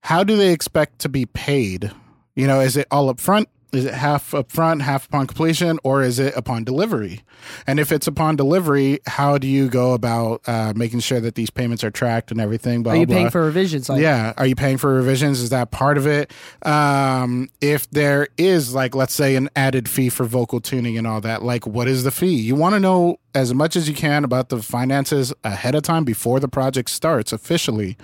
how 0.00 0.24
do 0.24 0.36
they 0.36 0.52
expect 0.52 1.00
to 1.00 1.08
be 1.08 1.26
paid? 1.26 1.90
You 2.34 2.46
know, 2.46 2.60
is 2.60 2.76
it 2.76 2.86
all 2.90 3.10
up 3.10 3.20
front? 3.20 3.48
Is 3.70 3.84
it 3.84 3.92
half 3.92 4.32
up 4.32 4.50
front, 4.50 4.80
half 4.82 5.06
upon 5.06 5.26
completion, 5.26 5.78
or 5.84 6.02
is 6.02 6.18
it 6.18 6.34
upon 6.36 6.64
delivery? 6.64 7.20
And 7.66 7.78
if 7.78 7.92
it's 7.92 8.06
upon 8.06 8.36
delivery, 8.36 9.00
how 9.06 9.36
do 9.36 9.46
you 9.46 9.68
go 9.68 9.92
about 9.92 10.40
uh, 10.46 10.72
making 10.74 11.00
sure 11.00 11.20
that 11.20 11.34
these 11.34 11.50
payments 11.50 11.84
are 11.84 11.90
tracked 11.90 12.30
and 12.30 12.40
everything? 12.40 12.82
Blah, 12.82 12.94
Are 12.94 12.96
you 12.96 13.06
blah, 13.06 13.16
paying 13.16 13.30
for 13.30 13.44
revisions? 13.44 13.90
Like, 13.90 14.00
Yeah. 14.00 14.32
Are 14.38 14.46
you 14.46 14.54
paying 14.54 14.78
for 14.78 14.94
revisions? 14.94 15.40
Is 15.40 15.50
that 15.50 15.70
part 15.70 15.98
of 15.98 16.06
it? 16.06 16.32
Um, 16.64 17.50
if 17.60 17.90
there 17.90 18.28
is, 18.38 18.74
like, 18.74 18.94
let's 18.94 19.14
say, 19.14 19.36
an 19.36 19.50
added 19.54 19.88
fee 19.88 20.08
for 20.08 20.24
vocal 20.24 20.60
tuning 20.60 20.96
and 20.96 21.06
all 21.06 21.20
that, 21.20 21.42
like, 21.42 21.66
what 21.66 21.88
is 21.88 22.04
the 22.04 22.10
fee? 22.10 22.36
You 22.36 22.54
want 22.54 22.74
to 22.74 22.80
know 22.80 23.18
as 23.34 23.52
much 23.52 23.76
as 23.76 23.86
you 23.88 23.94
can 23.94 24.24
about 24.24 24.48
the 24.48 24.62
finances 24.62 25.34
ahead 25.44 25.74
of 25.74 25.82
time 25.82 26.04
before 26.04 26.40
the 26.40 26.48
project 26.48 26.88
starts 26.88 27.32
officially. 27.32 27.96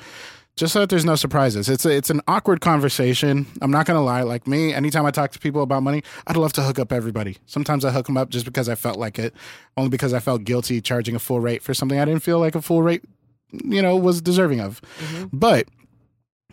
Just 0.56 0.72
so 0.72 0.80
that 0.80 0.88
there's 0.88 1.04
no 1.04 1.16
surprises. 1.16 1.68
It's 1.68 1.84
a, 1.84 1.90
it's 1.90 2.10
an 2.10 2.20
awkward 2.28 2.60
conversation. 2.60 3.46
I'm 3.60 3.72
not 3.72 3.86
gonna 3.86 4.04
lie. 4.04 4.22
Like 4.22 4.46
me, 4.46 4.72
anytime 4.72 5.04
I 5.04 5.10
talk 5.10 5.32
to 5.32 5.38
people 5.40 5.62
about 5.62 5.82
money, 5.82 6.02
I'd 6.28 6.36
love 6.36 6.52
to 6.54 6.62
hook 6.62 6.78
up 6.78 6.92
everybody. 6.92 7.38
Sometimes 7.46 7.84
I 7.84 7.90
hook 7.90 8.06
them 8.06 8.16
up 8.16 8.30
just 8.30 8.44
because 8.44 8.68
I 8.68 8.76
felt 8.76 8.96
like 8.96 9.18
it, 9.18 9.34
only 9.76 9.90
because 9.90 10.14
I 10.14 10.20
felt 10.20 10.44
guilty 10.44 10.80
charging 10.80 11.16
a 11.16 11.18
full 11.18 11.40
rate 11.40 11.62
for 11.62 11.74
something 11.74 11.98
I 11.98 12.04
didn't 12.04 12.22
feel 12.22 12.38
like 12.38 12.54
a 12.54 12.62
full 12.62 12.82
rate, 12.82 13.02
you 13.50 13.82
know, 13.82 13.96
was 13.96 14.20
deserving 14.20 14.60
of. 14.60 14.80
Mm-hmm. 14.98 15.36
But 15.36 15.66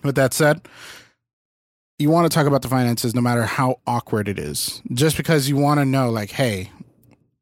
with 0.03 0.15
that 0.15 0.33
said, 0.33 0.67
you 1.99 2.09
want 2.09 2.29
to 2.29 2.35
talk 2.35 2.47
about 2.47 2.63
the 2.63 2.67
finances 2.67 3.13
no 3.13 3.21
matter 3.21 3.43
how 3.43 3.79
awkward 3.85 4.27
it 4.27 4.39
is. 4.39 4.81
Just 4.91 5.15
because 5.15 5.47
you 5.47 5.57
want 5.57 5.79
to 5.79 5.85
know, 5.85 6.09
like, 6.09 6.31
hey, 6.31 6.71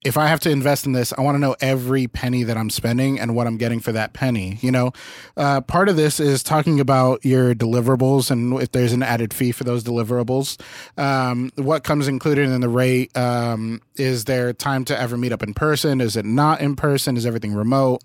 if 0.05 0.17
I 0.17 0.27
have 0.27 0.39
to 0.41 0.49
invest 0.49 0.85
in 0.85 0.93
this, 0.93 1.11
I 1.17 1.21
want 1.21 1.35
to 1.35 1.39
know 1.39 1.57
every 1.59 2.07
penny 2.07 2.43
that 2.43 2.55
I'm 2.55 2.69
spending 2.69 3.19
and 3.19 3.35
what 3.35 3.47
I'm 3.47 3.57
getting 3.57 3.81
for 3.81 3.91
that 3.91 4.13
penny. 4.13 4.57
You 4.61 4.71
know, 4.71 4.93
uh, 5.35 5.59
part 5.61 5.89
of 5.89 5.97
this 5.97 6.21
is 6.21 6.41
talking 6.41 6.79
about 6.79 7.25
your 7.25 7.53
deliverables 7.53 8.31
and 8.31 8.61
if 8.61 8.71
there's 8.71 8.93
an 8.93 9.03
added 9.03 9.33
fee 9.33 9.51
for 9.51 9.65
those 9.65 9.83
deliverables. 9.83 10.59
Um, 10.97 11.51
what 11.55 11.83
comes 11.83 12.07
included 12.07 12.47
in 12.47 12.61
the 12.61 12.69
rate? 12.69 13.15
Um, 13.17 13.81
is 13.97 14.23
there 14.23 14.53
time 14.53 14.85
to 14.85 14.97
ever 14.97 15.17
meet 15.17 15.33
up 15.33 15.43
in 15.43 15.53
person? 15.53 15.99
Is 15.99 16.15
it 16.15 16.23
not 16.23 16.61
in 16.61 16.77
person? 16.77 17.17
Is 17.17 17.25
everything 17.25 17.53
remote? 17.53 18.01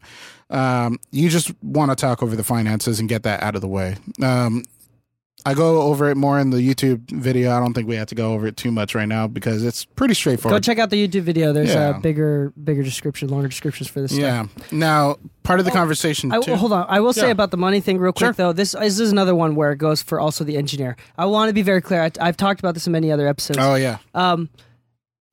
Um, 0.51 0.99
you 1.11 1.29
just 1.29 1.53
want 1.63 1.91
to 1.91 1.97
talk 1.97 2.23
over 2.23 2.35
the 2.35 2.45
finances 2.45 2.99
and 2.99 3.09
get 3.09 3.23
that 3.23 3.43
out 3.43 3.55
of 3.55 3.61
the 3.61 3.69
way. 3.69 3.97
Um, 4.21 4.65
I 5.47 5.53
go 5.53 5.83
over 5.83 6.09
it 6.11 6.17
more 6.17 6.39
in 6.41 6.49
the 6.51 6.57
YouTube 6.57 7.11
video. 7.11 7.55
I 7.55 7.61
don't 7.61 7.75
think 7.75 7.87
we 7.87 7.97
have 7.97 8.07
to 8.09 8.15
go 8.15 8.33
over 8.33 8.47
it 8.47 8.57
too 8.57 8.71
much 8.71 8.95
right 8.95 9.07
now 9.07 9.27
because 9.27 9.63
it's 9.63 9.85
pretty 9.85 10.15
straightforward. 10.15 10.57
Go 10.63 10.65
check 10.65 10.79
out 10.79 10.89
the 10.89 11.07
YouTube 11.07 11.21
video. 11.23 11.53
There's 11.53 11.75
Yeah. 11.75 11.97
a 11.97 12.01
bigger, 12.01 12.53
bigger 12.63 12.83
description, 12.83 13.29
longer 13.29 13.49
descriptions 13.49 13.89
for 13.89 14.01
this. 14.01 14.13
stuff. 14.13 14.23
Yeah. 14.23 14.47
Now, 14.73 15.17
part 15.43 15.59
of 15.61 15.67
the 15.67 15.71
conversation 15.71 16.33
I, 16.33 16.41
too. 16.41 16.55
hold 16.57 16.73
on. 16.73 16.87
I 16.89 17.01
will 17.01 17.13
say 17.13 17.31
about 17.31 17.51
the 17.51 17.59
money 17.59 17.81
thing 17.81 17.99
real 17.99 18.13
quick 18.13 18.29
Sure. 18.29 18.33
though. 18.33 18.53
This, 18.55 18.73
this 18.73 18.99
is 18.99 19.13
another 19.13 19.35
one 19.35 19.55
where 19.55 19.71
it 19.73 19.77
goes 19.77 20.01
for 20.03 20.19
also 20.19 20.45
the 20.45 20.57
engineer. 20.57 20.97
I 21.19 21.27
want 21.27 21.51
to 21.51 21.53
be 21.53 21.63
very 21.63 21.83
clear. 21.83 22.03
I, 22.03 22.11
I've 22.21 22.39
talked 22.39 22.61
about 22.61 22.73
this 22.73 22.87
in 22.87 22.93
many 22.93 23.13
other 23.13 23.27
episodes. 23.29 23.59
Oh 23.61 23.75
yeah. 23.75 23.99
Um, 24.15 24.49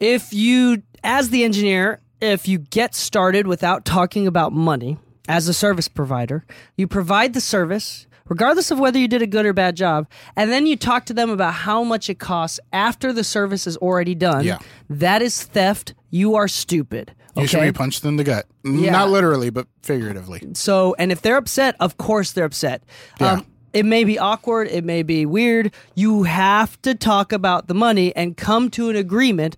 if 0.01 0.33
you, 0.33 0.81
as 1.03 1.29
the 1.29 1.43
engineer, 1.45 2.01
if 2.19 2.47
you 2.47 2.57
get 2.59 2.95
started 2.95 3.47
without 3.47 3.85
talking 3.85 4.27
about 4.27 4.51
money 4.51 4.97
as 5.29 5.47
a 5.47 5.53
service 5.53 5.87
provider, 5.87 6.43
you 6.75 6.87
provide 6.87 7.33
the 7.33 7.41
service, 7.41 8.07
regardless 8.31 8.71
of 8.71 8.79
whether 8.79 8.97
you 8.97 9.09
did 9.09 9.21
a 9.21 9.27
good 9.27 9.45
or 9.45 9.51
bad 9.51 9.75
job, 9.75 10.07
and 10.37 10.49
then 10.49 10.65
you 10.65 10.77
talk 10.77 11.05
to 11.05 11.13
them 11.13 11.29
about 11.29 11.53
how 11.53 11.83
much 11.83 12.09
it 12.09 12.17
costs 12.17 12.61
after 12.71 13.11
the 13.11 13.25
service 13.25 13.67
is 13.67 13.75
already 13.77 14.15
done. 14.15 14.45
Yeah. 14.45 14.57
That 14.89 15.21
is 15.21 15.43
theft. 15.43 15.93
You 16.11 16.35
are 16.35 16.47
stupid. 16.47 17.13
You 17.35 17.45
should 17.45 17.61
be 17.61 17.73
punched 17.73 18.05
in 18.05 18.15
the 18.15 18.23
gut. 18.23 18.45
Yeah. 18.63 18.91
Not 18.91 19.09
literally, 19.09 19.49
but 19.49 19.67
figuratively. 19.81 20.41
So, 20.53 20.95
and 20.97 21.11
if 21.11 21.21
they're 21.21 21.35
upset, 21.35 21.75
of 21.81 21.97
course 21.97 22.31
they're 22.31 22.45
upset. 22.45 22.83
Yeah. 23.19 23.33
Um, 23.33 23.45
it 23.73 23.85
may 23.85 24.05
be 24.05 24.17
awkward. 24.17 24.69
It 24.69 24.85
may 24.85 25.03
be 25.03 25.25
weird. 25.25 25.73
You 25.95 26.23
have 26.23 26.81
to 26.83 26.95
talk 26.95 27.33
about 27.33 27.67
the 27.67 27.73
money 27.73 28.15
and 28.15 28.37
come 28.37 28.69
to 28.71 28.89
an 28.89 28.95
agreement 28.95 29.57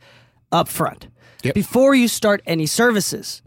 up 0.52 0.68
front 0.68 1.08
Yep. 1.44 1.54
before 1.54 1.94
you 1.94 2.08
start 2.08 2.42
any 2.48 2.66
services. 2.66 3.43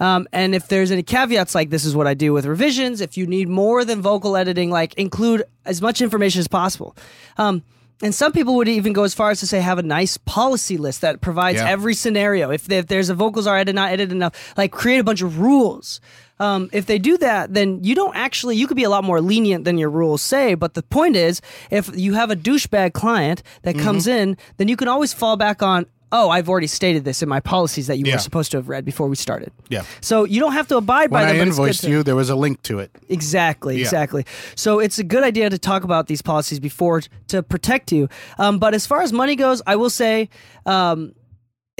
Um, 0.00 0.26
and 0.32 0.54
if 0.54 0.66
there's 0.68 0.90
any 0.90 1.02
caveats, 1.02 1.54
like 1.54 1.70
this 1.70 1.84
is 1.84 1.94
what 1.94 2.06
I 2.06 2.14
do 2.14 2.32
with 2.32 2.46
revisions, 2.46 3.00
if 3.00 3.16
you 3.18 3.26
need 3.26 3.48
more 3.48 3.84
than 3.84 4.00
vocal 4.00 4.36
editing, 4.36 4.70
like 4.70 4.94
include 4.94 5.44
as 5.66 5.80
much 5.82 6.00
information 6.00 6.40
as 6.40 6.48
possible. 6.48 6.96
Um, 7.36 7.62
and 8.02 8.14
some 8.14 8.32
people 8.32 8.54
would 8.56 8.66
even 8.66 8.94
go 8.94 9.02
as 9.04 9.12
far 9.12 9.30
as 9.30 9.40
to 9.40 9.46
say 9.46 9.60
have 9.60 9.78
a 9.78 9.82
nice 9.82 10.16
policy 10.16 10.78
list 10.78 11.02
that 11.02 11.20
provides 11.20 11.58
Yeah. 11.58 11.68
every 11.68 11.92
scenario. 11.92 12.50
If, 12.50 12.70
if 12.70 12.86
there's 12.86 13.10
a 13.10 13.14
vocals 13.14 13.46
are 13.46 13.56
edited, 13.58 13.74
not 13.74 13.90
edited 13.90 14.12
enough, 14.12 14.54
like 14.56 14.72
create 14.72 15.00
a 15.00 15.04
bunch 15.04 15.20
of 15.20 15.38
rules. 15.38 16.00
Um, 16.38 16.70
if 16.72 16.86
they 16.86 16.98
do 16.98 17.18
that, 17.18 17.52
then 17.52 17.84
you 17.84 17.94
don't 17.94 18.16
actually, 18.16 18.56
you 18.56 18.66
could 18.66 18.78
be 18.78 18.84
a 18.84 18.88
lot 18.88 19.04
more 19.04 19.20
lenient 19.20 19.66
than 19.66 19.76
your 19.76 19.90
rules 19.90 20.22
say. 20.22 20.54
But 20.54 20.72
the 20.72 20.82
point 20.82 21.14
is, 21.14 21.42
if 21.70 21.94
you 21.94 22.14
have 22.14 22.30
a 22.30 22.36
douchebag 22.36 22.94
client 22.94 23.42
that 23.64 23.74
Mm-hmm. 23.76 23.84
comes 23.84 24.06
in, 24.06 24.38
then 24.56 24.66
you 24.68 24.76
can 24.78 24.88
always 24.88 25.12
fall 25.12 25.36
back 25.36 25.62
on, 25.62 25.84
oh, 26.12 26.30
I've 26.30 26.48
already 26.48 26.66
stated 26.66 27.04
this 27.04 27.22
in 27.22 27.28
my 27.28 27.40
policies 27.40 27.86
that 27.86 27.98
you 27.98 28.04
Yeah. 28.06 28.14
were 28.14 28.18
supposed 28.18 28.50
to 28.52 28.56
have 28.58 28.68
read 28.68 28.84
before 28.84 29.06
we 29.08 29.16
started. 29.16 29.52
Yeah. 29.68 29.82
So 30.00 30.24
you 30.24 30.40
don't 30.40 30.52
have 30.52 30.66
to 30.68 30.76
abide 30.76 31.10
When 31.10 31.22
by 31.22 31.30
I 31.30 31.32
them. 31.32 31.38
but 31.38 31.48
it's 31.48 31.56
good 31.56 31.62
invoiced 31.62 31.80
to- 31.82 31.90
you, 31.90 32.02
there 32.02 32.16
was 32.16 32.30
a 32.30 32.36
link 32.36 32.62
to 32.62 32.78
it. 32.80 32.90
Exactly, 33.08 33.80
exactly. 33.80 34.24
So 34.56 34.78
it's 34.80 34.98
a 34.98 35.04
good 35.04 35.22
idea 35.24 35.50
to 35.50 35.58
talk 35.58 35.84
about 35.84 36.06
these 36.08 36.22
policies 36.22 36.58
before 36.60 37.02
to 37.28 37.42
protect 37.42 37.92
you. 37.92 38.08
Um, 38.38 38.58
but 38.58 38.74
as 38.74 38.86
far 38.86 39.02
as 39.02 39.12
money 39.12 39.36
goes, 39.36 39.62
I 39.66 39.76
will 39.76 39.90
say, 39.90 40.28
um, 40.66 41.12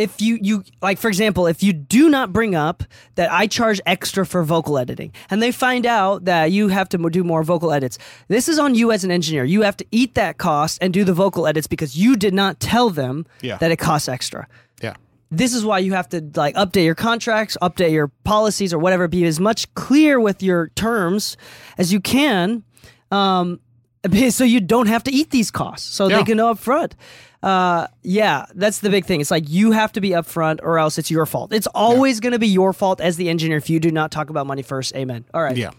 if 0.00 0.20
you 0.20 0.38
you 0.40 0.64
like 0.82 0.98
for 0.98 1.08
example, 1.08 1.46
if 1.46 1.62
you 1.62 1.72
do 1.72 2.08
not 2.08 2.32
bring 2.32 2.54
up 2.54 2.82
that 3.16 3.30
I 3.30 3.46
charge 3.46 3.80
extra 3.86 4.24
for 4.24 4.42
vocal 4.42 4.78
editing, 4.78 5.12
and 5.30 5.42
they 5.42 5.52
find 5.52 5.84
out 5.86 6.24
that 6.24 6.50
you 6.52 6.68
have 6.68 6.88
to 6.90 7.10
do 7.10 7.22
more 7.22 7.42
vocal 7.44 7.70
edits, 7.72 7.98
this 8.28 8.48
is 8.48 8.58
on 8.58 8.74
you 8.74 8.90
as 8.92 9.04
an 9.04 9.10
engineer. 9.10 9.44
You 9.44 9.62
have 9.62 9.76
to 9.76 9.86
eat 9.90 10.14
that 10.14 10.38
cost 10.38 10.78
and 10.80 10.92
do 10.92 11.04
the 11.04 11.12
vocal 11.12 11.46
edits 11.46 11.66
because 11.66 11.96
you 11.96 12.16
did 12.16 12.34
not 12.34 12.58
tell 12.60 12.90
them 12.90 13.26
Yeah. 13.42 13.58
that 13.58 13.70
it 13.70 13.76
costs 13.78 14.08
extra 14.08 14.46
Yeah. 14.82 14.94
this 15.30 15.54
is 15.54 15.64
why 15.64 15.78
you 15.80 15.92
have 15.92 16.08
to 16.10 16.20
like 16.34 16.54
update 16.56 16.84
your 16.84 16.94
contracts, 16.94 17.56
update 17.62 17.92
your 17.92 18.08
policies 18.24 18.72
or 18.74 18.78
whatever. 18.78 19.06
Be 19.08 19.24
as 19.24 19.38
much 19.38 19.72
clear 19.74 20.18
with 20.18 20.42
your 20.42 20.68
terms 20.74 21.36
as 21.78 21.92
you 21.92 22.00
can, 22.00 22.62
um, 23.10 23.60
so 24.30 24.44
you 24.44 24.60
don't 24.60 24.86
have 24.88 25.04
to 25.04 25.12
eat 25.12 25.30
these 25.30 25.50
costs. 25.50 25.86
So 25.94 26.08
Yeah. 26.08 26.16
they 26.18 26.24
can 26.24 26.36
know 26.38 26.50
up 26.50 26.58
front. 26.58 26.96
Uh, 27.42 27.86
yeah, 28.02 28.46
that's 28.54 28.80
the 28.80 28.90
big 28.90 29.06
thing. 29.06 29.20
It's 29.20 29.30
like 29.30 29.48
you 29.48 29.72
have 29.72 29.92
to 29.92 30.00
be 30.00 30.10
upfront, 30.10 30.60
or 30.62 30.78
else 30.78 30.98
it's 30.98 31.10
your 31.10 31.24
fault. 31.26 31.52
It's 31.52 31.66
always 31.68 32.20
going 32.20 32.32
to 32.32 32.38
be 32.38 32.48
your 32.48 32.72
fault 32.72 33.00
as 33.00 33.16
the 33.16 33.30
engineer 33.30 33.56
if 33.56 33.70
you 33.70 33.80
do 33.80 33.90
not 33.90 34.10
talk 34.10 34.30
about 34.30 34.46
money 34.46 34.62
first. 34.62 34.94
Amen. 34.94 35.24
All 35.32 35.42
right. 35.42 35.56
Yeah. 35.56 35.70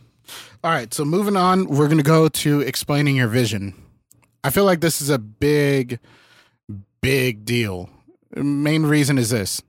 All 0.63 0.71
right. 0.71 0.91
So 0.93 1.05
moving 1.05 1.35
on, 1.35 1.67
we're 1.67 1.87
going 1.87 1.97
to 1.97 2.03
go 2.03 2.29
to 2.29 2.61
explaining 2.61 3.15
your 3.15 3.27
vision. 3.27 3.75
I 4.43 4.49
feel 4.49 4.65
like 4.65 4.81
this 4.81 5.01
is 5.01 5.09
a 5.09 5.19
big, 5.19 5.99
big 7.01 7.45
deal. 7.45 7.89
Main 8.35 8.83
reason 8.83 9.17
is 9.17 9.29
this. 9.29 9.61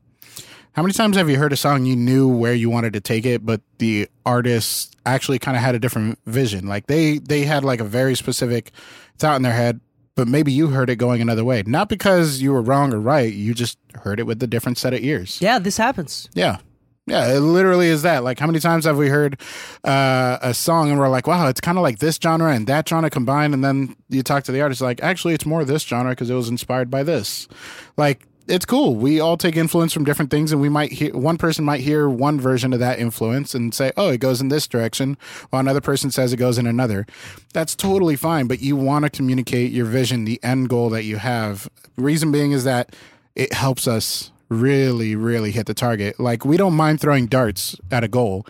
How 0.73 0.81
many 0.81 0.95
times 0.95 1.19
have 1.19 1.29
you 1.29 1.37
heard 1.37 1.53
a 1.53 1.57
song 1.57 1.85
you 1.85 1.95
knew 1.95 2.27
where 2.27 2.55
you 2.55 2.71
wanted 2.71 2.95
to 2.95 3.01
take 3.01 3.27
it, 3.27 3.45
but 3.45 3.61
the 3.77 4.09
artist 4.25 4.97
actually 5.05 5.39
kind 5.39 5.55
of 5.55 5.63
had 5.63 5.75
a 5.75 5.79
different 5.79 6.19
vision? 6.25 6.67
Like 6.67 6.87
they 6.87 7.19
they 7.19 7.43
had 7.43 7.63
like 7.63 7.81
a 7.81 7.85
very 7.85 8.15
specific 8.15 8.73
thought 9.19 9.37
in 9.37 9.43
their 9.43 9.53
head, 9.53 9.81
but 10.15 10.29
maybe 10.29 10.53
you 10.53 10.69
heard 10.69 10.91
it 10.91 10.97
going 10.97 11.21
another 11.21 11.45
way. 11.45 11.63
Not 11.67 11.89
because 11.89 12.41
you 12.41 12.53
were 12.53 12.63
wrong 12.63 12.93
or 12.93 13.01
right, 13.01 13.33
you 13.33 13.55
just 13.55 13.79
heard 14.03 14.21
it 14.21 14.25
with 14.25 14.43
a 14.43 14.47
different 14.47 14.79
set 14.79 14.95
of 14.95 15.01
ears. 15.01 15.41
Yeah, 15.41 15.59
this 15.59 15.77
happens. 15.77 16.29
Yeah. 16.35 16.59
Yeah, 17.07 17.35
it 17.35 17.41
literally 17.41 17.89
is 17.89 18.03
that. 18.03 18.23
Like, 18.23 18.39
how 18.39 18.47
many 18.47 18.61
times 18.61 18.85
have 18.85 18.97
we 18.97 19.09
heard 19.09 19.41
uh, 19.83 20.39
a 20.41 20.55
song 20.55 20.91
and 20.91 21.01
we're 21.01 21.09
like, 21.09 21.27
wow, 21.27 21.49
it's 21.49 21.61
kind 21.61 21.77
of 21.77 21.83
like 21.83 21.99
this 21.99 22.17
genre 22.23 22.53
and 22.53 22.69
that 22.69 22.89
genre 22.89 23.11
combined. 23.11 23.55
And 23.55 23.65
then 23.65 23.97
you 24.09 24.23
talk 24.23 24.45
to 24.45 24.53
the 24.53 24.61
artist, 24.61 24.81
like, 24.81 25.03
actually, 25.03 25.35
it's 25.35 25.45
more 25.45 25.65
this 25.65 25.83
genre 25.83 26.13
because 26.13 26.31
it 26.31 26.35
was 26.35 26.49
inspired 26.49 26.91
by 26.91 27.03
this. 27.03 27.49
Like, 27.97 28.29
it's 28.49 28.65
cool. 28.65 28.97
We 28.97 29.21
all 29.21 29.37
take 29.37 29.57
influence 29.57 29.93
from 29.93 30.05
different 30.05 30.31
things, 30.31 30.53
and 30.53 30.61
we 30.61 30.69
might 30.69 30.93
hear 30.93 31.17
one 31.17 31.39
person 31.39 31.65
might 31.65 31.81
hear 31.81 32.09
one 32.09 32.41
version 32.41 32.73
of 32.73 32.81
that 32.81 32.99
influence 32.99 33.55
and 33.55 33.75
say, 33.75 33.93
oh, 33.97 34.11
it 34.11 34.19
goes 34.19 34.41
in 34.41 34.49
this 34.49 34.67
direction, 34.67 35.17
while 35.51 35.61
another 35.61 35.81
person 35.81 36.11
says 36.11 36.33
it 36.33 36.37
goes 36.37 36.59
in 36.59 36.67
another. 36.67 37.07
That's 37.53 37.75
totally 37.75 38.17
fine, 38.17 38.47
but 38.47 38.61
you 38.61 38.77
want 38.77 39.05
to 39.05 39.11
communicate 39.11 39.73
your 39.73 39.87
vision, 39.87 40.25
the 40.25 40.43
end 40.43 40.69
goal 40.69 40.91
that 40.91 41.05
you 41.05 41.17
have. 41.17 41.69
Reason 41.97 42.33
being 42.33 42.53
is 42.53 42.65
that 42.65 42.95
it 43.35 43.53
helps 43.53 43.87
us 43.87 44.31
really, 44.49 45.17
really 45.17 45.51
hit 45.51 45.67
the 45.67 45.75
target. 45.75 46.21
Like 46.21 46.45
we 46.45 46.57
don't 46.57 46.75
mind 46.75 47.01
throwing 47.01 47.27
darts 47.27 47.77
at 47.91 48.05
a 48.05 48.09
goal, 48.09 48.47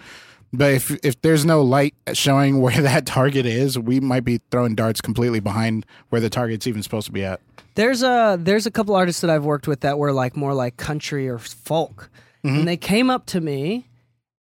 but 0.53 0.73
if 0.75 0.91
if 1.05 1.21
there's 1.23 1.45
no 1.45 1.63
light 1.63 1.95
showing 2.13 2.61
where 2.61 2.81
that 2.83 3.07
target 3.07 3.47
is, 3.47 3.79
we 3.79 4.01
might 4.01 4.25
be 4.25 4.41
throwing 4.51 4.75
darts 4.75 5.01
completely 5.01 5.41
behind 5.41 5.87
where 6.11 6.21
the 6.21 6.31
target's 6.31 6.67
even 6.67 6.83
supposed 6.83 7.07
to 7.07 7.13
be 7.13 7.25
at. 7.25 7.41
There's 7.75 8.03
a 8.03 8.37
there's 8.41 8.67
a 8.67 8.71
couple 8.71 8.95
artists 8.95 9.21
that 9.23 9.31
I've 9.31 9.45
worked 9.45 9.67
with 9.67 9.81
that 9.81 9.99
were 9.99 10.13
like 10.13 10.37
more 10.37 10.55
like 10.55 10.77
country 10.77 11.29
or 11.29 11.39
folk, 11.39 12.11
Mm-hmm. 12.45 12.59
and 12.59 12.69
they 12.69 12.77
came 12.77 13.09
up 13.09 13.27
to 13.27 13.41
me 13.41 13.89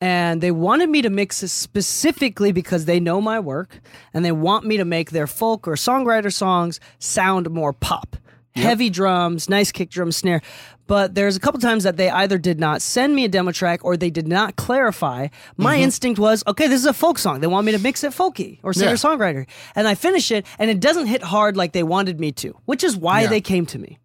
and 0.02 0.42
they 0.42 0.50
wanted 0.50 0.90
me 0.90 1.04
to 1.04 1.12
mix 1.12 1.44
it 1.44 1.50
specifically 1.50 2.52
because 2.52 2.86
they 2.86 3.00
know 3.00 3.22
my 3.22 3.40
work 3.40 3.80
and 4.14 4.26
they 4.26 4.32
want 4.32 4.66
me 4.66 4.78
to 4.78 4.86
make 4.86 5.12
their 5.12 5.28
folk 5.28 5.68
or 5.68 5.74
songwriter 5.74 6.34
songs 6.34 6.80
sound 6.98 7.50
more 7.52 7.72
pop. 7.74 8.18
Heavy 8.56 8.90
drums, 8.90 9.50
nice 9.50 9.72
kick 9.72 9.90
drum 9.90 10.12
snare. 10.12 10.42
But 10.88 11.16
there's 11.16 11.38
a 11.38 11.40
couple 11.40 11.60
times 11.62 11.84
that 11.86 11.96
they 11.96 12.10
either 12.10 12.38
did 12.38 12.60
not 12.60 12.82
send 12.82 13.16
me 13.16 13.24
a 13.24 13.30
demo 13.30 13.52
track 13.54 13.84
or 13.86 13.96
they 13.96 14.10
did 14.10 14.28
not 14.28 14.58
clarify. 14.58 15.30
My 15.56 15.76
Mm-hmm. 15.76 15.84
instinct 15.84 16.20
was, 16.20 16.44
okay, 16.46 16.68
this 16.68 16.82
is 16.82 16.86
a 16.86 16.92
folk 16.94 17.18
song. 17.18 17.40
They 17.40 17.48
want 17.48 17.66
me 17.66 17.72
to 17.72 17.80
mix 17.80 18.04
it 18.04 18.12
folky 18.12 18.60
or 18.62 18.74
singer 18.74 18.90
Yeah. 18.92 18.96
songwriter. 18.96 19.48
And 19.74 19.88
I 19.88 19.96
finish 19.96 20.32
it 20.32 20.46
and 20.60 20.70
it 20.70 20.82
doesn't 20.82 21.06
hit 21.08 21.24
hard 21.24 21.56
like 21.56 21.72
they 21.72 21.84
wanted 21.84 22.20
me 22.20 22.34
to, 22.34 22.58
which 22.66 22.84
is 22.84 22.98
why 22.98 23.22
Yeah. 23.22 23.28
they 23.28 23.40
came 23.42 23.66
to 23.68 23.80
me. 23.80 24.00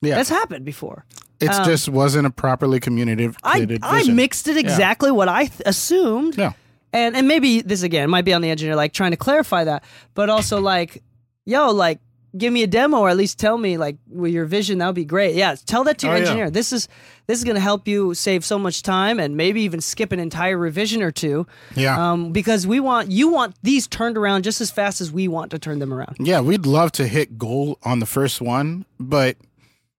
Yeah, 0.00 0.14
That's 0.14 0.30
happened 0.30 0.64
before. 0.64 1.04
it 1.40 1.48
just 1.64 1.88
wasn't 1.90 2.26
a 2.26 2.30
properly 2.30 2.80
communicated 2.80 3.36
I. 3.44 3.66
I 3.82 4.04
mixed 4.04 4.48
it 4.48 4.56
exactly 4.56 5.10
what 5.10 5.28
I 5.28 5.46
th- 5.46 5.60
assumed. 5.66 6.38
Yeah. 6.38 6.52
And 6.94 7.14
and 7.14 7.28
maybe 7.28 7.60
this 7.60 7.82
again 7.82 8.08
might 8.08 8.24
be 8.24 8.32
on 8.32 8.40
the 8.40 8.48
engineer, 8.48 8.74
like 8.76 8.94
trying 8.94 9.10
to 9.10 9.16
clarify 9.18 9.64
that, 9.64 9.84
but 10.14 10.30
also 10.30 10.60
like, 10.60 11.02
yo, 11.44 11.70
like 11.72 11.98
give 12.36 12.52
me 12.52 12.62
a 12.62 12.66
demo 12.66 12.98
or 12.98 13.08
at 13.08 13.16
least 13.16 13.38
tell 13.38 13.58
me 13.58 13.76
like 13.76 13.96
with 14.08 14.32
your 14.32 14.44
vision, 14.46 14.78
that 14.78 14.86
would 14.86 14.94
be 14.94 15.04
great. 15.04 15.34
Yeah, 15.34 15.56
tell 15.66 15.84
that 15.84 15.98
to 15.98 16.06
your 16.06 16.14
Oh, 16.14 16.18
yeah. 16.18 16.22
engineer. 16.24 16.50
This 16.50 16.72
is 16.72 16.88
this 17.26 17.38
is 17.38 17.44
gonna 17.44 17.60
help 17.60 17.86
you 17.88 18.14
save 18.14 18.44
so 18.44 18.58
much 18.58 18.82
time 18.82 19.18
and 19.18 19.36
maybe 19.36 19.62
even 19.62 19.80
skip 19.80 20.12
an 20.12 20.20
entire 20.20 20.56
revision 20.56 21.02
or 21.02 21.10
two. 21.10 21.46
Yeah. 21.74 22.12
Um, 22.12 22.32
because 22.32 22.66
we 22.66 22.78
want 22.80 23.10
you 23.10 23.28
want 23.28 23.54
these 23.62 23.86
turned 23.86 24.16
around 24.16 24.44
just 24.44 24.60
as 24.60 24.70
fast 24.70 25.00
as 25.00 25.10
we 25.12 25.28
want 25.28 25.50
to 25.50 25.58
turn 25.58 25.78
them 25.78 25.92
around. 25.92 26.16
Yeah, 26.20 26.40
we'd 26.40 26.66
love 26.66 26.92
to 26.92 27.06
hit 27.06 27.36
goal 27.38 27.78
on 27.82 27.98
the 28.00 28.06
first 28.06 28.40
one, 28.40 28.84
but 29.00 29.36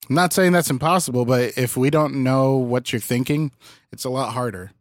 I'm 0.10 0.16
not 0.16 0.32
saying 0.32 0.54
that's 0.54 0.70
impossible, 0.70 1.26
but 1.26 1.58
if 1.58 1.76
we 1.76 1.90
don't 1.90 2.24
know 2.24 2.56
what 2.56 2.94
you're 2.94 3.00
thinking, 3.02 3.52
it's 3.92 4.06
a 4.06 4.10
lot 4.10 4.32
harder. 4.34 4.72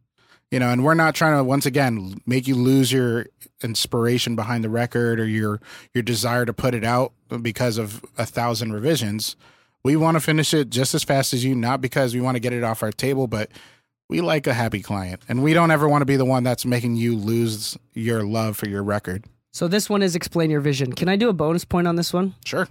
You 0.51 0.59
know, 0.59 0.69
and 0.69 0.83
we're 0.83 0.93
not 0.93 1.13
trying 1.13 1.37
to 1.37 1.43
once 1.43 1.65
again 1.65 2.21
make 2.25 2.47
you 2.47 2.55
lose 2.55 2.91
your 2.91 3.25
inspiration 3.61 4.35
behind 4.35 4.63
the 4.63 4.69
record 4.69 5.19
or 5.19 5.25
your 5.25 5.59
your 5.93 6.03
desire 6.03 6.45
to 6.45 6.53
put 6.53 6.73
it 6.73 6.83
out 6.83 7.11
because 7.41 7.77
of 7.77 8.05
a 8.17 8.25
thousand 8.25 8.71
revisions. 8.71 9.35
We 9.83 9.95
want 9.95 10.15
to 10.15 10.21
finish 10.21 10.53
it 10.53 10.69
just 10.69 10.93
as 10.95 11.03
fast 11.03 11.33
as 11.33 11.43
you, 11.43 11.55
not 11.55 11.81
because 11.81 12.13
we 12.13 12.21
want 12.21 12.35
to 12.35 12.39
get 12.39 12.53
it 12.53 12.63
off 12.63 12.81
our 12.81 12.91
table, 12.91 13.27
but 13.27 13.49
we 14.09 14.21
like 14.21 14.47
a 14.47 14.53
happy 14.53 14.81
client. 14.81 15.21
And 15.27 15.43
we 15.43 15.53
don't 15.53 15.71
ever 15.71 15.87
want 15.87 16.01
to 16.01 16.05
be 16.05 16.15
the 16.15 16.25
one 16.25 16.43
that's 16.43 16.65
making 16.65 16.95
you 16.95 17.15
lose 17.15 17.77
your 17.93 18.23
love 18.23 18.57
for 18.57 18.69
your 18.69 18.83
record. 18.83 19.25
So 19.51 19.67
this 19.67 19.89
one 19.89 20.01
is 20.01 20.15
explain 20.15 20.49
your 20.49 20.61
vision. 20.61 20.93
Can 20.93 21.09
I 21.09 21.15
do 21.15 21.29
a 21.29 21.33
bonus 21.33 21.65
point 21.65 21.87
on 21.87 21.95
this 21.95 22.13
one? 22.13 22.35
Sure. 22.45 22.67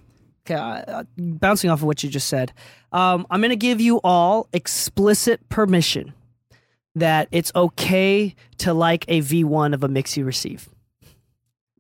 Okay, 0.47 0.55
uh, 0.55 0.61
uh, 0.61 1.05
bouncing 1.19 1.71
off 1.71 1.81
of 1.81 1.85
what 1.85 2.05
you 2.05 2.09
just 2.09 2.29
said, 2.29 2.53
um, 2.93 3.27
I'm 3.31 3.41
going 3.41 3.51
to 3.51 3.57
give 3.57 3.81
you 3.81 4.01
all 4.05 4.49
explicit 4.53 5.47
permission 5.49 6.15
that 6.97 7.29
it's 7.31 7.53
okay 7.55 8.35
to 8.59 8.75
like 8.75 9.05
a 9.07 9.21
V1 9.21 9.73
of 9.75 9.85
a 9.85 9.89
mix 9.89 10.17
you 10.17 10.25
receive. 10.25 10.69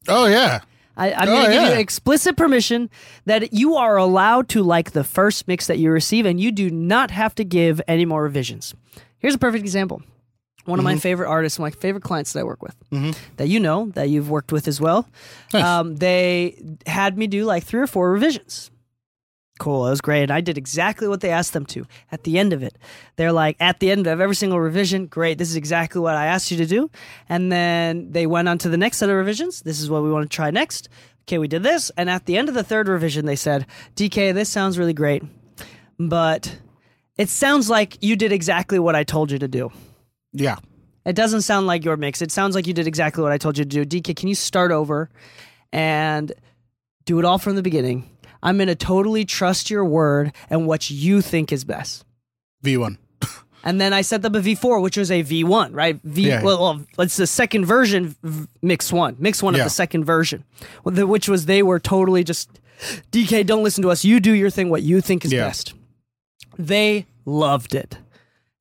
Oh 0.08 0.26
yeah. 0.26 0.60
I, 0.96 1.12
I'm 1.12 1.28
Oh, 1.28 1.32
going 1.32 1.46
to 1.46 1.52
give 1.52 1.62
you 1.74 1.74
explicit 1.74 2.36
permission 2.38 2.88
that 3.26 3.52
you 3.52 3.74
are 3.76 3.96
allowed 3.98 4.48
to 4.50 4.62
like 4.62 4.92
the 4.92 5.04
first 5.04 5.46
mix 5.46 5.66
that 5.66 5.78
you 5.78 5.90
receive, 5.90 6.24
and 6.24 6.40
you 6.40 6.50
do 6.50 6.70
not 6.70 7.10
have 7.10 7.34
to 7.34 7.44
give 7.44 7.82
any 7.86 8.06
more 8.06 8.22
revisions. 8.22 8.74
Here's 9.18 9.34
a 9.34 9.38
perfect 9.38 9.62
example. 9.62 10.00
One 10.64 10.78
of 10.78 10.84
Mm-hmm. 10.86 10.94
my 10.94 10.98
favorite 10.98 11.28
artists, 11.28 11.58
my 11.58 11.70
favorite 11.70 12.02
clients 12.02 12.32
that 12.32 12.40
I 12.40 12.44
work 12.44 12.62
with, 12.62 12.74
that 13.36 13.46
you 13.48 13.60
know, 13.60 13.86
that 13.94 14.08
you've 14.08 14.30
worked 14.30 14.52
with 14.52 14.66
as 14.68 14.80
well. 14.80 15.06
Nice. 15.52 15.62
Um, 15.62 15.96
they 15.96 16.58
had 16.86 17.16
me 17.18 17.26
do 17.26 17.44
like 17.44 17.62
three 17.64 17.80
or 17.80 17.86
four 17.86 18.10
revisions. 18.10 18.70
Cool, 19.58 19.86
it 19.86 19.90
was 19.90 20.00
great. 20.02 20.24
And 20.24 20.30
I 20.30 20.42
did 20.42 20.58
exactly 20.58 21.08
what 21.08 21.20
they 21.22 21.30
asked 21.30 21.54
them 21.54 21.64
to. 21.66 21.86
At 22.12 22.24
the 22.24 22.38
end 22.38 22.52
of 22.52 22.62
it, 22.62 22.76
they're 23.16 23.32
like, 23.32 23.56
at 23.58 23.80
the 23.80 23.90
end 23.90 24.06
of 24.06 24.20
every 24.20 24.34
single 24.34 24.60
revision, 24.60 25.06
great, 25.06 25.38
this 25.38 25.48
is 25.48 25.56
exactly 25.56 26.00
what 26.00 26.14
I 26.14 26.26
asked 26.26 26.50
you 26.50 26.58
to 26.58 26.66
do. 26.66 26.90
And 27.28 27.50
then 27.50 28.12
they 28.12 28.26
went 28.26 28.48
on 28.48 28.58
to 28.58 28.68
the 28.68 28.76
next 28.76 28.98
set 28.98 29.08
of 29.08 29.16
revisions. 29.16 29.62
This 29.62 29.80
is 29.80 29.88
what 29.88 30.02
we 30.02 30.12
want 30.12 30.30
to 30.30 30.34
try 30.34 30.50
next. 30.50 30.88
Okay, 31.22 31.38
we 31.38 31.48
did 31.48 31.62
this. 31.62 31.90
And 31.96 32.10
at 32.10 32.26
the 32.26 32.36
end 32.36 32.48
of 32.48 32.54
the 32.54 32.62
third 32.62 32.86
revision, 32.86 33.24
they 33.24 33.36
said, 33.36 33.66
DK, 33.96 34.34
this 34.34 34.50
sounds 34.50 34.78
really 34.78 34.92
great, 34.92 35.22
but 35.98 36.58
it 37.16 37.30
sounds 37.30 37.70
like 37.70 37.96
you 38.02 38.14
did 38.14 38.32
exactly 38.32 38.78
what 38.78 38.94
I 38.94 39.04
told 39.04 39.30
you 39.30 39.38
to 39.38 39.48
do. 39.48 39.72
Yeah. 40.32 40.56
It 41.06 41.16
doesn't 41.16 41.42
sound 41.42 41.66
like 41.66 41.84
your 41.84 41.96
mix. 41.96 42.20
It 42.20 42.30
sounds 42.30 42.54
like 42.54 42.66
you 42.66 42.74
did 42.74 42.86
exactly 42.86 43.22
what 43.22 43.32
I 43.32 43.38
told 43.38 43.56
you 43.56 43.64
to 43.64 43.84
do. 43.84 43.84
DK, 43.84 44.14
can 44.14 44.28
you 44.28 44.34
start 44.34 44.70
over 44.70 45.08
and 45.72 46.32
do 47.06 47.18
it 47.18 47.24
all 47.24 47.38
from 47.38 47.56
the 47.56 47.62
beginning? 47.62 48.10
I'm 48.46 48.56
going 48.56 48.68
to 48.68 48.74
totally 48.74 49.24
trust 49.24 49.68
your 49.70 49.84
word 49.84 50.32
and 50.48 50.66
what 50.66 50.88
you 50.90 51.20
think 51.20 51.52
is 51.52 51.64
best. 51.64 52.04
V1. 52.64 52.96
And 53.64 53.80
then 53.80 53.92
I 53.92 54.02
set 54.02 54.22
them 54.22 54.36
a 54.36 54.40
V4, 54.40 54.80
which 54.80 54.96
was 54.96 55.10
a 55.10 55.24
V1, 55.24 55.74
right? 55.74 55.98
V. 56.04 56.28
Yeah. 56.28 56.42
Well, 56.42 56.60
well, 56.60 56.84
it's 57.00 57.16
the 57.16 57.26
second 57.26 57.64
version, 57.66 58.14
mix 58.62 58.92
one, 58.92 59.16
mix 59.18 59.42
one 59.42 59.54
Yeah. 59.54 59.60
of 59.62 59.66
the 59.66 59.70
second 59.70 60.04
version, 60.04 60.44
which 60.84 61.28
was 61.28 61.46
they 61.46 61.62
were 61.64 61.80
totally 61.80 62.22
just 62.22 62.60
DK. 63.10 63.44
Don't 63.44 63.64
listen 63.64 63.82
to 63.82 63.90
us. 63.90 64.04
You 64.04 64.20
do 64.20 64.32
your 64.32 64.50
thing. 64.50 64.70
What 64.70 64.82
you 64.82 65.00
think 65.00 65.24
is 65.24 65.32
Yeah. 65.32 65.46
best. 65.48 65.74
They 66.56 67.06
loved 67.24 67.74
it. 67.74 67.98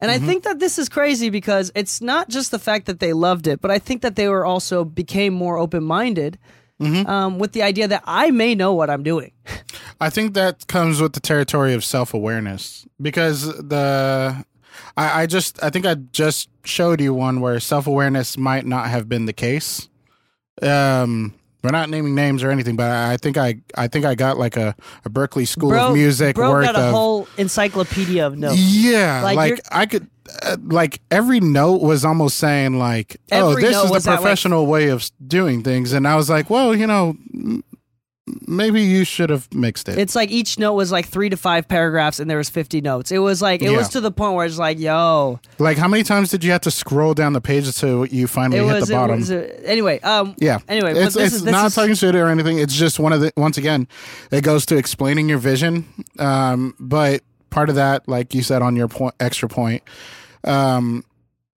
And 0.02 0.12
Mm-hmm. 0.12 0.24
I 0.24 0.28
think 0.28 0.44
that 0.44 0.60
this 0.60 0.80
is 0.80 0.90
crazy 0.90 1.30
because 1.30 1.72
it's 1.76 2.02
not 2.02 2.30
just 2.30 2.50
the 2.52 2.60
fact 2.60 2.88
that 2.88 3.00
they 3.00 3.14
loved 3.14 3.46
it, 3.48 3.62
but 3.62 3.70
I 3.72 3.78
think 3.80 4.02
that 4.02 4.16
they 4.16 4.28
were 4.28 4.46
also 4.46 4.84
became 4.84 5.34
more 5.36 5.58
open 5.60 5.84
minded 5.84 6.38
Mm-hmm. 6.82 7.10
um, 7.10 7.40
with 7.40 7.54
the 7.54 7.64
idea 7.64 7.88
that 7.88 8.04
I 8.06 8.32
may 8.32 8.54
know 8.54 8.74
what 8.74 8.90
I'm 8.90 9.02
doing. 9.02 9.32
I 10.02 10.10
think 10.10 10.34
that 10.34 10.68
comes 10.68 11.00
with 11.00 11.14
the 11.14 11.22
territory 11.22 11.74
of 11.74 11.86
self 11.86 12.14
awareness 12.14 12.86
because 13.02 13.46
the 13.46 14.46
I, 14.98 15.22
I 15.22 15.26
just 15.26 15.62
I 15.64 15.70
think 15.70 15.86
I 15.86 15.96
just 15.96 16.50
showed 16.66 17.00
you 17.00 17.14
one 17.14 17.40
where 17.40 17.60
self 17.60 17.88
awareness 17.88 18.38
might 18.38 18.66
not 18.66 18.88
have 18.88 19.08
been 19.08 19.26
the 19.26 19.34
case. 19.34 19.88
Um, 20.62 21.34
we're 21.66 21.72
not 21.72 21.90
naming 21.90 22.16
names 22.16 22.44
or 22.44 22.52
anything, 22.52 22.76
but 22.76 22.90
I 22.90 23.18
think 23.18 23.38
I 23.38 23.56
I 23.76 23.88
think 23.88 24.06
I 24.06 24.16
got 24.16 24.38
like 24.38 24.56
a, 24.56 24.76
a 25.04 25.10
Berklee 25.10 25.48
School 25.48 25.70
Bro, 25.70 25.88
of 25.88 25.94
Music 25.94 26.36
bro 26.36 26.52
worth 26.52 26.66
got 26.66 26.76
a 26.76 26.86
of 26.86 26.94
whole 26.94 27.28
encyclopedia 27.38 28.26
of 28.26 28.38
notes. 28.38 28.58
yeah, 28.58 29.22
Like, 29.24 29.36
like, 29.36 29.62
I 29.72 29.86
could 29.86 30.08
uh, 30.44 30.58
like 30.64 31.02
every 31.12 31.40
note 31.40 31.82
was 31.82 32.06
almost 32.06 32.38
saying 32.38 32.78
like 32.78 33.18
oh 33.32 33.56
this 33.56 33.76
is 33.76 33.92
the 33.92 34.02
professional 34.02 34.68
way 34.68 34.90
of 34.90 35.10
doing 35.26 35.64
things, 35.64 35.92
and 35.94 36.08
I 36.08 36.16
was 36.16 36.30
like 36.30 36.50
well 36.50 36.76
you 36.76 36.88
know 36.88 37.18
maybe 38.48 38.82
you 38.82 39.04
should 39.04 39.30
have 39.30 39.48
mixed 39.54 39.90
it. 39.90 39.98
It's 39.98 40.16
like 40.16 40.30
each 40.32 40.58
note 40.60 40.74
was 40.74 40.92
like 40.92 41.08
three 41.08 41.30
to 41.30 41.38
five 41.38 41.68
paragraphs, 41.68 42.20
and 42.20 42.30
there 42.30 42.38
was 42.38 42.50
fifty 42.50 42.82
notes. 42.82 43.12
It 43.12 43.20
was 43.20 43.42
like 43.42 43.62
it 43.62 43.76
was 43.76 43.90
to 43.90 44.02
the 44.02 44.12
point 44.12 44.36
where 44.36 44.46
it's 44.46 44.58
like, 44.58 44.80
yo, 44.80 45.40
Like, 45.60 45.78
how 45.78 45.88
many 45.88 46.04
times 46.04 46.30
did 46.32 46.44
you 46.44 46.52
have 46.52 46.62
to 46.62 46.72
scroll 46.72 47.14
down 47.14 47.34
the 47.34 47.42
page 47.42 47.68
until 47.68 48.06
you 48.06 48.28
finally 48.28 48.60
it 48.60 48.66
hit 48.66 48.74
was. 48.74 48.88
the 48.90 48.94
It 48.94 48.98
bottom? 48.98 49.16
was 49.20 49.32
uh, 49.32 49.62
anyway. 49.66 50.00
Um. 50.02 50.36
yeah. 50.38 50.60
Anyway, 50.68 50.94
but 50.94 51.02
it's, 51.04 51.16
this 51.16 51.26
it's 51.28 51.36
is- 51.36 51.44
this 51.44 51.52
not 51.52 51.68
is- 51.68 51.76
talking 51.76 51.96
shit 51.96 52.16
or 52.16 52.28
anything. 52.28 52.60
It's 52.60 52.76
just 52.76 53.00
one 53.00 53.14
of 53.14 53.22
the, 53.22 53.32
once 53.38 53.58
again, 53.58 53.88
it 54.32 54.44
goes 54.44 54.66
to 54.68 54.78
explaining 54.78 55.30
your 55.30 55.38
vision. 55.40 55.86
Um, 56.20 56.76
but 56.80 57.22
part 57.50 57.70
of 57.70 57.76
that, 57.76 58.08
like 58.08 58.34
you 58.36 58.42
said 58.44 58.62
on 58.62 58.76
your 58.76 58.88
point, 58.88 59.16
extra 59.20 59.48
point, 59.50 59.84
um, 60.44 61.04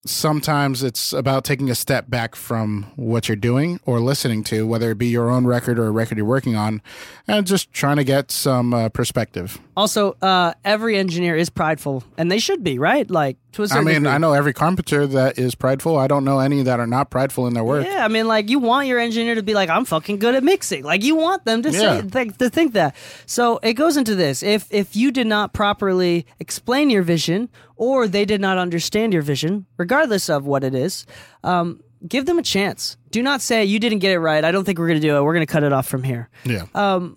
sometimes 0.09 0.83
it's 0.83 1.13
about 1.13 1.45
taking 1.45 1.71
a 1.71 1.75
step 1.75 2.09
back 2.09 2.35
from 2.35 2.91
what 2.97 3.29
you're 3.29 3.37
doing 3.37 3.81
or 3.85 4.01
listening 4.01 4.43
to, 4.45 4.67
whether 4.67 4.91
it 4.91 4.99
be 4.99 5.09
your 5.09 5.31
own 5.31 5.47
record 5.47 5.79
or 5.79 5.87
a 5.87 5.91
record 5.91 6.19
you're 6.19 6.27
working 6.27 6.57
on, 6.57 6.83
and 7.27 7.47
just 7.47 7.73
trying 7.73 7.97
to 7.97 8.05
get 8.05 8.31
some 8.31 8.75
uh, 8.75 8.89
perspective. 8.89 9.59
Also, 9.77 10.17
uh, 10.23 10.53
every 10.65 10.97
engineer 10.97 11.37
is 11.37 11.51
prideful, 11.51 12.05
and 12.17 12.31
they 12.31 12.39
should 12.39 12.65
be, 12.65 12.79
right? 12.79 13.11
Like 13.11 13.37
to 13.59 13.63
a 13.63 13.65
I 13.67 13.69
certain 13.69 13.85
mean, 13.85 13.95
degree. 13.97 14.09
I 14.11 14.19
know 14.19 14.33
every 14.33 14.53
carpenter 14.55 15.07
that 15.07 15.39
is 15.39 15.55
prideful. 15.55 15.99
I 15.99 16.07
don't 16.07 16.25
know 16.25 16.39
any 16.41 16.63
that 16.63 16.81
are 16.81 16.87
not 16.87 17.11
prideful 17.11 17.47
in 17.47 17.55
their 17.55 17.63
work. 17.65 17.85
Yeah, 17.87 18.05
I 18.05 18.09
mean, 18.09 18.27
like 18.27 18.49
you 18.49 18.59
want 18.59 18.87
your 18.87 18.99
engineer 18.99 19.35
to 19.35 19.43
be 19.43 19.53
like, 19.55 19.69
I'm 19.69 19.85
fucking 19.85 20.19
good 20.19 20.35
at 20.35 20.43
mixing. 20.43 20.85
Like 20.85 21.03
you 21.05 21.15
want 21.17 21.45
them 21.45 21.63
to 21.63 21.71
Yeah. 21.71 22.01
say 22.01 22.09
th- 22.09 22.39
to 22.39 22.49
think 22.51 22.73
that. 22.73 22.97
So 23.27 23.59
it 23.63 23.75
goes 23.75 23.97
into 23.97 24.15
this: 24.15 24.43
if 24.43 24.67
if 24.73 24.97
you 24.97 25.11
did 25.13 25.27
not 25.27 25.53
properly 25.53 26.25
explain 26.41 26.91
your 26.91 27.03
vision, 27.03 27.49
or 27.77 28.09
they 28.09 28.25
did 28.25 28.41
not 28.41 28.57
understand 28.59 29.13
your 29.13 29.23
vision, 29.23 29.67
regardless 29.77 30.29
of 30.31 30.47
what 30.47 30.65
it 30.65 30.75
is, 30.75 31.05
um, 31.45 31.81
give 32.07 32.27
them 32.27 32.39
a 32.39 32.43
chance. 32.43 32.97
Do 33.11 33.23
not 33.23 33.41
say 33.41 33.65
you 33.65 33.79
didn't 33.79 33.99
get 34.01 34.13
it 34.13 34.19
right. 34.21 34.45
I 34.45 34.51
don't 34.53 34.65
think 34.65 34.79
we're 34.79 34.89
gonna 34.89 35.01
do 35.01 35.17
it. 35.17 35.23
We're 35.23 35.35
gonna 35.35 35.47
cut 35.47 35.65
it 35.65 35.73
off 35.73 35.87
from 35.87 36.03
here. 36.05 36.29
Yeah. 36.45 36.65
Um, 36.75 37.17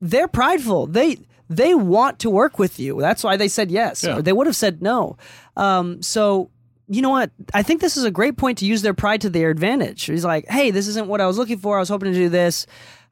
They're 0.00 0.28
prideful. 0.28 0.86
They 0.86 1.18
they 1.50 1.74
want 1.74 2.18
to 2.20 2.28
work 2.30 2.58
with 2.58 2.78
you. 2.78 3.00
That's 3.00 3.24
why 3.24 3.36
they 3.38 3.48
said 3.48 3.70
yes. 3.70 4.04
Yeah. 4.04 4.18
Or 4.18 4.22
they 4.22 4.32
would 4.34 4.46
have 4.46 4.54
said 4.54 4.82
no. 4.82 5.16
Um, 5.58 6.00
so 6.02 6.50
you 6.88 7.02
know 7.02 7.10
what? 7.10 7.30
I 7.52 7.62
think 7.62 7.80
this 7.80 7.96
is 7.96 8.04
a 8.04 8.10
great 8.10 8.36
point 8.38 8.58
to 8.58 8.66
use 8.66 8.80
their 8.82 8.94
pride 8.94 9.20
to 9.20 9.30
their 9.30 9.50
advantage. 9.50 10.04
He's 10.04 10.24
like, 10.24 10.48
hey, 10.48 10.70
this 10.70 10.88
isn't 10.88 11.06
what 11.06 11.20
I 11.20 11.26
was 11.26 11.36
looking 11.36 11.58
for. 11.58 11.76
I 11.76 11.80
was 11.80 11.90
hoping 11.90 12.12
to 12.12 12.18
do 12.18 12.30
this. 12.30 12.66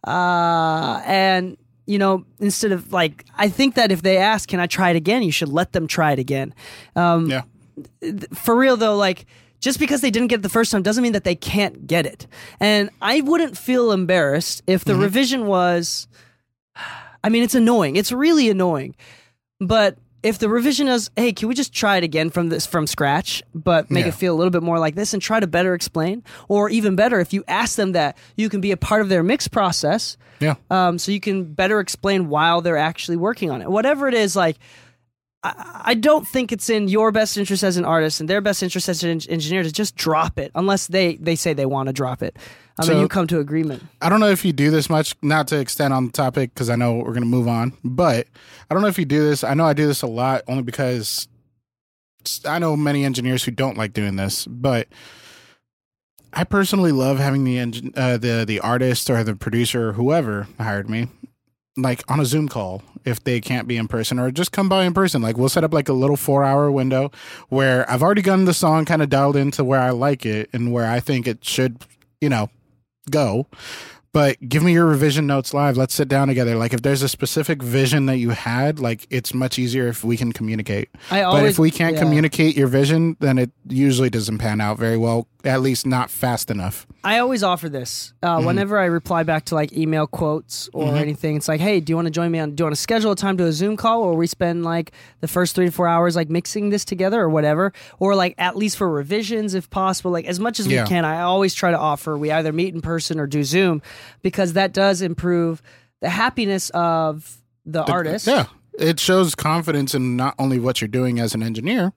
Uh, 0.06 1.02
and, 1.04 1.58
you 1.86 1.98
know, 1.98 2.24
instead 2.40 2.72
of 2.72 2.92
like, 2.92 3.26
I 3.36 3.48
think 3.48 3.74
that 3.74 3.92
if 3.92 4.00
they 4.00 4.16
ask, 4.16 4.48
can 4.48 4.60
I 4.60 4.66
try 4.66 4.90
it 4.90 4.96
again? 4.96 5.22
You 5.22 5.32
should 5.32 5.50
let 5.50 5.72
them 5.72 5.86
try 5.86 6.12
it 6.12 6.18
again. 6.18 6.54
Um, 6.94 7.28
yeah. 7.28 7.42
for 8.32 8.56
real 8.56 8.78
though, 8.78 8.96
like 8.96 9.26
just 9.60 9.78
because 9.78 10.00
they 10.00 10.10
didn't 10.10 10.28
get 10.28 10.40
it 10.40 10.42
the 10.42 10.48
first 10.48 10.72
time 10.72 10.82
doesn't 10.82 11.02
mean 11.02 11.12
that 11.12 11.24
they 11.24 11.34
can't 11.34 11.86
get 11.86 12.06
it. 12.06 12.26
And 12.60 12.88
I 13.02 13.20
wouldn't 13.20 13.58
feel 13.58 13.92
embarrassed 13.92 14.62
if 14.66 14.84
the 14.84 14.94
revision 14.94 15.46
was 15.46 16.08
I 17.22 17.28
mean, 17.28 17.42
it's 17.42 17.56
annoying. 17.56 17.96
It's 17.96 18.12
really 18.12 18.48
annoying. 18.48 18.94
But 19.58 19.98
if 20.26 20.38
the 20.38 20.48
revision 20.48 20.88
is, 20.88 21.10
hey, 21.16 21.32
can 21.32 21.48
we 21.48 21.54
just 21.54 21.72
try 21.72 21.96
it 21.96 22.04
again 22.04 22.30
from 22.30 22.48
this 22.48 22.66
from 22.66 22.86
scratch, 22.86 23.42
but 23.54 23.90
make 23.90 24.04
Yeah. 24.04 24.08
it 24.08 24.14
feel 24.14 24.34
a 24.34 24.36
little 24.36 24.50
bit 24.50 24.62
more 24.62 24.78
like 24.78 24.94
this 24.94 25.12
and 25.14 25.22
try 25.22 25.38
to 25.40 25.46
better 25.46 25.72
explain? 25.74 26.22
Or 26.48 26.68
even 26.68 26.96
better, 26.96 27.20
if 27.20 27.32
you 27.32 27.44
ask 27.48 27.76
them 27.76 27.92
that 27.92 28.16
you 28.36 28.48
can 28.48 28.60
be 28.60 28.72
a 28.72 28.76
part 28.76 29.02
of 29.02 29.08
their 29.08 29.22
mix 29.22 29.46
process, 29.48 30.16
Yeah. 30.40 30.54
um, 30.70 30.98
so 30.98 31.12
you 31.12 31.20
can 31.20 31.44
better 31.44 31.80
explain 31.80 32.28
while 32.28 32.60
they're 32.60 32.76
actually 32.76 33.16
working 33.16 33.50
on 33.50 33.62
it. 33.62 33.70
Whatever 33.70 34.08
it 34.08 34.14
is, 34.14 34.34
like 34.36 34.56
I, 35.42 35.82
I 35.86 35.94
don't 35.94 36.26
think 36.26 36.50
it's 36.50 36.68
in 36.68 36.88
your 36.88 37.12
best 37.12 37.36
interest 37.38 37.62
as 37.62 37.76
an 37.76 37.84
artist 37.84 38.18
and 38.20 38.28
their 38.28 38.40
best 38.40 38.62
interest 38.62 38.88
as 38.88 39.04
an 39.04 39.10
en- 39.10 39.20
engineer 39.28 39.62
to 39.62 39.70
just 39.70 39.94
drop 39.94 40.38
it 40.38 40.50
unless 40.54 40.88
they 40.88 41.16
they 41.16 41.36
say 41.36 41.52
they 41.54 41.66
want 41.66 41.86
to 41.88 41.92
drop 41.92 42.22
it. 42.22 42.36
I 42.78 42.82
mean, 42.82 42.92
So- 42.96 43.00
you 43.00 43.08
come 43.08 43.26
to 43.28 43.38
agreement. 43.40 43.82
I 44.02 44.08
don't 44.08 44.20
know 44.20 44.28
if 44.28 44.44
you 44.44 44.52
do 44.52 44.70
this 44.70 44.90
much, 44.90 45.14
not 45.22 45.48
to 45.48 45.58
extend 45.58 45.94
on 45.94 46.06
the 46.06 46.12
topic 46.12 46.52
because 46.54 46.68
I 46.68 46.76
know 46.76 46.96
we're 46.96 47.04
going 47.12 47.20
to 47.20 47.26
move 47.26 47.48
on, 47.48 47.72
but 47.82 48.26
I 48.70 48.74
don't 48.74 48.82
know 48.82 48.88
if 48.88 48.98
you 48.98 49.04
do 49.06 49.22
this. 49.26 49.42
I 49.44 49.54
know 49.54 49.64
I 49.64 49.72
do 49.72 49.86
this 49.86 50.02
a 50.02 50.06
lot 50.06 50.42
only 50.46 50.62
because 50.62 51.26
I 52.44 52.58
know 52.58 52.76
many 52.76 53.04
engineers 53.04 53.44
who 53.44 53.50
don't 53.50 53.78
like 53.78 53.92
doing 53.92 54.16
this, 54.16 54.46
but 54.46 54.88
I 56.32 56.44
personally 56.44 56.92
love 56.92 57.18
having 57.18 57.44
the 57.44 57.58
engine, 57.58 57.92
uh, 57.96 58.18
the 58.18 58.44
the 58.46 58.60
artist 58.60 59.08
or 59.08 59.24
the 59.24 59.34
producer 59.36 59.88
or 59.90 59.92
whoever 59.94 60.46
hired 60.58 60.90
me, 60.90 61.08
like 61.78 62.02
on 62.10 62.20
a 62.20 62.26
Zoom 62.26 62.46
call 62.48 62.82
if 63.06 63.22
they 63.22 63.40
can't 63.40 63.66
be 63.68 63.76
in 63.78 63.88
person, 63.88 64.18
or 64.18 64.30
just 64.30 64.52
come 64.52 64.68
by 64.68 64.84
in 64.84 64.92
person. 64.92 65.22
Like 65.22 65.38
we'll 65.38 65.48
set 65.48 65.64
up 65.64 65.72
like 65.72 65.88
a 65.88 65.94
little 65.94 66.16
four 66.16 66.44
hour 66.44 66.70
window 66.70 67.10
where 67.48 67.90
I've 67.90 68.02
already 68.02 68.20
gotten 68.22 68.44
the 68.44 68.52
song 68.52 68.84
kind 68.84 69.00
of 69.00 69.08
dialed 69.08 69.36
into 69.36 69.64
where 69.64 69.80
I 69.80 69.90
like 69.90 70.26
it 70.26 70.50
and 70.52 70.72
where 70.72 70.90
I 70.90 71.00
think 71.00 71.26
it 71.26 71.42
should, 71.44 71.78
you 72.20 72.28
know, 72.28 72.50
go. 73.10 73.46
But 74.12 74.48
give 74.48 74.62
me 74.62 74.72
your 74.72 74.86
revision 74.86 75.26
notes 75.26 75.52
live. 75.52 75.76
Let's 75.76 75.92
sit 75.92 76.08
down 76.08 76.28
together. 76.28 76.56
Like 76.56 76.72
if 76.72 76.80
there's 76.80 77.02
a 77.02 77.08
specific 77.08 77.62
vision 77.62 78.06
that 78.06 78.16
you 78.16 78.30
had, 78.30 78.78
like 78.80 79.06
it's 79.10 79.34
much 79.34 79.58
easier 79.58 79.88
if 79.88 80.02
we 80.04 80.16
can 80.16 80.32
communicate. 80.32 80.88
I 81.10 81.22
but 81.22 81.44
if 81.44 81.58
we 81.58 81.70
can't 81.70 81.96
yeah. 81.96 82.00
communicate 82.00 82.56
your 82.56 82.68
vision, 82.68 83.18
then 83.20 83.36
it 83.36 83.50
usually 83.68 84.08
doesn't 84.08 84.38
pan 84.38 84.62
out 84.62 84.78
very 84.78 84.96
well. 84.96 85.28
At 85.46 85.62
least 85.62 85.86
not 85.86 86.10
fast 86.10 86.50
enough. 86.50 86.86
I 87.04 87.18
always 87.20 87.42
offer 87.42 87.68
this 87.68 88.12
uh, 88.22 88.36
Mm-hmm. 88.36 88.46
whenever 88.46 88.78
I 88.78 88.86
reply 88.86 89.22
back 89.22 89.44
to 89.46 89.54
like 89.54 89.72
email 89.72 90.06
quotes 90.06 90.68
or 90.72 90.96
anything. 90.96 91.36
It's 91.36 91.46
like, 91.48 91.60
hey, 91.60 91.78
do 91.80 91.90
you 91.92 91.96
want 91.96 92.06
to 92.06 92.10
join 92.10 92.30
me 92.32 92.38
on? 92.40 92.54
Do 92.56 92.62
you 92.62 92.64
want 92.66 92.74
to 92.74 92.80
schedule 92.80 93.12
a 93.12 93.16
time 93.16 93.36
to 93.38 93.44
a 93.44 93.52
Zoom 93.52 93.76
call 93.76 94.04
where 94.06 94.14
we 94.14 94.26
spend 94.26 94.64
like 94.64 94.92
the 95.20 95.28
first 95.28 95.54
three 95.54 95.66
to 95.66 95.72
four 95.72 95.86
hours 95.86 96.16
like 96.16 96.28
mixing 96.28 96.70
this 96.70 96.84
together 96.84 97.20
or 97.20 97.28
whatever, 97.28 97.72
or 97.98 98.14
like 98.16 98.34
at 98.38 98.56
least 98.56 98.76
for 98.76 98.90
revisions 98.90 99.54
if 99.54 99.70
possible. 99.70 100.10
Like 100.10 100.24
as 100.26 100.40
much 100.40 100.58
as 100.58 100.66
Yeah. 100.66 100.82
we 100.82 100.88
can, 100.88 101.04
I 101.04 101.20
always 101.22 101.54
try 101.54 101.70
to 101.70 101.78
offer 101.78 102.16
we 102.18 102.30
either 102.32 102.52
meet 102.52 102.74
in 102.74 102.80
person 102.80 103.20
or 103.20 103.26
do 103.26 103.44
Zoom 103.44 103.82
because 104.22 104.54
that 104.54 104.72
does 104.72 105.00
improve 105.02 105.62
the 106.00 106.08
happiness 106.10 106.70
of 106.70 107.38
the, 107.64 107.82
artist. 107.84 108.26
Yeah. 108.26 108.46
It 108.78 109.00
shows 109.00 109.34
confidence 109.34 109.94
in 109.94 110.16
not 110.16 110.34
only 110.38 110.58
what 110.58 110.80
you're 110.80 110.88
doing 110.88 111.18
as 111.18 111.34
an 111.34 111.42
engineer, 111.42 111.92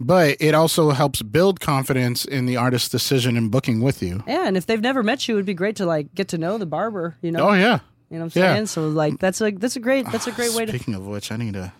but 0.00 0.36
it 0.40 0.54
also 0.54 0.90
helps 0.90 1.22
build 1.22 1.60
confidence 1.60 2.24
in 2.24 2.46
the 2.46 2.56
artist's 2.56 2.88
decision 2.88 3.36
in 3.36 3.48
booking 3.48 3.80
with 3.80 4.02
you. 4.02 4.22
Yeah, 4.26 4.46
and 4.46 4.56
if 4.56 4.66
they've 4.66 4.80
never 4.80 5.02
met 5.02 5.28
you, 5.28 5.34
it'd 5.34 5.46
be 5.46 5.54
great 5.54 5.76
to 5.76 5.86
like 5.86 6.14
get 6.14 6.28
to 6.28 6.38
know 6.38 6.58
the 6.58 6.66
barber. 6.66 7.16
You 7.20 7.32
know, 7.32 7.50
Oh 7.50 7.52
yeah. 7.52 7.80
you 8.10 8.18
know 8.18 8.24
what 8.24 8.36
I'm 8.36 8.42
yeah. 8.42 8.54
saying. 8.54 8.66
So 8.66 8.88
like 8.88 9.18
that's 9.18 9.40
a 9.40 9.50
that's 9.50 9.76
a 9.76 9.80
great 9.80 10.10
that's 10.10 10.26
a 10.26 10.32
great 10.32 10.52
ah, 10.54 10.56
way 10.56 10.66
to 10.66 10.72
Speaking 10.72 10.94
of 10.94 11.06
which, 11.06 11.30
I 11.30 11.36
need 11.36 11.54
to 11.54 11.72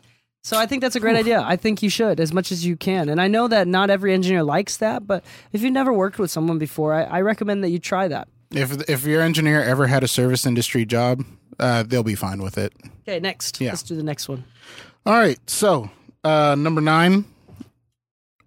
So 0.42 0.58
I 0.58 0.66
think 0.66 0.82
that's 0.82 0.96
a 0.96 1.00
great 1.00 1.16
idea. 1.16 1.40
I 1.40 1.56
think 1.56 1.82
you 1.82 1.88
should 1.88 2.20
as 2.20 2.32
much 2.32 2.52
as 2.52 2.66
you 2.66 2.76
can. 2.76 3.08
And 3.08 3.20
I 3.20 3.28
know 3.28 3.48
that 3.48 3.66
not 3.66 3.88
every 3.88 4.12
engineer 4.12 4.42
likes 4.42 4.76
that, 4.78 5.06
but 5.06 5.24
if 5.52 5.62
you've 5.62 5.72
never 5.72 5.92
worked 5.92 6.18
with 6.18 6.30
someone 6.30 6.58
before, 6.58 6.92
I, 6.92 7.04
I 7.04 7.20
recommend 7.22 7.64
that 7.64 7.70
you 7.70 7.78
try 7.78 8.08
that. 8.08 8.28
If 8.50 8.88
if 8.88 9.04
your 9.04 9.22
engineer 9.22 9.62
ever 9.62 9.86
had 9.86 10.04
a 10.04 10.08
service 10.08 10.46
industry 10.46 10.84
job, 10.84 11.24
uh, 11.58 11.82
they'll 11.82 12.02
be 12.02 12.14
fine 12.14 12.42
with 12.42 12.58
it. 12.58 12.72
Okay, 13.02 13.20
next. 13.20 13.60
Yeah. 13.60 13.70
Let's 13.70 13.82
do 13.82 13.96
the 13.96 14.02
next 14.02 14.28
one. 14.28 14.44
All 15.06 15.14
right. 15.14 15.38
So 15.48 15.90
uh, 16.22 16.54
number 16.58 16.80
nine, 16.80 17.24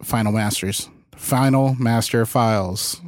final 0.01 0.31
masters, 0.31 0.89
final 1.15 1.75
master 1.75 2.25
files. 2.25 3.01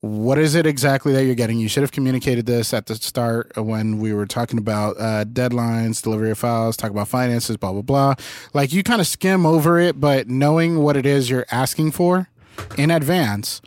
What 0.00 0.36
is 0.38 0.56
it 0.56 0.66
exactly 0.66 1.12
that 1.12 1.24
you're 1.24 1.36
getting? 1.36 1.58
You 1.58 1.68
should 1.68 1.82
have 1.82 1.92
communicated 1.92 2.44
this 2.44 2.74
at 2.74 2.86
the 2.86 2.96
start 2.96 3.52
when 3.56 3.98
we 3.98 4.12
were 4.12 4.26
talking 4.26 4.58
about 4.58 4.96
uh, 4.98 5.24
deadlines, 5.24 6.02
delivery 6.02 6.32
of 6.32 6.38
files, 6.38 6.76
talk 6.76 6.90
about 6.90 7.06
finances, 7.06 7.56
blah 7.56 7.70
blah 7.70 7.82
blah. 7.82 8.14
Like 8.52 8.72
you 8.72 8.82
kind 8.82 9.00
of 9.00 9.06
skim 9.06 9.46
over 9.46 9.78
it, 9.78 10.00
but 10.00 10.28
knowing 10.28 10.80
what 10.80 10.96
it 10.96 11.06
is 11.06 11.30
you're 11.30 11.46
asking 11.52 11.92
for 11.92 12.28
in 12.76 12.90
advance, 12.90 13.62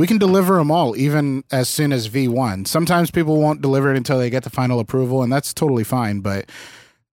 we 0.00 0.06
can 0.06 0.16
deliver 0.16 0.56
them 0.56 0.70
all, 0.70 0.96
even 0.96 1.44
as 1.50 1.68
soon 1.68 1.92
as 1.92 2.08
V1. 2.08 2.66
Sometimes 2.66 3.10
people 3.10 3.38
won't 3.38 3.60
deliver 3.60 3.92
it 3.92 3.98
until 3.98 4.16
they 4.16 4.30
get 4.30 4.44
the 4.44 4.48
final 4.48 4.80
approval, 4.80 5.22
and 5.22 5.30
that's 5.30 5.52
totally 5.52 5.84
fine. 5.84 6.20
But 6.20 6.48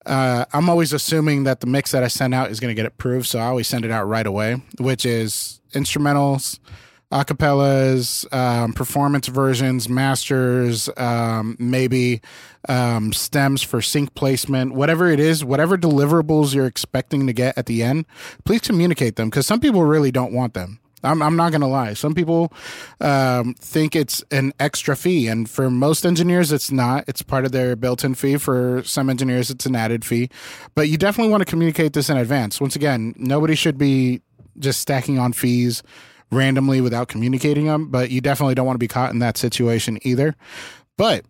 uh, 0.07 0.45
I'm 0.53 0.71
always 0.71 0.93
assuming 0.93 1.43
that 1.43 1.59
the 1.59 1.67
mix 1.67 1.91
that 1.91 2.05
I 2.05 2.07
send 2.07 2.33
out 2.33 2.53
is 2.53 2.61
going 2.61 2.71
to 2.71 2.81
get 2.81 2.87
approved, 2.87 3.27
so 3.27 3.41
I 3.41 3.47
always 3.47 3.67
send 3.67 3.85
it 3.85 3.91
out 3.91 4.05
right 4.05 4.25
away, 4.25 4.63
which 4.79 5.05
is 5.05 5.61
instrumentals, 5.73 6.61
acapellas, 7.11 8.33
um, 8.33 8.73
performance 8.73 9.27
versions, 9.27 9.89
masters, 9.89 10.89
um, 10.97 11.57
maybe 11.59 12.21
um, 12.69 13.13
stems 13.13 13.65
for 13.65 13.83
sync 13.83 14.15
placement, 14.15 14.75
whatever 14.75 15.11
it 15.11 15.19
is, 15.19 15.45
whatever 15.45 15.77
deliverables 15.77 16.55
you're 16.55 16.67
expecting 16.67 17.27
to 17.27 17.33
get 17.33 17.59
at 17.59 17.67
the 17.67 17.83
end, 17.83 18.07
please 18.45 18.61
communicate 18.61 19.17
them 19.17 19.29
because 19.29 19.45
some 19.45 19.59
people 19.59 19.83
really 19.83 20.13
don't 20.13 20.33
want 20.33 20.55
them. 20.55 20.79
I'm, 21.07 21.23
I'm 21.23 21.37
not 21.37 21.53
going 21.53 21.61
to 21.61 21.67
lie. 21.67 21.95
Some 21.95 22.15
people 22.15 22.53
um, 23.01 23.55
think 23.55 23.97
it's 23.97 24.23
an 24.31 24.53
extra 24.61 24.97
fee, 24.97 25.29
and 25.29 25.49
for 25.49 25.71
most 25.71 26.05
engineers, 26.05 26.53
it's 26.53 26.71
not. 26.71 27.05
It's 27.09 27.23
part 27.23 27.45
of 27.45 27.53
their 27.53 27.77
built 27.77 28.05
in 28.05 28.15
fee. 28.15 28.37
For 28.37 28.83
some 28.85 29.09
engineers, 29.09 29.51
it's 29.51 29.67
an 29.67 29.77
added 29.77 30.05
fee. 30.05 30.29
But 30.75 30.89
you 30.89 30.99
definitely 30.99 31.31
want 31.31 31.43
to 31.43 31.51
communicate 31.51 31.93
this 31.93 32.11
in 32.11 32.17
advance. 32.17 32.61
Once 32.61 32.77
again, 32.77 33.15
nobody 33.17 33.55
should 33.55 33.79
be 33.79 34.21
just 34.59 34.81
stacking 34.81 35.19
on 35.19 35.33
fees 35.33 35.83
randomly 36.31 36.81
without 36.81 37.09
communicating 37.09 37.67
them, 37.67 37.89
but 37.89 38.11
you 38.11 38.21
definitely 38.21 38.55
don't 38.55 38.67
want 38.67 38.75
to 38.75 38.81
be 38.81 38.89
caught 38.89 39.13
in 39.13 39.21
that 39.21 39.37
situation 39.37 39.99
either. 40.03 40.35
But 40.97 41.25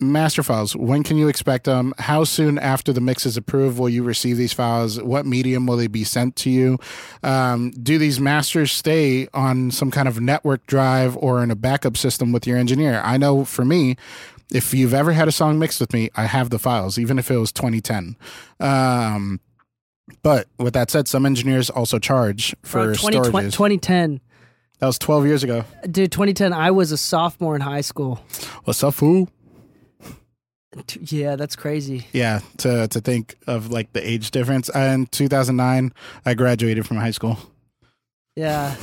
master 0.00 0.42
files, 0.42 0.74
when 0.74 1.02
can 1.02 1.16
you 1.16 1.28
expect 1.28 1.64
them? 1.64 1.92
How 1.98 2.24
soon 2.24 2.58
after 2.58 2.92
the 2.92 3.00
mix 3.00 3.26
is 3.26 3.36
approved 3.36 3.78
will 3.78 3.88
you 3.88 4.02
receive 4.02 4.36
these 4.36 4.52
files? 4.52 5.00
What 5.02 5.26
medium 5.26 5.66
will 5.66 5.76
they 5.76 5.86
be 5.86 6.04
sent 6.04 6.36
to 6.36 6.50
you? 6.50 6.78
Um, 7.22 7.70
do 7.72 7.98
these 7.98 8.18
masters 8.20 8.72
stay 8.72 9.28
on 9.34 9.70
some 9.70 9.90
kind 9.90 10.08
of 10.08 10.20
network 10.20 10.66
drive 10.66 11.16
or 11.16 11.42
in 11.42 11.50
a 11.50 11.56
backup 11.56 11.96
system 11.96 12.32
with 12.32 12.46
your 12.46 12.56
engineer? 12.56 13.00
I 13.04 13.16
know 13.16 13.44
for 13.44 13.64
me, 13.64 13.96
if 14.52 14.74
you've 14.74 14.94
ever 14.94 15.12
had 15.12 15.28
a 15.28 15.32
song 15.32 15.58
mixed 15.58 15.80
with 15.80 15.92
me, 15.92 16.10
I 16.16 16.24
have 16.24 16.50
the 16.50 16.58
files, 16.58 16.98
even 16.98 17.18
if 17.18 17.30
it 17.30 17.36
was 17.36 17.52
2010. 17.52 18.16
Um, 18.58 19.40
but 20.22 20.48
with 20.58 20.74
that 20.74 20.90
said, 20.90 21.06
some 21.06 21.24
engineers 21.24 21.70
also 21.70 21.98
charge 21.98 22.54
for 22.62 22.86
Bro, 22.86 22.94
2020 22.94 23.48
storages. 23.48 23.52
2010. 23.52 24.20
that 24.80 24.86
was 24.86 24.98
12 24.98 25.26
years 25.26 25.44
ago. 25.44 25.64
Dude, 25.88 26.10
2010, 26.10 26.52
I 26.52 26.72
was 26.72 26.90
a 26.90 26.96
sophomore 26.96 27.54
in 27.54 27.60
high 27.60 27.80
school. 27.82 28.24
What's 28.64 28.82
up, 28.82 28.94
fool? 28.94 29.28
Yeah, 31.00 31.36
that's 31.36 31.56
crazy. 31.56 32.06
Yeah, 32.12 32.40
to 32.58 32.86
to 32.88 33.00
think 33.00 33.36
of 33.46 33.70
like 33.70 33.92
the 33.92 34.08
age 34.08 34.30
difference. 34.30 34.68
In 34.68 35.06
2009, 35.06 35.92
I 36.24 36.34
graduated 36.34 36.86
from 36.86 36.98
high 36.98 37.10
school. 37.10 37.38
Yeah. 38.36 38.76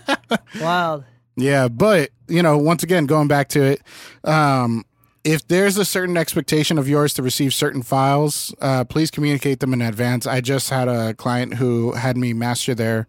Wild. 0.60 1.04
Yeah, 1.36 1.68
but 1.68 2.10
you 2.28 2.42
know, 2.42 2.56
once 2.56 2.82
again, 2.82 3.06
going 3.06 3.26
back 3.26 3.48
to 3.50 3.62
it, 3.62 3.82
um, 4.22 4.84
if 5.24 5.46
there's 5.48 5.76
a 5.76 5.84
certain 5.84 6.16
expectation 6.16 6.78
of 6.78 6.88
yours 6.88 7.12
to 7.14 7.22
receive 7.22 7.52
certain 7.52 7.82
files, 7.82 8.54
uh, 8.60 8.84
please 8.84 9.10
communicate 9.10 9.58
them 9.60 9.72
in 9.72 9.82
advance. 9.82 10.26
I 10.26 10.40
just 10.40 10.70
had 10.70 10.86
a 10.86 11.14
client 11.14 11.54
who 11.54 11.92
had 11.92 12.16
me 12.16 12.32
master 12.32 12.74
their 12.74 13.06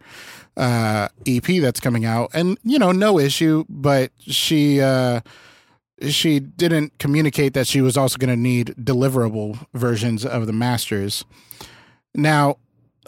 uh, 0.56 1.08
EP 1.26 1.44
that's 1.60 1.78
coming 1.78 2.04
out, 2.04 2.30
and 2.34 2.58
you 2.64 2.78
know, 2.78 2.90
no 2.90 3.18
issue, 3.18 3.64
but 3.68 4.10
she. 4.18 4.80
Uh, 4.80 5.20
she 6.02 6.40
didn't 6.40 6.98
communicate 6.98 7.54
that 7.54 7.66
she 7.66 7.80
was 7.80 7.96
also 7.96 8.18
going 8.18 8.30
to 8.30 8.36
need 8.36 8.74
deliverable 8.78 9.66
versions 9.74 10.24
of 10.24 10.46
the 10.46 10.52
masters. 10.52 11.24
Now, 12.14 12.58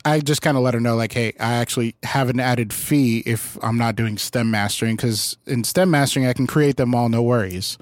I 0.05 0.20
just 0.20 0.43
kind 0.43 0.57
of 0.57 0.62
let 0.62 0.74
her 0.74 0.80
know, 0.80 0.97
like, 0.97 1.12
hey, 1.12 1.32
I 1.41 1.55
actually 1.55 1.97
have 2.03 2.30
an 2.30 2.41
added 2.41 2.72
fee 2.72 3.22
if 3.26 3.59
I'm 3.62 3.76
not 3.76 3.97
doing 3.97 4.16
stem 4.16 4.51
mastering 4.51 4.97
because 4.97 5.36
in 5.47 5.64
stem 5.64 5.91
mastering, 5.91 6.26
I 6.26 6.32
can 6.32 6.47
create 6.47 6.76
them 6.76 6.95
all, 6.95 7.09
no 7.09 7.22
worries. 7.22 7.78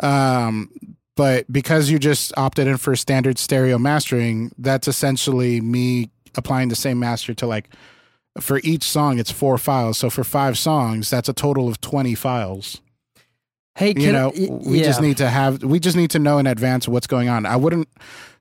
Um, 0.00 0.70
but 1.16 1.50
because 1.50 1.90
you 1.90 1.98
just 1.98 2.32
opted 2.36 2.66
in 2.66 2.76
for 2.76 2.94
standard 2.94 3.38
stereo 3.38 3.78
mastering, 3.78 4.52
that's 4.58 4.86
essentially 4.86 5.60
me 5.60 6.10
applying 6.36 6.68
the 6.68 6.76
same 6.76 6.98
master 6.98 7.34
to 7.34 7.46
like 7.46 7.70
for 8.40 8.60
each 8.62 8.82
song, 8.82 9.18
it's 9.18 9.30
four 9.30 9.56
files. 9.56 9.96
So 9.96 10.10
for 10.10 10.22
five 10.22 10.58
songs, 10.58 11.08
that's 11.08 11.28
a 11.28 11.32
total 11.32 11.68
of 11.68 11.80
20 11.80 12.14
files 12.14 12.82
Hey, 13.76 13.92
can 13.94 14.02
you 14.02 14.12
know 14.12 14.32
y- 14.36 14.48
we 14.50 14.78
just 14.82 15.00
need 15.02 15.18
to 15.18 15.28
have 15.28 15.62
we 15.62 15.78
just 15.78 15.96
need 15.96 16.10
to 16.10 16.18
know 16.18 16.38
in 16.38 16.46
advance 16.46 16.88
what's 16.88 17.06
going 17.06 17.28
on 17.28 17.44
i 17.46 17.56
wouldn't 17.56 17.88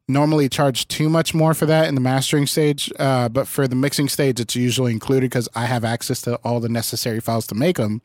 normally 0.07 0.47
charge 0.47 0.87
too 0.87 1.09
much 1.09 1.33
more 1.33 1.53
for 1.53 1.65
that 1.65 1.87
in 1.87 1.95
the 1.95 2.01
mastering 2.01 2.47
stage 2.47 2.91
uh, 2.99 3.27
but 3.27 3.47
for 3.47 3.67
the 3.67 3.75
mixing 3.75 4.07
stage 4.07 4.39
it's 4.39 4.55
usually 4.55 4.91
included 4.93 5.29
because 5.29 5.49
i 5.55 5.65
have 5.65 5.83
access 5.83 6.21
to 6.21 6.35
all 6.43 6.59
the 6.59 6.69
necessary 6.69 7.19
files 7.19 7.45
to 7.47 7.55
make 7.55 7.75
them 7.77 8.01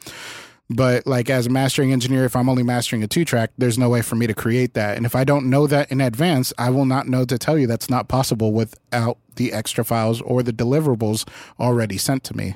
But 0.72 1.05
like 1.07 1.28
as 1.31 1.47
a 1.47 1.51
mastering 1.51 1.93
engineer, 1.93 2.24
if 2.24 2.37
I'm 2.37 2.49
only 2.49 2.62
mastering 2.62 3.03
a 3.03 3.09
two 3.09 3.24
track, 3.24 3.51
there's 3.59 3.76
no 3.76 3.89
way 3.89 4.03
for 4.03 4.14
me 4.14 4.28
to 4.28 4.35
create 4.35 4.74
that. 4.74 4.97
And 4.97 5.05
if 5.05 5.16
I 5.16 5.24
don't 5.24 5.51
know 5.51 5.66
that 5.66 5.91
in 5.91 6.01
advance, 6.01 6.53
I 6.59 6.70
will 6.70 6.85
not 6.87 7.09
know 7.09 7.24
to 7.24 7.39
tell 7.39 7.59
you 7.59 7.66
that's 7.66 7.91
not 7.91 8.07
possible 8.07 8.53
without 8.53 9.18
the 9.35 9.53
extra 9.53 9.85
files 9.85 10.20
or 10.22 10.45
the 10.45 10.53
deliverables 10.53 11.26
already 11.59 11.99
sent 11.99 12.22
to 12.24 12.37
me. 12.37 12.55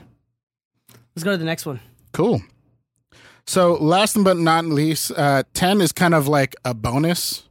Let's 1.16 1.24
go 1.24 1.32
to 1.32 1.36
the 1.36 1.44
next 1.44 1.66
one. 1.66 1.80
Cool. 2.12 2.40
So 3.46 3.74
last 3.74 4.22
but 4.22 4.36
not 4.36 4.64
least, 4.64 5.12
uh, 5.16 5.44
ten 5.52 5.80
is 5.80 5.92
kind 5.92 6.14
of 6.14 6.28
like 6.28 6.54
a 6.64 6.74
bonus. 6.74 7.44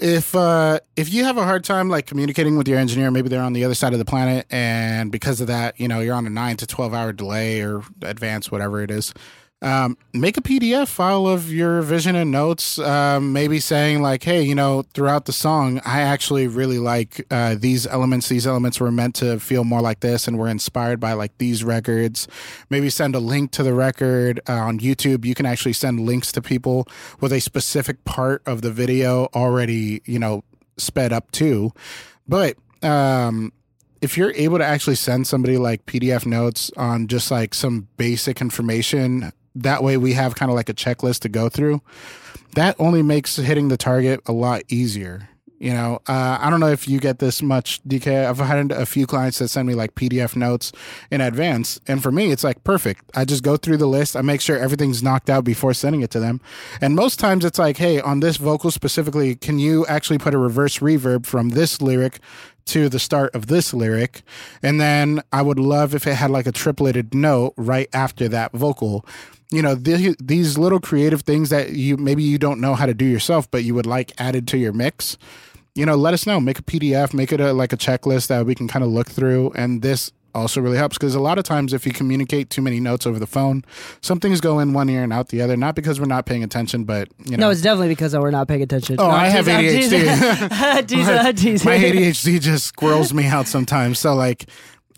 If 0.00 0.34
uh, 0.34 0.80
if 0.96 1.12
you 1.12 1.24
have 1.24 1.38
a 1.38 1.44
hard 1.44 1.64
time 1.64 1.88
like 1.88 2.06
communicating 2.06 2.56
with 2.56 2.68
your 2.68 2.78
engineer, 2.78 3.10
maybe 3.10 3.28
they're 3.28 3.42
on 3.42 3.54
the 3.54 3.64
other 3.64 3.74
side 3.74 3.92
of 3.92 3.98
the 3.98 4.04
planet, 4.04 4.46
and 4.50 5.10
because 5.10 5.40
of 5.40 5.48
that, 5.48 5.80
you 5.80 5.88
know 5.88 6.00
you're 6.00 6.14
on 6.14 6.26
a 6.26 6.30
nine 6.30 6.56
to 6.58 6.66
twelve 6.66 6.94
hour 6.94 7.12
delay 7.12 7.62
or 7.62 7.82
advance, 8.02 8.50
whatever 8.50 8.82
it 8.82 8.90
is 8.90 9.12
um, 9.60 9.98
make 10.12 10.36
a 10.36 10.40
PDF 10.40 10.86
file 10.86 11.26
of 11.26 11.52
your 11.52 11.82
vision 11.82 12.14
and 12.14 12.30
notes. 12.30 12.78
Um, 12.78 13.32
maybe 13.32 13.58
saying 13.58 14.02
like, 14.02 14.22
"Hey, 14.22 14.42
you 14.42 14.54
know, 14.54 14.82
throughout 14.94 15.24
the 15.24 15.32
song, 15.32 15.80
I 15.84 16.00
actually 16.02 16.46
really 16.46 16.78
like 16.78 17.26
uh, 17.30 17.56
these 17.58 17.86
elements. 17.86 18.28
These 18.28 18.46
elements 18.46 18.78
were 18.78 18.92
meant 18.92 19.16
to 19.16 19.40
feel 19.40 19.64
more 19.64 19.80
like 19.80 20.00
this, 20.00 20.28
and 20.28 20.38
were 20.38 20.48
inspired 20.48 21.00
by 21.00 21.14
like 21.14 21.36
these 21.38 21.64
records." 21.64 22.28
Maybe 22.70 22.88
send 22.88 23.16
a 23.16 23.20
link 23.20 23.50
to 23.52 23.64
the 23.64 23.74
record 23.74 24.40
uh, 24.48 24.52
on 24.52 24.78
YouTube. 24.78 25.24
You 25.24 25.34
can 25.34 25.46
actually 25.46 25.72
send 25.72 26.00
links 26.00 26.30
to 26.32 26.42
people 26.42 26.86
with 27.20 27.32
a 27.32 27.40
specific 27.40 28.04
part 28.04 28.42
of 28.46 28.62
the 28.62 28.70
video 28.70 29.28
already, 29.34 30.02
you 30.04 30.20
know, 30.20 30.44
sped 30.76 31.12
up 31.12 31.32
too. 31.32 31.72
But 32.28 32.56
um, 32.82 33.52
if 34.00 34.16
you're 34.16 34.32
able 34.32 34.58
to 34.58 34.64
actually 34.64 34.94
send 34.94 35.26
somebody 35.26 35.56
like 35.56 35.84
PDF 35.86 36.26
notes 36.26 36.70
on 36.76 37.08
just 37.08 37.30
like 37.30 37.54
some 37.54 37.88
basic 37.96 38.40
information 38.40 39.32
that 39.62 39.82
way 39.82 39.96
we 39.96 40.14
have 40.14 40.34
kind 40.34 40.50
of 40.50 40.56
like 40.56 40.68
a 40.68 40.74
checklist 40.74 41.20
to 41.20 41.28
go 41.28 41.48
through. 41.48 41.82
That 42.54 42.76
only 42.78 43.02
makes 43.02 43.36
hitting 43.36 43.68
the 43.68 43.76
target 43.76 44.20
a 44.26 44.32
lot 44.32 44.62
easier. 44.68 45.28
You 45.58 45.72
know, 45.72 46.00
uh, 46.06 46.38
I 46.40 46.50
don't 46.50 46.60
know 46.60 46.68
if 46.68 46.86
you 46.86 47.00
get 47.00 47.18
this 47.18 47.42
much, 47.42 47.82
DK. 47.82 48.26
I've 48.26 48.38
had 48.38 48.70
a 48.70 48.86
few 48.86 49.08
clients 49.08 49.40
that 49.40 49.48
send 49.48 49.66
me 49.66 49.74
like 49.74 49.96
PDF 49.96 50.36
notes 50.36 50.70
in 51.10 51.20
advance. 51.20 51.80
And 51.88 52.00
for 52.00 52.12
me, 52.12 52.30
it's 52.30 52.44
like 52.44 52.62
perfect. 52.62 53.04
I 53.16 53.24
just 53.24 53.42
go 53.42 53.56
through 53.56 53.78
the 53.78 53.88
list. 53.88 54.14
I 54.14 54.22
make 54.22 54.40
sure 54.40 54.56
everything's 54.56 55.02
knocked 55.02 55.28
out 55.28 55.42
before 55.42 55.74
sending 55.74 56.02
it 56.02 56.12
to 56.12 56.20
them. 56.20 56.40
And 56.80 56.94
most 56.94 57.18
times 57.18 57.44
it's 57.44 57.58
like, 57.58 57.76
hey, 57.76 58.00
on 58.00 58.20
this 58.20 58.36
vocal 58.36 58.70
specifically, 58.70 59.34
can 59.34 59.58
you 59.58 59.84
actually 59.86 60.18
put 60.18 60.32
a 60.32 60.38
reverse 60.38 60.78
reverb 60.78 61.26
from 61.26 61.50
this 61.50 61.82
lyric 61.82 62.20
to 62.66 62.88
the 62.88 62.98
start 62.98 63.34
of 63.34 63.46
this 63.46 63.72
lyric. 63.72 64.22
And 64.62 64.78
then 64.78 65.22
I 65.32 65.40
would 65.40 65.58
love 65.58 65.94
if 65.94 66.06
it 66.06 66.14
had 66.14 66.30
like 66.30 66.46
a 66.46 66.52
tripleted 66.52 67.14
note 67.14 67.54
right 67.56 67.88
after 67.94 68.28
that 68.28 68.52
vocal 68.52 69.06
you 69.50 69.62
know 69.62 69.76
th- 69.76 70.16
these 70.20 70.58
little 70.58 70.80
creative 70.80 71.22
things 71.22 71.50
that 71.50 71.70
you 71.70 71.96
maybe 71.96 72.22
you 72.22 72.38
don't 72.38 72.60
know 72.60 72.74
how 72.74 72.86
to 72.86 72.94
do 72.94 73.04
yourself 73.04 73.50
but 73.50 73.64
you 73.64 73.74
would 73.74 73.86
like 73.86 74.12
added 74.18 74.46
to 74.48 74.58
your 74.58 74.72
mix 74.72 75.16
you 75.78 75.86
know 75.86 75.94
let 75.94 76.12
us 76.12 76.26
know. 76.26 76.40
Make 76.40 76.58
a 76.58 76.62
pdf 76.62 77.14
make 77.14 77.32
it 77.32 77.40
a, 77.40 77.52
like 77.52 77.72
a 77.72 77.76
checklist 77.76 78.26
that 78.26 78.44
we 78.44 78.54
can 78.54 78.66
kind 78.68 78.84
of 78.84 78.90
look 78.90 79.08
through. 79.08 79.52
And 79.54 79.80
this 79.80 80.10
also 80.34 80.60
really 80.60 80.76
helps 80.76 80.98
because 80.98 81.14
a 81.14 81.20
lot 81.20 81.38
of 81.38 81.44
times 81.44 81.72
if 81.72 81.86
you 81.86 81.92
communicate 81.92 82.50
too 82.50 82.60
many 82.60 82.78
notes 82.78 83.06
over 83.06 83.18
the 83.18 83.26
phone 83.26 83.64
some 84.02 84.20
things 84.20 84.40
go 84.40 84.58
in 84.58 84.72
one 84.72 84.88
ear 84.88 85.02
and 85.02 85.12
out 85.12 85.28
the 85.28 85.40
other 85.40 85.56
not 85.56 85.74
because 85.74 85.98
we're 85.98 86.06
not 86.06 86.26
paying 86.26 86.44
attention 86.44 86.84
but 86.84 87.08
you 87.24 87.36
know. 87.36 87.46
no 87.46 87.50
it's 87.50 87.62
definitely 87.62 87.88
because 87.88 88.14
we're 88.14 88.30
not 88.30 88.46
paying 88.46 88.62
attention. 88.62 88.96
Oh 88.98 89.08
no, 89.08 89.10
i 89.10 89.28
have 89.28 89.46
adhd 89.46 89.90
my, 91.64 91.78
my 91.78 91.84
adhd 91.84 92.40
just 92.40 92.66
squirrels 92.66 93.14
me 93.14 93.26
out 93.26 93.46
sometimes. 93.46 93.98
So 93.98 94.14
like 94.14 94.46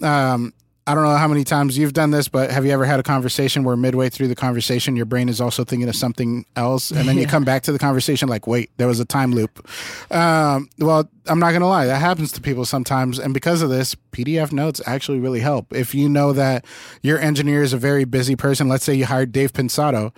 um 0.02 0.52
I 0.90 0.94
don't 0.94 1.04
know 1.04 1.16
how 1.16 1.28
many 1.28 1.44
times 1.44 1.78
you've 1.78 1.92
done 1.92 2.10
this, 2.10 2.26
but 2.26 2.50
have 2.50 2.66
you 2.66 2.72
ever 2.72 2.84
had 2.84 2.98
a 2.98 3.04
conversation 3.04 3.62
where 3.62 3.76
midway 3.76 4.08
through 4.08 4.26
the 4.26 4.34
conversation, 4.34 4.96
your 4.96 5.06
brain 5.06 5.28
is 5.28 5.40
also 5.40 5.62
thinking 5.62 5.88
of 5.88 5.94
something 5.94 6.44
else, 6.56 6.90
and 6.90 7.08
then 7.08 7.14
yeah. 7.14 7.22
you 7.22 7.28
come 7.28 7.44
back 7.44 7.62
to 7.62 7.72
the 7.72 7.78
conversation 7.78 8.28
like, 8.28 8.48
wait, 8.48 8.72
there 8.76 8.88
was 8.88 8.98
a 8.98 9.04
time 9.04 9.30
loop. 9.30 9.64
Um, 10.12 10.68
well, 10.80 11.08
I'm 11.26 11.38
not 11.38 11.52
gonna 11.52 11.68
lie, 11.68 11.86
that 11.86 12.00
happens 12.00 12.32
to 12.32 12.40
people 12.40 12.64
sometimes, 12.64 13.20
and 13.20 13.32
because 13.32 13.62
of 13.62 13.70
this, 13.70 13.94
PDF 14.10 14.50
notes 14.50 14.80
actually 14.84 15.20
really 15.20 15.38
help. 15.38 15.72
If 15.72 15.94
you 15.94 16.08
know 16.08 16.32
that 16.32 16.64
your 17.02 17.20
engineer 17.20 17.62
is 17.62 17.72
a 17.72 17.78
very 17.78 18.04
busy 18.04 18.34
person, 18.34 18.68
let's 18.68 18.82
say 18.82 18.92
you 18.92 19.06
hired 19.06 19.30
Dave 19.30 19.52
Pensado, 19.52 20.12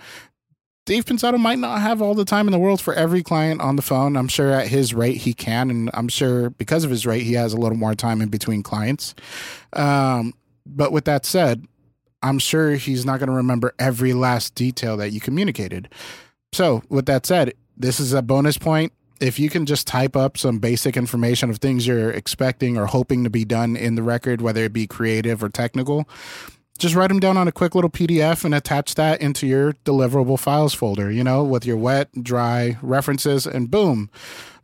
Dave 0.85 1.05
Pensado 1.05 1.39
might 1.39 1.59
not 1.59 1.81
have 1.81 2.01
all 2.01 2.15
the 2.15 2.25
time 2.25 2.47
in 2.47 2.51
the 2.51 2.57
world 2.57 2.81
for 2.81 2.95
every 2.95 3.21
client 3.21 3.61
on 3.61 3.75
the 3.75 3.83
phone. 3.83 4.17
I'm 4.17 4.27
sure 4.27 4.51
at 4.51 4.67
his 4.67 4.93
rate 4.93 5.17
he 5.17 5.35
can, 5.35 5.69
and 5.69 5.91
I'm 5.93 6.09
sure 6.09 6.49
because 6.49 6.83
of 6.83 6.89
his 6.89 7.05
rate 7.05 7.21
he 7.21 7.33
has 7.33 7.53
a 7.53 7.57
little 7.57 7.77
more 7.77 7.93
time 7.93 8.21
in 8.21 8.29
between 8.29 8.63
clients. 8.63 9.13
Um, 9.73 10.33
but 10.65 10.91
with 10.91 11.05
that 11.05 11.25
said, 11.25 11.65
I'm 12.21 12.39
sure 12.39 12.75
he's 12.75 13.05
not 13.05 13.19
going 13.19 13.29
to 13.29 13.35
remember 13.35 13.73
every 13.77 14.13
last 14.13 14.55
detail 14.55 14.95
that 14.97 15.11
you 15.11 15.19
communicated. 15.19 15.89
So, 16.53 16.83
with 16.89 17.05
that 17.07 17.25
said, 17.25 17.53
this 17.75 17.99
is 17.99 18.13
a 18.13 18.21
bonus 18.21 18.57
point. 18.57 18.93
If 19.19 19.39
you 19.39 19.49
can 19.49 19.65
just 19.65 19.87
type 19.87 20.15
up 20.15 20.37
some 20.37 20.59
basic 20.59 20.97
information 20.97 21.49
of 21.49 21.57
things 21.57 21.85
you're 21.85 22.11
expecting 22.11 22.77
or 22.77 22.85
hoping 22.85 23.23
to 23.23 23.29
be 23.29 23.45
done 23.45 23.75
in 23.75 23.95
the 23.95 24.03
record, 24.03 24.41
whether 24.41 24.63
it 24.63 24.73
be 24.73 24.87
creative 24.87 25.43
or 25.43 25.49
technical, 25.49 26.07
just 26.77 26.95
write 26.95 27.07
them 27.07 27.19
down 27.19 27.37
on 27.37 27.47
a 27.47 27.51
quick 27.51 27.75
little 27.75 27.89
PDF 27.89 28.43
and 28.43 28.53
attach 28.53 28.95
that 28.95 29.21
into 29.21 29.47
your 29.47 29.73
deliverable 29.85 30.39
files 30.39 30.73
folder, 30.73 31.11
you 31.11 31.23
know, 31.23 31.43
with 31.43 31.65
your 31.65 31.77
wet, 31.77 32.09
dry 32.23 32.77
references, 32.81 33.45
and 33.45 33.69
boom, 33.69 34.09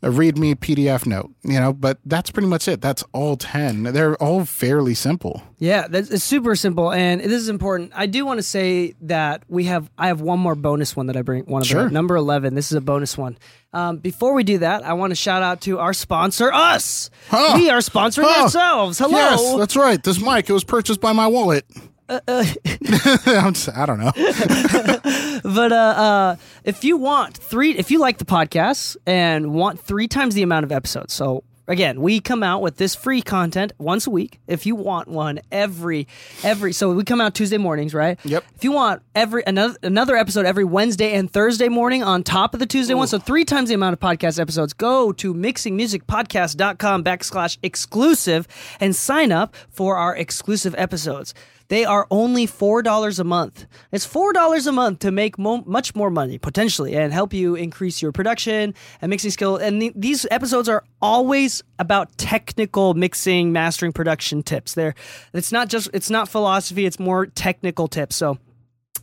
a 0.01 0.09
README 0.09 0.55
PDF 0.55 1.05
note, 1.05 1.31
you 1.43 1.59
know, 1.59 1.73
but 1.73 1.99
that's 2.05 2.31
pretty 2.31 2.47
much 2.47 2.67
it. 2.67 2.79
That's 2.81 3.03
all 3.11 3.35
10. 3.35 3.83
They're 3.83 4.15
all 4.15 4.45
fairly 4.45 4.93
simple. 4.93 5.43
Yeah, 5.57 5.87
that's 5.89 6.09
it's 6.09 6.23
super 6.23 6.55
simple. 6.55 6.91
And 6.91 7.19
this 7.19 7.41
is 7.41 7.49
important. 7.49 7.91
I 7.93 8.05
do 8.05 8.25
want 8.25 8.37
to 8.37 8.43
say 8.43 8.95
that 9.01 9.43
we 9.49 9.65
have, 9.65 9.91
I 9.97 10.07
have 10.07 10.21
one 10.21 10.39
more 10.39 10.55
bonus 10.55 10.95
one 10.95 11.07
that 11.07 11.17
I 11.17 11.21
bring, 11.21 11.43
one 11.45 11.63
of 11.63 11.67
sure. 11.67 11.83
them, 11.83 11.93
number 11.93 12.15
11. 12.15 12.55
This 12.55 12.71
is 12.71 12.77
a 12.77 12.81
bonus 12.81 13.17
one. 13.17 13.37
Um, 13.73 13.97
before 13.97 14.33
we 14.33 14.43
do 14.43 14.59
that, 14.59 14.83
I 14.83 14.93
want 14.93 15.11
to 15.11 15.15
shout 15.15 15.43
out 15.43 15.61
to 15.61 15.79
our 15.79 15.93
sponsor, 15.93 16.51
us. 16.51 17.09
Huh. 17.27 17.53
We 17.55 17.69
are 17.69 17.79
sponsoring 17.79 18.23
huh. 18.25 18.43
ourselves. 18.43 18.99
Hello. 18.99 19.11
Yes, 19.11 19.57
that's 19.57 19.75
right. 19.75 20.01
This 20.01 20.21
mic, 20.21 20.49
it 20.49 20.53
was 20.53 20.63
purchased 20.63 21.01
by 21.01 21.11
my 21.11 21.27
wallet. 21.27 21.65
Uh, 22.19 22.19
uh. 22.27 23.51
just, 23.51 23.69
I 23.69 23.85
don't 23.85 23.99
know. 23.99 24.11
but 25.43 25.71
uh, 25.71 25.75
uh, 25.75 26.35
if 26.63 26.83
you 26.83 26.97
want 26.97 27.37
three, 27.37 27.77
if 27.77 27.91
you 27.91 27.99
like 27.99 28.17
the 28.17 28.25
podcast 28.25 28.97
and 29.05 29.53
want 29.53 29.79
three 29.79 30.07
times 30.07 30.33
the 30.33 30.41
amount 30.41 30.63
of 30.63 30.71
episodes, 30.71 31.13
so 31.13 31.43
again, 31.69 32.01
we 32.01 32.19
come 32.19 32.43
out 32.43 32.61
with 32.61 32.75
this 32.77 32.95
free 32.95 33.21
content 33.21 33.71
once 33.77 34.07
a 34.07 34.09
week. 34.09 34.41
If 34.47 34.65
you 34.65 34.75
want 34.75 35.07
one 35.07 35.39
every 35.51 36.07
every, 36.43 36.73
so 36.73 36.91
we 36.91 37.03
come 37.03 37.21
out 37.21 37.35
Tuesday 37.35 37.57
mornings, 37.57 37.93
right? 37.93 38.19
Yep. 38.25 38.43
If 38.55 38.63
you 38.63 38.71
want 38.73 39.01
every 39.15 39.43
another 39.47 39.77
another 39.83 40.17
episode 40.17 40.45
every 40.45 40.65
Wednesday 40.65 41.13
and 41.13 41.31
Thursday 41.31 41.69
morning 41.69 42.03
on 42.03 42.23
top 42.23 42.53
of 42.53 42.59
the 42.59 42.65
Tuesday 42.65 42.95
Ooh. 42.95 42.97
one, 42.97 43.07
so 43.07 43.19
three 43.19 43.45
times 43.45 43.69
the 43.69 43.75
amount 43.75 43.93
of 43.93 43.99
podcast 43.99 44.39
episodes, 44.39 44.73
go 44.73 45.13
to 45.13 45.33
mixingmusicpodcast.com 45.33 47.03
backslash 47.03 47.57
exclusive 47.63 48.47
and 48.79 48.95
sign 48.95 49.31
up 49.31 49.55
for 49.69 49.95
our 49.95 50.15
exclusive 50.15 50.75
episodes. 50.77 51.33
They 51.69 51.85
are 51.85 52.07
only 52.11 52.45
$4 52.47 53.19
a 53.19 53.23
month. 53.23 53.65
It's 53.91 54.05
$4 54.05 54.67
a 54.67 54.71
month 54.71 54.99
to 54.99 55.11
make 55.11 55.37
mo- 55.37 55.63
much 55.65 55.95
more 55.95 56.09
money, 56.09 56.37
potentially, 56.37 56.95
and 56.95 57.13
help 57.13 57.33
you 57.33 57.55
increase 57.55 58.01
your 58.01 58.11
production 58.11 58.73
and 59.01 59.09
mixing 59.09 59.31
skill. 59.31 59.55
And 59.55 59.79
th- 59.79 59.93
these 59.95 60.25
episodes 60.31 60.67
are 60.67 60.83
always 61.01 61.63
about 61.77 62.17
technical 62.17 62.95
mixing, 62.95 63.51
mastering, 63.51 63.93
production 63.93 64.43
tips. 64.43 64.73
There, 64.73 64.95
it's 65.33 65.51
not 65.51 65.69
just, 65.69 65.89
it's 65.93 66.09
not 66.09 66.27
philosophy, 66.27 66.85
it's 66.85 66.99
more 66.99 67.27
technical 67.27 67.87
tips. 67.87 68.15
So, 68.15 68.39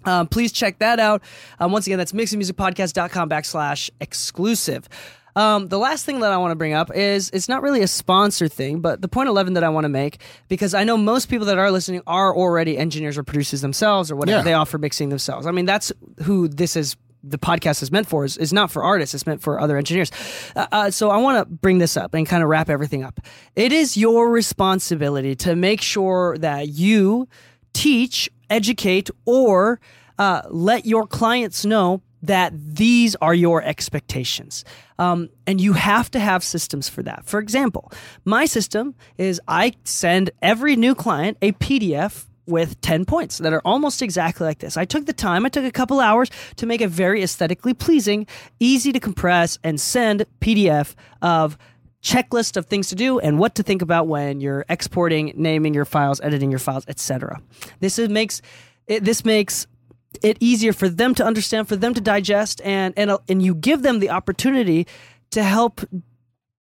um, 0.04 0.26
please 0.26 0.52
check 0.52 0.78
that 0.80 1.00
out. 1.00 1.22
Um, 1.58 1.72
once 1.72 1.86
again, 1.86 1.98
that's 1.98 2.12
mixingmusicpodcast.com 2.12 3.28
backslash 3.28 3.90
exclusive. 4.00 4.88
Um, 5.36 5.68
the 5.68 5.78
last 5.78 6.06
thing 6.06 6.20
that 6.20 6.32
I 6.32 6.38
want 6.38 6.50
to 6.50 6.56
bring 6.56 6.72
up 6.72 6.90
is 6.94 7.30
it's 7.30 7.48
not 7.48 7.62
really 7.62 7.82
a 7.82 7.86
sponsor 7.86 8.48
thing, 8.48 8.80
but 8.80 9.02
the 9.02 9.08
point 9.08 9.28
11 9.28 9.52
that 9.52 9.62
I 9.62 9.68
want 9.68 9.84
to 9.84 9.90
make, 9.90 10.18
because 10.48 10.72
I 10.74 10.82
know 10.82 10.96
most 10.96 11.28
people 11.28 11.46
that 11.46 11.58
are 11.58 11.70
listening 11.70 12.00
are 12.06 12.34
already 12.34 12.78
engineers 12.78 13.18
or 13.18 13.22
producers 13.22 13.60
themselves 13.60 14.10
or 14.10 14.16
whatever. 14.16 14.38
Yeah. 14.38 14.44
They 14.44 14.54
offer 14.54 14.78
mixing 14.78 15.10
themselves. 15.10 15.46
I 15.46 15.50
mean, 15.50 15.66
that's 15.66 15.92
who 16.22 16.48
this 16.48 16.74
is 16.74 16.96
the 17.22 17.38
podcast 17.38 17.82
is 17.82 17.90
meant 17.90 18.06
for 18.06 18.24
is, 18.24 18.36
is 18.36 18.52
not 18.52 18.70
for 18.70 18.84
artists 18.84 19.12
it's 19.12 19.26
meant 19.26 19.42
for 19.42 19.58
other 19.58 19.76
engineers 19.76 20.12
uh, 20.54 20.66
uh, 20.70 20.90
so 20.90 21.10
i 21.10 21.16
want 21.16 21.36
to 21.36 21.44
bring 21.56 21.78
this 21.78 21.96
up 21.96 22.14
and 22.14 22.26
kind 22.26 22.42
of 22.42 22.48
wrap 22.48 22.70
everything 22.70 23.02
up 23.02 23.18
it 23.56 23.72
is 23.72 23.96
your 23.96 24.30
responsibility 24.30 25.34
to 25.34 25.56
make 25.56 25.80
sure 25.80 26.38
that 26.38 26.68
you 26.68 27.26
teach 27.72 28.30
educate 28.48 29.10
or 29.24 29.80
uh, 30.18 30.42
let 30.48 30.86
your 30.86 31.06
clients 31.06 31.64
know 31.64 32.00
that 32.26 32.52
these 32.54 33.16
are 33.16 33.34
your 33.34 33.62
expectations. 33.62 34.64
Um, 34.98 35.28
and 35.46 35.60
you 35.60 35.74
have 35.74 36.10
to 36.12 36.20
have 36.20 36.42
systems 36.42 36.88
for 36.88 37.02
that. 37.02 37.24
For 37.26 37.40
example, 37.40 37.92
my 38.24 38.46
system 38.46 38.94
is 39.18 39.40
I 39.46 39.74
send 39.84 40.30
every 40.42 40.76
new 40.76 40.94
client 40.94 41.38
a 41.42 41.52
PDF 41.52 42.26
with 42.46 42.80
10 42.80 43.04
points 43.04 43.38
that 43.38 43.52
are 43.52 43.62
almost 43.64 44.02
exactly 44.02 44.46
like 44.46 44.60
this. 44.60 44.76
I 44.76 44.84
took 44.84 45.06
the 45.06 45.12
time, 45.12 45.44
I 45.44 45.48
took 45.48 45.64
a 45.64 45.72
couple 45.72 46.00
hours 46.00 46.30
to 46.56 46.66
make 46.66 46.80
a 46.80 46.88
very 46.88 47.22
aesthetically 47.22 47.74
pleasing, 47.74 48.26
easy 48.60 48.92
to 48.92 49.00
compress 49.00 49.58
and 49.64 49.80
send 49.80 50.26
PDF 50.40 50.94
of 51.22 51.58
checklist 52.02 52.56
of 52.56 52.66
things 52.66 52.88
to 52.88 52.94
do 52.94 53.18
and 53.18 53.38
what 53.38 53.56
to 53.56 53.64
think 53.64 53.82
about 53.82 54.06
when 54.06 54.40
you're 54.40 54.64
exporting, 54.68 55.32
naming 55.34 55.74
your 55.74 55.84
files, 55.84 56.20
editing 56.20 56.50
your 56.50 56.60
files, 56.60 56.84
etc. 56.86 57.40
This 57.80 57.98
is, 57.98 58.08
makes 58.08 58.42
it, 58.86 59.02
this 59.02 59.24
makes 59.24 59.66
it 60.22 60.36
easier 60.40 60.72
for 60.72 60.88
them 60.88 61.14
to 61.14 61.24
understand, 61.24 61.68
for 61.68 61.76
them 61.76 61.94
to 61.94 62.00
digest, 62.00 62.60
and 62.64 62.94
and 62.96 63.10
uh, 63.10 63.18
and 63.28 63.42
you 63.42 63.54
give 63.54 63.82
them 63.82 64.00
the 64.00 64.10
opportunity 64.10 64.86
to 65.30 65.42
help 65.42 65.80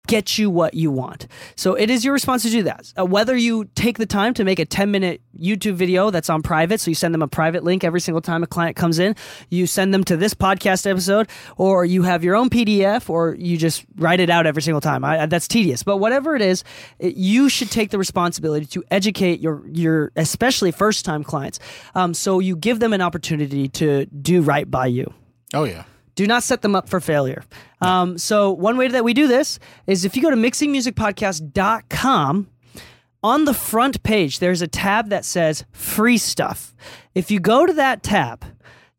get 0.07 0.37
you 0.37 0.49
what 0.49 0.73
you 0.73 0.91
want. 0.91 1.27
So 1.55 1.75
it 1.75 1.89
is 1.89 2.03
your 2.03 2.13
response 2.13 2.43
to 2.43 2.49
do 2.49 2.63
that. 2.63 2.93
Uh, 2.97 3.05
whether 3.05 3.35
you 3.35 3.65
take 3.75 3.97
the 3.97 4.05
time 4.05 4.33
to 4.35 4.43
make 4.43 4.59
a 4.59 4.65
10 4.65 4.91
minute 4.91 5.21
YouTube 5.39 5.75
video 5.75 6.09
that's 6.09 6.29
on 6.29 6.41
private, 6.41 6.79
so 6.79 6.91
you 6.91 6.95
send 6.95 7.13
them 7.13 7.21
a 7.21 7.27
private 7.27 7.63
link 7.63 7.83
every 7.83 7.99
single 7.99 8.21
time 8.21 8.43
a 8.43 8.47
client 8.47 8.75
comes 8.75 8.99
in, 8.99 9.15
you 9.49 9.67
send 9.67 9.93
them 9.93 10.03
to 10.05 10.17
this 10.17 10.33
podcast 10.33 10.89
episode, 10.89 11.29
or 11.57 11.85
you 11.85 12.03
have 12.03 12.23
your 12.23 12.35
own 12.35 12.49
PDF, 12.49 13.09
or 13.09 13.35
you 13.35 13.57
just 13.57 13.85
write 13.97 14.19
it 14.19 14.29
out 14.29 14.45
every 14.45 14.61
single 14.61 14.81
time. 14.81 15.03
I, 15.03 15.25
that's 15.25 15.47
tedious, 15.47 15.83
but 15.83 15.97
whatever 15.97 16.35
it 16.35 16.41
is, 16.41 16.63
it, 16.99 17.15
you 17.15 17.49
should 17.49 17.71
take 17.71 17.89
the 17.91 17.97
responsibility 17.97 18.65
to 18.67 18.83
educate 18.91 19.39
your 19.39 19.63
your 19.67 20.11
especially 20.15 20.71
first 20.71 21.05
time 21.05 21.23
clients. 21.23 21.59
Um, 21.95 22.13
so 22.13 22.39
you 22.39 22.55
give 22.55 22.79
them 22.79 22.93
an 22.93 23.01
opportunity 23.01 23.67
to 23.69 24.05
do 24.05 24.41
right 24.41 24.69
by 24.69 24.87
you. 24.87 25.13
Oh 25.53 25.63
yeah. 25.63 25.83
Do 26.15 26.27
not 26.27 26.43
set 26.43 26.61
them 26.61 26.75
up 26.75 26.89
for 26.89 26.99
failure. 26.99 27.43
Um, 27.81 28.17
so, 28.17 28.51
one 28.51 28.77
way 28.77 28.87
that 28.87 29.03
we 29.03 29.13
do 29.13 29.27
this 29.27 29.59
is 29.85 30.05
if 30.05 30.15
you 30.15 30.21
go 30.21 30.29
to 30.29 30.37
mixingmusicpodcast.com, 30.37 32.47
on 33.25 33.45
the 33.45 33.55
front 33.55 34.03
page, 34.03 34.37
there's 34.37 34.61
a 34.61 34.67
tab 34.67 35.09
that 35.09 35.25
says 35.25 35.65
free 35.71 36.17
stuff. 36.17 36.75
If 37.15 37.31
you 37.31 37.39
go 37.39 37.65
to 37.65 37.73
that 37.73 38.03
tab, 38.03 38.45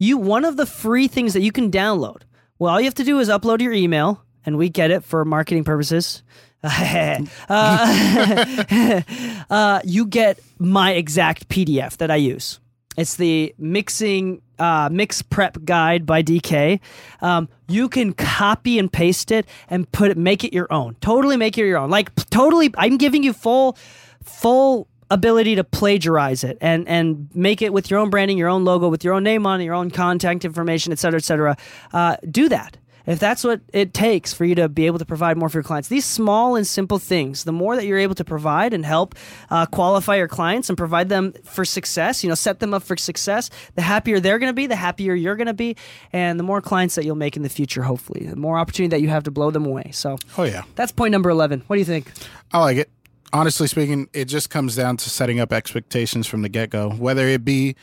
you 0.01 0.19
one 0.19 0.45
of 0.45 0.57
the 0.57 0.67
free 0.67 1.07
things 1.07 1.33
that 1.35 1.43
you 1.43 1.53
can 1.53 1.71
download. 1.71 2.23
Well, 2.59 2.73
all 2.73 2.81
you 2.81 2.87
have 2.87 2.95
to 2.95 3.05
do 3.05 3.21
is 3.21 3.29
upload 3.29 3.61
your 3.61 3.73
email, 3.73 4.25
and 4.45 4.59
we 4.59 4.69
get 4.69 4.91
it 4.91 5.05
for 5.05 5.25
marketing 5.25 5.63
purposes. 5.63 6.25
uh, 6.65 7.21
uh, 9.51 9.81
you 9.85 10.07
get 10.07 10.41
my 10.59 10.93
exact 10.93 11.49
PDF 11.49 11.97
that 11.99 12.11
I 12.11 12.17
use. 12.17 12.59
It's 12.97 13.17
the 13.17 13.55
mixing 13.59 14.43
uh, 14.59 14.89
mix 14.91 15.23
prep 15.23 15.65
guide 15.65 16.07
by 16.07 16.23
DK. 16.23 16.81
Um, 17.21 17.49
you 17.69 17.89
can 17.89 18.13
copy 18.13 18.79
and 18.79 18.93
paste 18.93 19.31
it 19.31 19.47
and 19.69 19.91
put 19.93 20.11
it, 20.11 20.17
make 20.17 20.45
it 20.45 20.53
your 20.53 20.73
own. 20.73 20.97
Totally 21.01 21.37
make 21.37 21.59
it 21.59 21.67
your 21.67 21.79
own. 21.79 21.91
Like 21.91 22.15
totally, 22.31 22.73
I'm 22.77 22.97
giving 22.97 23.23
you 23.23 23.33
full, 23.33 23.77
full 24.23 24.89
ability 25.11 25.55
to 25.55 25.63
plagiarize 25.63 26.43
it 26.43 26.59
and 26.61 26.89
and 26.89 27.29
make 27.33 27.63
it 27.63 27.73
with 27.73 27.91
your 27.91 28.01
own 28.01 28.11
branding, 28.11 28.39
your 28.39 28.49
own 28.49 28.65
logo, 28.65 28.89
with 28.89 29.05
your 29.05 29.15
own 29.15 29.23
name 29.23 29.47
on 29.47 29.61
it, 29.61 29.65
your 29.65 29.75
own 29.75 29.91
contact 29.91 30.45
information, 30.45 30.93
et 30.93 30.99
cetera, 30.99 31.19
et 31.19 31.25
cetera. 31.25 31.57
Uh, 31.93 32.17
do 32.31 32.49
that 32.49 32.77
if 33.07 33.19
that's 33.19 33.45
what 33.45 33.61
it 33.73 33.95
takes 33.95 34.33
for 34.33 34.45
you 34.45 34.55
to 34.57 34.69
be 34.69 34.87
able 34.87 34.99
to 34.99 35.05
provide 35.05 35.37
more 35.37 35.49
for 35.49 35.59
your 35.59 35.63
clients, 35.63 35.89
these 35.89 36.05
small 36.05 36.57
and 36.57 36.67
simple 36.67 36.99
things, 36.99 37.45
the 37.45 37.53
more 37.53 37.77
that 37.77 37.87
you're 37.87 37.99
able 37.99 38.15
to 38.15 38.25
provide 38.25 38.75
and 38.75 38.85
help 38.85 39.15
uh, 39.51 39.67
qualify 39.67 40.17
your 40.17 40.29
clients 40.29 40.69
and 40.69 40.77
provide 40.77 41.09
them 41.09 41.33
for 41.45 41.65
success, 41.65 42.23
you 42.23 42.29
know, 42.29 42.35
set 42.35 42.61
them 42.61 42.75
up 42.75 42.83
for 42.83 42.97
success, 42.97 43.51
the 43.75 43.83
happier 43.83 44.21
they're 44.21 44.39
going 44.39 44.51
to 44.51 44.55
be, 44.55 44.67
the 44.67 44.77
happier 44.77 45.15
you're 45.15 45.37
going 45.37 45.47
to 45.47 45.55
be, 45.55 45.77
and 46.13 46.39
the 46.39 46.45
more 46.45 46.61
clients 46.61 46.95
that 46.97 47.05
you'll 47.05 47.17
make 47.17 47.37
in 47.37 47.43
the 47.43 47.49
future, 47.49 47.83
hopefully, 47.83 48.27
the 48.27 48.37
more 48.37 48.59
opportunity 48.59 48.91
that 48.91 49.01
you 49.01 49.09
have 49.09 49.25
to 49.25 49.31
blow 49.31 49.51
them 49.51 49.65
away. 49.65 49.91
So, 49.93 50.19
oh, 50.37 50.45
yeah. 50.45 50.63
That's 50.75 50.93
point 50.93 51.13
number 51.13 51.31
11. 51.31 51.63
What 51.67 51.77
do 51.77 51.81
you 51.81 51.85
think? 51.85 52.11
I 52.53 52.59
like 52.61 52.77
it 52.79 52.91
honestly 53.33 53.67
speaking, 53.67 54.09
it 54.13 54.27
just 54.27 54.51
comes 54.51 54.77
down 54.77 54.97
to 54.97 55.11
setting 55.11 55.41
up 55.41 55.53
expectations 55.53 56.27
from 56.27 56.43
the 56.43 56.49
get 56.49 56.71
go, 56.71 56.91
whether 56.91 57.27
it 57.27 57.45
be 57.45 57.77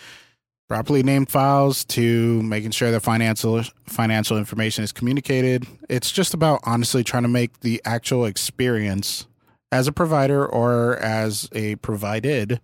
properly 0.68 1.04
named 1.04 1.30
files 1.30 1.84
to 1.86 2.42
making 2.44 2.72
sure 2.72 2.92
that 2.92 3.02
financial 3.02 3.64
financial 3.86 4.38
information 4.38 4.84
is 4.84 4.92
communicated. 4.92 5.68
It's 5.90 6.12
just 6.12 6.34
about 6.34 6.62
honestly 6.64 7.04
trying 7.04 7.24
to 7.24 7.30
make 7.30 7.60
the 7.62 7.82
actual 7.86 8.26
experience 8.26 9.28
as 9.72 9.88
a 9.88 9.92
provider 9.92 10.46
or 10.46 10.98
as 10.98 11.50
a 11.54 11.76
provided 11.78 12.60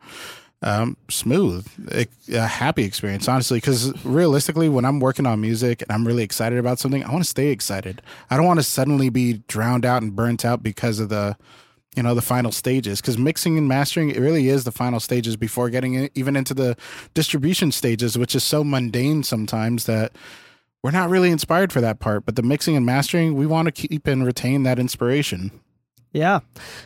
um, 0.61 0.97
smooth, 1.09 1.67
a, 1.91 2.05
a, 2.35 2.45
happy 2.45 2.83
experience, 2.83 3.27
honestly. 3.27 3.57
Because 3.57 3.93
realistically, 4.05 4.67
when 4.67 4.85
I'm 4.85 4.99
working 4.99 5.25
on 5.25 5.39
music 5.39 5.81
and 5.81 5.91
I'm 5.91 6.05
really 6.05 6.23
excited 6.23 6.59
about 6.59 6.79
something, 6.79 7.03
I 7.03 7.11
want 7.11 7.23
to 7.23 7.29
stay 7.29 7.47
excited. 7.47 8.01
I 8.29 8.35
don't 8.35 8.45
want 8.45 8.59
to 8.59 8.63
suddenly 8.63 9.09
be 9.09 9.41
drowned 9.47 9.85
out 9.85 10.01
and 10.01 10.15
burnt 10.15 10.43
out 10.43 10.61
because 10.61 10.99
of 10.99 11.09
the 11.09 11.37
you 11.95 12.03
know 12.03 12.13
the 12.13 12.21
final 12.21 12.51
stages 12.51 13.01
because 13.01 13.17
mixing 13.17 13.57
and 13.57 13.67
mastering 13.67 14.09
it 14.09 14.19
really 14.19 14.47
is 14.47 14.63
the 14.63 14.71
final 14.71 14.99
stages 14.99 15.35
before 15.35 15.69
getting 15.69 16.09
even 16.13 16.35
into 16.35 16.53
the 16.53 16.77
distribution 17.13 17.71
stages 17.71 18.17
which 18.17 18.35
is 18.35 18.43
so 18.43 18.63
mundane 18.63 19.23
sometimes 19.23 19.85
that 19.85 20.11
we're 20.83 20.91
not 20.91 21.09
really 21.09 21.29
inspired 21.29 21.73
for 21.73 21.81
that 21.81 21.99
part. 21.99 22.25
But 22.25 22.35
the 22.35 22.43
mixing 22.43 22.75
and 22.75 22.85
mastering 22.85 23.35
we 23.35 23.45
want 23.45 23.65
to 23.67 23.71
keep 23.71 24.07
and 24.07 24.25
retain 24.25 24.63
that 24.63 24.79
inspiration 24.79 25.51
yeah. 26.11 26.39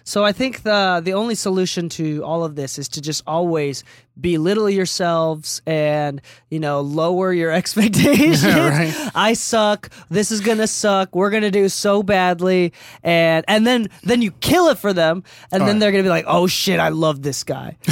So 0.03 0.25
I 0.25 0.33
think 0.33 0.63
the 0.63 1.01
the 1.03 1.13
only 1.13 1.35
solution 1.35 1.87
to 1.89 2.23
all 2.23 2.43
of 2.43 2.55
this 2.55 2.77
is 2.77 2.89
to 2.89 3.01
just 3.01 3.23
always 3.25 3.83
belittle 4.19 4.69
yourselves 4.69 5.61
and, 5.65 6.21
you 6.49 6.59
know, 6.59 6.81
lower 6.81 7.33
your 7.33 7.51
expectations. 7.59 8.43
Yeah, 8.43 8.69
right. 8.69 9.11
I 9.15 9.33
suck. 9.33 9.89
This 10.09 10.31
is 10.31 10.41
going 10.41 10.59
to 10.59 10.67
suck. 10.67 11.15
We're 11.15 11.29
going 11.29 11.43
to 11.43 11.51
do 11.51 11.69
so 11.69 12.03
badly 12.03 12.73
and 13.01 13.45
and 13.47 13.65
then 13.65 13.87
then 14.03 14.21
you 14.21 14.31
kill 14.31 14.67
it 14.67 14.77
for 14.77 14.91
them 14.93 15.23
and 15.51 15.61
all 15.61 15.67
then 15.67 15.75
right. 15.75 15.79
they're 15.79 15.91
going 15.91 16.03
to 16.03 16.07
be 16.07 16.11
like, 16.11 16.25
"Oh 16.27 16.47
shit, 16.47 16.79
I 16.79 16.89
love 16.89 17.21
this 17.21 17.43
guy." 17.43 17.77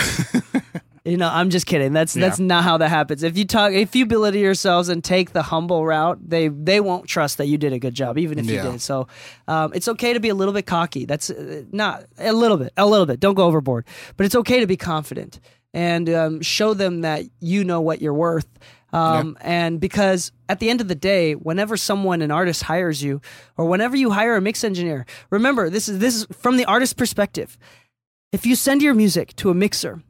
You 1.04 1.18
know, 1.18 1.30
I'm 1.32 1.50
just 1.50 1.66
kidding. 1.66 1.94
That's 1.94 2.16
yeah. 2.16 2.28
that's 2.28 2.40
not 2.40 2.64
how 2.64 2.78
that 2.78 2.90
happens. 2.90 3.24
If 3.24 3.36
you 3.36 3.46
talk, 3.46 3.72
if 3.72 3.96
you 3.96 4.06
belittle 4.06 4.40
yourselves 4.40 4.88
and 4.88 5.04
take 5.04 5.32
the 5.32 5.42
humble 5.42 5.84
route, 5.84 6.20
they 6.22 6.50
they 6.50 6.80
won't 6.80 7.08
trust 7.08 7.40
that 7.40 7.48
you 7.48 7.58
did 7.58 7.74
a 7.74 7.80
good 7.80 7.96
job, 7.96 8.20
even 8.20 8.38
if 8.38 8.46
yeah. 8.46 8.64
you 8.64 8.72
did. 8.74 8.82
So, 8.82 9.08
um, 9.48 9.72
it's 9.74 9.88
okay 9.88 10.14
to 10.14 10.20
be 10.20 10.30
a 10.30 10.36
little 10.36 10.54
bit 10.54 10.68
cocky. 10.68 11.06
That's 11.06 11.32
uh, 11.32 11.64
not 11.72 12.06
a 12.20 12.34
little 12.34 12.58
bit, 12.58 12.72
a 12.78 12.86
little 12.86 13.08
bit. 13.08 13.20
Don't 13.20 13.34
go 13.34 13.46
overboard, 13.46 13.86
but 14.16 14.28
it's 14.28 14.36
okay 14.36 14.60
to 14.60 14.68
be 14.68 14.78
confident 14.78 15.40
and 15.74 16.08
um, 16.10 16.42
show 16.42 16.76
them 16.76 17.02
that 17.02 17.24
you 17.40 17.64
know 17.64 17.82
what 17.82 18.00
you're 18.02 18.14
worth. 18.14 18.48
Um, 18.94 19.38
yeah. 19.40 19.48
And 19.48 19.80
because 19.80 20.32
at 20.50 20.60
the 20.60 20.70
end 20.70 20.82
of 20.82 20.88
the 20.88 20.96
day, 20.96 21.34
whenever 21.34 21.78
someone, 21.78 22.22
an 22.22 22.30
artist, 22.30 22.64
hires 22.64 23.02
you, 23.02 23.22
or 23.58 23.66
whenever 23.66 23.96
you 23.96 24.12
hire 24.12 24.36
a 24.36 24.42
mix 24.42 24.64
engineer, 24.64 25.08
remember 25.32 25.70
this 25.70 25.90
is 25.90 25.98
this 25.98 26.16
is 26.16 26.28
from 26.32 26.58
the 26.58 26.66
artist 26.66 26.96
perspective. 26.96 27.58
If 28.32 28.46
you 28.46 28.56
send 28.56 28.84
your 28.84 28.94
music 28.94 29.36
to 29.38 29.50
a 29.50 29.54
mixer 29.54 30.04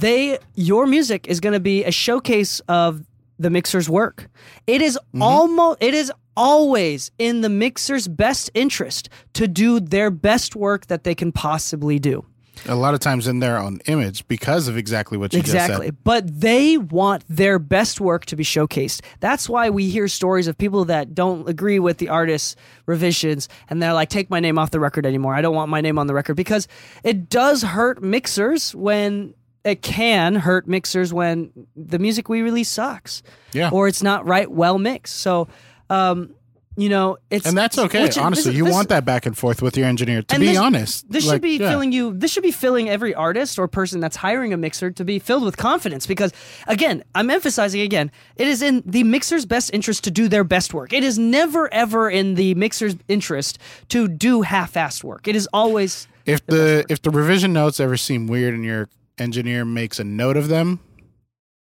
they 0.00 0.38
your 0.54 0.86
music 0.86 1.26
is 1.28 1.40
going 1.40 1.52
to 1.52 1.60
be 1.60 1.84
a 1.84 1.90
showcase 1.90 2.60
of 2.68 3.04
the 3.38 3.50
mixer's 3.50 3.88
work. 3.88 4.28
It 4.66 4.82
is 4.82 4.96
mm-hmm. 4.96 5.22
almost 5.22 5.78
it 5.80 5.94
is 5.94 6.12
always 6.36 7.10
in 7.18 7.40
the 7.40 7.48
mixer's 7.48 8.08
best 8.08 8.50
interest 8.54 9.08
to 9.34 9.46
do 9.46 9.80
their 9.80 10.10
best 10.10 10.56
work 10.56 10.86
that 10.86 11.04
they 11.04 11.14
can 11.14 11.32
possibly 11.32 11.98
do. 11.98 12.24
A 12.66 12.74
lot 12.74 12.94
of 12.94 13.00
times 13.00 13.26
in 13.26 13.40
their 13.40 13.58
own 13.58 13.80
image 13.86 14.26
because 14.26 14.68
of 14.68 14.76
exactly 14.76 15.18
what 15.18 15.34
you 15.34 15.40
said. 15.40 15.46
exactly. 15.46 15.90
But 15.90 16.40
they 16.40 16.78
want 16.78 17.24
their 17.28 17.58
best 17.58 18.00
work 18.00 18.24
to 18.26 18.36
be 18.36 18.44
showcased. 18.44 19.02
That's 19.20 19.48
why 19.48 19.70
we 19.70 19.90
hear 19.90 20.08
stories 20.08 20.46
of 20.46 20.56
people 20.56 20.84
that 20.86 21.14
don't 21.14 21.48
agree 21.48 21.78
with 21.78 21.98
the 21.98 22.08
artist's 22.08 22.56
revisions 22.86 23.48
and 23.68 23.82
they're 23.82 23.92
like, 23.92 24.08
take 24.08 24.30
my 24.30 24.40
name 24.40 24.58
off 24.58 24.70
the 24.70 24.80
record 24.80 25.04
anymore. 25.04 25.34
I 25.34 25.42
don't 25.42 25.54
want 25.54 25.68
my 25.68 25.80
name 25.80 25.98
on 25.98 26.06
the 26.06 26.14
record 26.14 26.34
because 26.34 26.66
it 27.02 27.28
does 27.28 27.62
hurt 27.62 28.02
mixers 28.02 28.74
when 28.74 29.34
it 29.64 29.82
can 29.82 30.34
hurt 30.36 30.68
mixers 30.68 31.12
when 31.12 31.50
the 31.74 31.98
music 31.98 32.28
we 32.28 32.42
release 32.42 32.68
sucks. 32.68 33.22
Yeah. 33.52 33.70
Or 33.70 33.88
it's 33.88 34.02
not 34.02 34.26
right 34.26 34.50
well 34.50 34.78
mixed. 34.78 35.16
So 35.16 35.48
um, 35.90 36.34
you 36.76 36.88
know, 36.88 37.18
it's 37.30 37.46
and 37.46 37.56
that's 37.56 37.78
okay. 37.78 38.02
Which, 38.02 38.18
Honestly, 38.18 38.50
this, 38.50 38.58
you 38.58 38.64
this, 38.64 38.72
want 38.72 38.88
that 38.88 39.04
back 39.04 39.26
and 39.26 39.38
forth 39.38 39.62
with 39.62 39.76
your 39.76 39.86
engineer. 39.86 40.22
To 40.22 40.40
be 40.40 40.46
this, 40.46 40.58
honest, 40.58 41.08
this 41.08 41.24
like, 41.24 41.36
should 41.36 41.42
be 41.42 41.56
yeah. 41.56 41.70
filling 41.70 41.92
you. 41.92 42.12
This 42.12 42.32
should 42.32 42.42
be 42.42 42.50
filling 42.50 42.88
every 42.88 43.14
artist 43.14 43.60
or 43.60 43.68
person 43.68 44.00
that's 44.00 44.16
hiring 44.16 44.52
a 44.52 44.56
mixer 44.56 44.90
to 44.90 45.04
be 45.04 45.20
filled 45.20 45.44
with 45.44 45.56
confidence. 45.56 46.04
Because 46.06 46.32
again, 46.66 47.04
I'm 47.14 47.30
emphasizing 47.30 47.80
again, 47.80 48.10
it 48.36 48.48
is 48.48 48.60
in 48.60 48.82
the 48.84 49.04
mixer's 49.04 49.46
best 49.46 49.72
interest 49.72 50.02
to 50.04 50.10
do 50.10 50.26
their 50.26 50.42
best 50.42 50.74
work. 50.74 50.92
It 50.92 51.04
is 51.04 51.16
never 51.16 51.72
ever 51.72 52.10
in 52.10 52.34
the 52.34 52.54
mixer's 52.56 52.96
interest 53.06 53.58
to 53.90 54.08
do 54.08 54.42
half-assed 54.42 55.04
work. 55.04 55.28
It 55.28 55.36
is 55.36 55.48
always 55.52 56.08
if 56.26 56.44
the 56.46 56.84
if 56.88 57.00
the 57.02 57.10
revision 57.10 57.52
notes 57.52 57.78
ever 57.78 57.96
seem 57.96 58.26
weird 58.26 58.52
and 58.52 58.64
your 58.64 58.88
engineer 59.18 59.64
makes 59.64 59.98
a 59.98 60.04
note 60.04 60.36
of 60.36 60.48
them, 60.48 60.80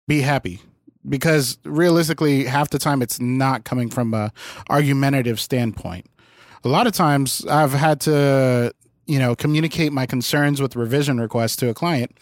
be 0.08 0.22
happy 0.22 0.62
because 1.08 1.58
realistically 1.66 2.46
half 2.46 2.70
the 2.70 2.80
time 2.80 3.02
it's 3.02 3.20
not 3.20 3.64
coming 3.64 3.90
from 3.90 4.14
a 4.14 4.32
argumentative 4.70 5.40
standpoint 5.40 6.06
a 6.64 6.70
lot 6.70 6.88
of 6.88 6.94
times 6.94 7.46
i've 7.50 7.74
had 7.74 8.00
to 8.00 8.74
you 9.06 9.20
know 9.20 9.36
communicate 9.36 9.92
my 9.92 10.06
concerns 10.06 10.62
with 10.62 10.76
revision 10.76 11.20
requests 11.20 11.56
to 11.56 11.70
a 11.70 11.74
client 11.74 12.16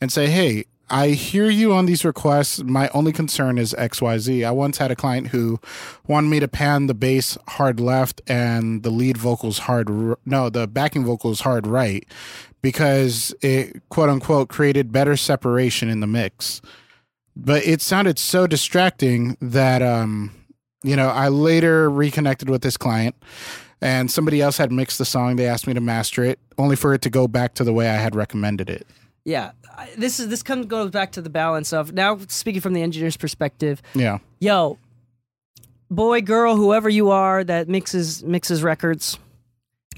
and 0.00 0.10
say 0.10 0.28
hey 0.28 0.64
I 0.90 1.10
hear 1.10 1.48
you 1.48 1.72
on 1.72 1.86
these 1.86 2.04
requests. 2.04 2.62
My 2.62 2.90
only 2.92 3.12
concern 3.12 3.56
is 3.56 3.72
XYZ. 3.78 4.46
I 4.46 4.50
once 4.50 4.76
had 4.76 4.90
a 4.90 4.96
client 4.96 5.28
who 5.28 5.58
wanted 6.06 6.28
me 6.28 6.38
to 6.40 6.48
pan 6.48 6.86
the 6.86 6.92
bass 6.92 7.38
hard 7.48 7.80
left 7.80 8.20
and 8.26 8.82
the 8.82 8.90
lead 8.90 9.16
vocals 9.16 9.60
hard, 9.60 9.88
no, 10.26 10.50
the 10.50 10.66
backing 10.66 11.02
vocals 11.02 11.40
hard 11.40 11.66
right 11.66 12.06
because 12.62 13.34
it 13.42 13.82
quote 13.90 14.08
unquote 14.08 14.48
created 14.48 14.92
better 14.92 15.16
separation 15.16 15.88
in 15.88 16.00
the 16.00 16.06
mix 16.06 16.62
but 17.36 17.66
it 17.66 17.80
sounded 17.80 18.18
so 18.18 18.46
distracting 18.46 19.36
that 19.40 19.82
um, 19.82 20.32
you 20.82 20.96
know 20.96 21.08
I 21.08 21.28
later 21.28 21.90
reconnected 21.90 22.48
with 22.48 22.62
this 22.62 22.76
client, 22.76 23.14
and 23.80 24.10
somebody 24.10 24.40
else 24.40 24.58
had 24.58 24.72
mixed 24.72 24.98
the 24.98 25.04
song. 25.04 25.36
They 25.36 25.46
asked 25.46 25.66
me 25.66 25.74
to 25.74 25.80
master 25.80 26.24
it, 26.24 26.38
only 26.58 26.76
for 26.76 26.94
it 26.94 27.02
to 27.02 27.10
go 27.10 27.26
back 27.26 27.54
to 27.54 27.64
the 27.64 27.72
way 27.72 27.88
I 27.88 27.94
had 27.94 28.14
recommended 28.14 28.68
it. 28.68 28.86
Yeah, 29.24 29.52
this 29.96 30.20
is 30.20 30.28
this 30.28 30.42
comes 30.42 30.66
goes 30.66 30.90
back 30.90 31.12
to 31.12 31.22
the 31.22 31.30
balance 31.30 31.72
of 31.72 31.92
now 31.92 32.18
speaking 32.28 32.60
from 32.60 32.74
the 32.74 32.82
engineer's 32.82 33.16
perspective. 33.16 33.80
Yeah. 33.94 34.18
Yo, 34.40 34.78
boy, 35.90 36.20
girl, 36.20 36.56
whoever 36.56 36.88
you 36.88 37.10
are 37.10 37.44
that 37.44 37.68
mixes 37.68 38.22
mixes 38.22 38.62
records, 38.62 39.18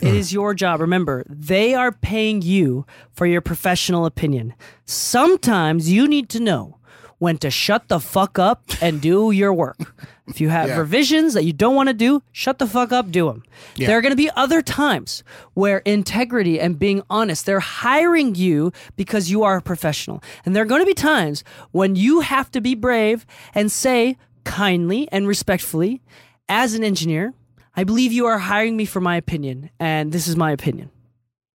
it 0.01 0.15
is 0.15 0.33
your 0.33 0.55
job. 0.55 0.81
Remember, 0.81 1.25
they 1.29 1.75
are 1.75 1.93
paying 1.93 2.43
you 2.43 2.87
for 3.13 3.27
your 3.27 3.41
professional 3.41 4.07
opinion. 4.07 4.55
Sometimes 4.85 5.91
you 5.91 6.09
need 6.09 6.29
to 6.31 6.41
know 6.41 6.79
when 7.19 7.39
to 7.39 7.51
shut 7.51 7.89
the 7.89 8.01
fuck 8.01 8.39
up 8.39 8.63
and 8.83 9.01
do 9.01 9.31
your 9.31 9.53
work. 9.55 9.79
If 10.27 10.41
you 10.41 10.49
have 10.49 10.69
Yeah. 10.69 10.79
revisions 10.79 11.35
that 11.35 11.45
you 11.45 11.53
don't 11.53 11.75
want 11.75 11.89
to 11.89 11.93
do, 11.95 12.23
shut 12.33 12.59
the 12.59 12.67
fuck 12.67 12.91
up, 12.93 13.11
do 13.11 13.27
them. 13.27 13.43
Yeah. 13.77 13.87
There 13.89 13.99
are 13.99 14.01
going 14.03 14.13
to 14.13 14.17
be 14.17 14.31
other 14.35 14.61
times 14.63 15.23
where 15.55 15.79
integrity 15.79 16.59
and 16.59 16.79
being 16.79 17.03
honest, 17.09 17.47
they're 17.47 17.61
hiring 17.61 18.35
you 18.35 18.73
because 18.97 19.31
you 19.31 19.43
are 19.43 19.57
a 19.59 19.63
professional. 19.63 20.23
And 20.45 20.55
there 20.57 20.63
are 20.63 20.67
going 20.67 20.81
to 20.83 20.87
be 20.87 20.95
times 20.95 21.45
when 21.71 21.95
you 21.97 22.21
have 22.21 22.51
to 22.53 22.61
be 22.61 22.75
brave 22.75 23.25
and 23.55 23.71
say 23.71 24.17
kindly 24.45 25.09
and 25.13 25.27
respectfully, 25.29 26.03
as 26.49 26.75
an 26.75 26.83
engineer, 26.85 27.33
I 27.77 27.85
believe 27.85 28.13
you 28.13 28.27
are 28.27 28.39
hiring 28.39 28.77
me 28.77 28.85
for 28.85 29.01
my 29.01 29.17
opinion, 29.17 29.71
and 29.81 30.13
this 30.13 30.29
is 30.29 30.37
my 30.37 30.53
opinion. 30.53 30.91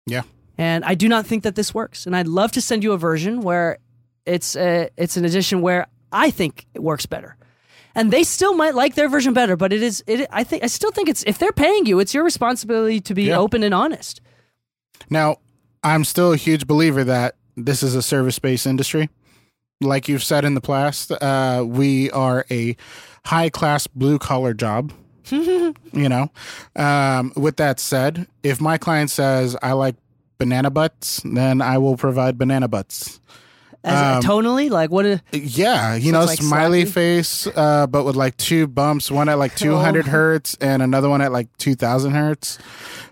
Yeah. 0.06 0.24
And 0.58 0.84
I 0.86 0.96
do 0.96 1.08
not 1.08 1.26
think 1.28 1.44
that 1.44 1.56
this 1.56 1.74
works. 1.74 2.06
And 2.08 2.16
I'd 2.16 2.28
love 2.28 2.52
to 2.54 2.62
send 2.62 2.84
you 2.84 2.94
a 2.94 2.98
version 2.98 3.42
where 3.42 3.78
it's 4.26 4.56
a, 4.56 4.90
it's 4.98 5.16
an 5.18 5.26
edition 5.26 5.62
where 5.62 5.88
I 6.12 6.32
think 6.32 6.66
it 6.74 6.82
works 6.82 7.06
better. 7.06 7.36
And 7.94 8.12
they 8.12 8.24
still 8.24 8.56
might 8.56 8.74
like 8.76 8.96
their 8.96 9.10
version 9.10 9.34
better, 9.34 9.56
but 9.56 9.74
it 9.74 9.82
is 9.82 10.04
it 10.08 10.28
I 10.32 10.44
think 10.44 10.64
I 10.64 10.68
still 10.68 10.92
think 10.92 11.10
it's 11.10 11.24
if 11.24 11.38
they're 11.40 11.52
paying 11.52 11.86
you, 11.88 12.00
it's 12.00 12.14
your 12.14 12.24
responsibility 12.24 13.00
to 13.02 13.14
be 13.16 13.24
Yeah. 13.24 13.38
open 13.40 13.64
and 13.64 13.74
honest. 13.74 14.22
Now, 15.10 15.38
I'm 15.84 16.04
still 16.04 16.32
a 16.34 16.38
huge 16.38 16.68
believer 16.68 17.04
that 17.04 17.36
this 17.56 17.82
is 17.82 17.96
a 17.96 18.02
service 18.04 18.38
based 18.40 18.68
industry. 18.68 19.10
Like 19.82 20.08
you've 20.08 20.24
said 20.24 20.46
in 20.46 20.54
the 20.54 20.62
past, 20.62 21.12
uh, 21.12 21.64
we 21.68 22.10
are 22.12 22.46
a 22.52 22.76
high 23.26 23.50
class 23.50 23.88
blue 23.88 24.20
collar 24.20 24.54
job. 24.54 24.94
you 25.32 26.10
know, 26.10 26.30
um, 26.76 27.32
with 27.36 27.58
that 27.58 27.80
said, 27.80 28.28
if 28.44 28.60
my 28.62 28.78
client 28.78 29.10
says 29.10 29.56
I 29.62 29.74
like 29.74 29.96
banana 30.38 30.70
butts, 30.70 31.22
then 31.26 31.62
I 31.62 31.78
will 31.78 31.98
provide 31.98 32.38
banana 32.38 32.68
butts. 32.68 33.20
As 33.84 34.18
Um, 34.18 34.24
tonally, 34.24 34.70
like 34.70 34.90
what 34.92 35.06
a, 35.06 35.22
Yeah, 35.32 35.96
you 35.96 36.12
know, 36.12 36.26
like 36.26 36.40
smiley 36.42 36.84
slappy? 36.84 36.90
face, 36.92 37.48
uh, 37.56 37.88
but 37.88 38.04
with 38.04 38.16
like 38.16 38.36
two 38.38 38.68
bumps, 38.68 39.10
one 39.12 39.30
at 39.30 39.38
like 39.38 39.56
200 39.56 40.06
Oh. 40.08 40.12
hertz 40.12 40.58
and 40.60 40.82
another 40.82 41.10
one 41.10 41.22
at 41.22 41.32
like 41.32 41.48
2000 41.58 42.12
hertz. 42.12 42.58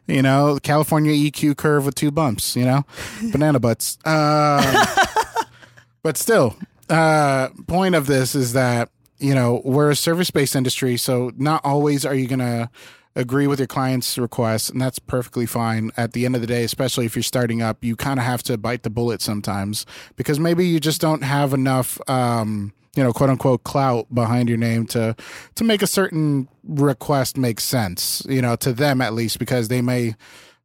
You 0.08 0.22
know, 0.22 0.60
California 0.62 1.14
EQ 1.14 1.58
curve 1.58 1.86
with 1.86 1.96
two 1.96 2.12
bumps, 2.12 2.56
you 2.56 2.66
know, 2.66 2.84
banana 3.32 3.60
butts. 3.60 3.98
Um, 4.06 4.64
but 6.04 6.18
still, 6.18 6.56
uh, 6.90 7.50
point 7.68 7.96
of 7.96 8.06
this 8.06 8.36
is 8.36 8.54
that, 8.54 8.90
you 9.18 9.34
know, 9.34 9.62
we're 9.64 9.92
a 9.92 9.96
service 9.96 10.32
based 10.32 10.56
industry. 10.56 10.98
So 10.98 11.32
not 11.38 11.62
always 11.64 12.06
are 12.06 12.16
you 12.16 12.28
going 12.28 12.40
to 12.40 12.70
agree 13.16 13.48
with 13.48 13.60
your 13.60 13.68
client's 13.68 14.18
requests. 14.18 14.70
And 14.70 14.82
that's 14.82 15.00
perfectly 15.00 15.46
fine. 15.46 15.92
At 15.96 16.14
the 16.14 16.26
end 16.26 16.36
of 16.36 16.42
the 16.42 16.48
day, 16.48 16.64
especially 16.64 17.06
if 17.06 17.16
you're 17.16 17.24
starting 17.24 17.62
up, 17.62 17.84
you 17.84 17.96
kind 17.96 18.20
of 18.20 18.26
have 18.26 18.44
to 18.44 18.58
bite 18.58 18.84
the 18.84 18.90
bullet 18.90 19.22
sometimes 19.22 19.86
because 20.16 20.40
maybe 20.40 20.68
you 20.68 20.80
just 20.80 21.02
don't 21.02 21.24
have 21.24 21.54
enough, 21.54 21.98
um, 22.10 22.74
you 22.96 23.04
know, 23.04 23.14
quote 23.14 23.30
unquote 23.30 23.64
clout 23.64 24.14
behind 24.14 24.50
your 24.50 24.58
name 24.58 24.86
to 24.88 25.16
to 25.56 25.64
make 25.64 25.82
a 25.82 25.88
certain 25.88 26.48
request 26.64 27.38
make 27.38 27.60
sense, 27.60 28.26
you 28.28 28.42
know, 28.42 28.56
to 28.58 28.74
them 28.74 29.02
at 29.02 29.14
least, 29.14 29.40
because 29.40 29.68
they 29.68 29.82
may 29.82 30.16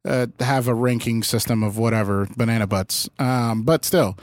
uh, 0.05 0.27
have 0.39 0.67
a 0.67 0.73
ranking 0.73 1.23
system 1.23 1.63
of 1.63 1.77
whatever 1.77 2.27
banana 2.37 2.67
butts. 2.67 3.09
Um, 3.19 3.63
but 3.63 3.85
still, 3.85 4.17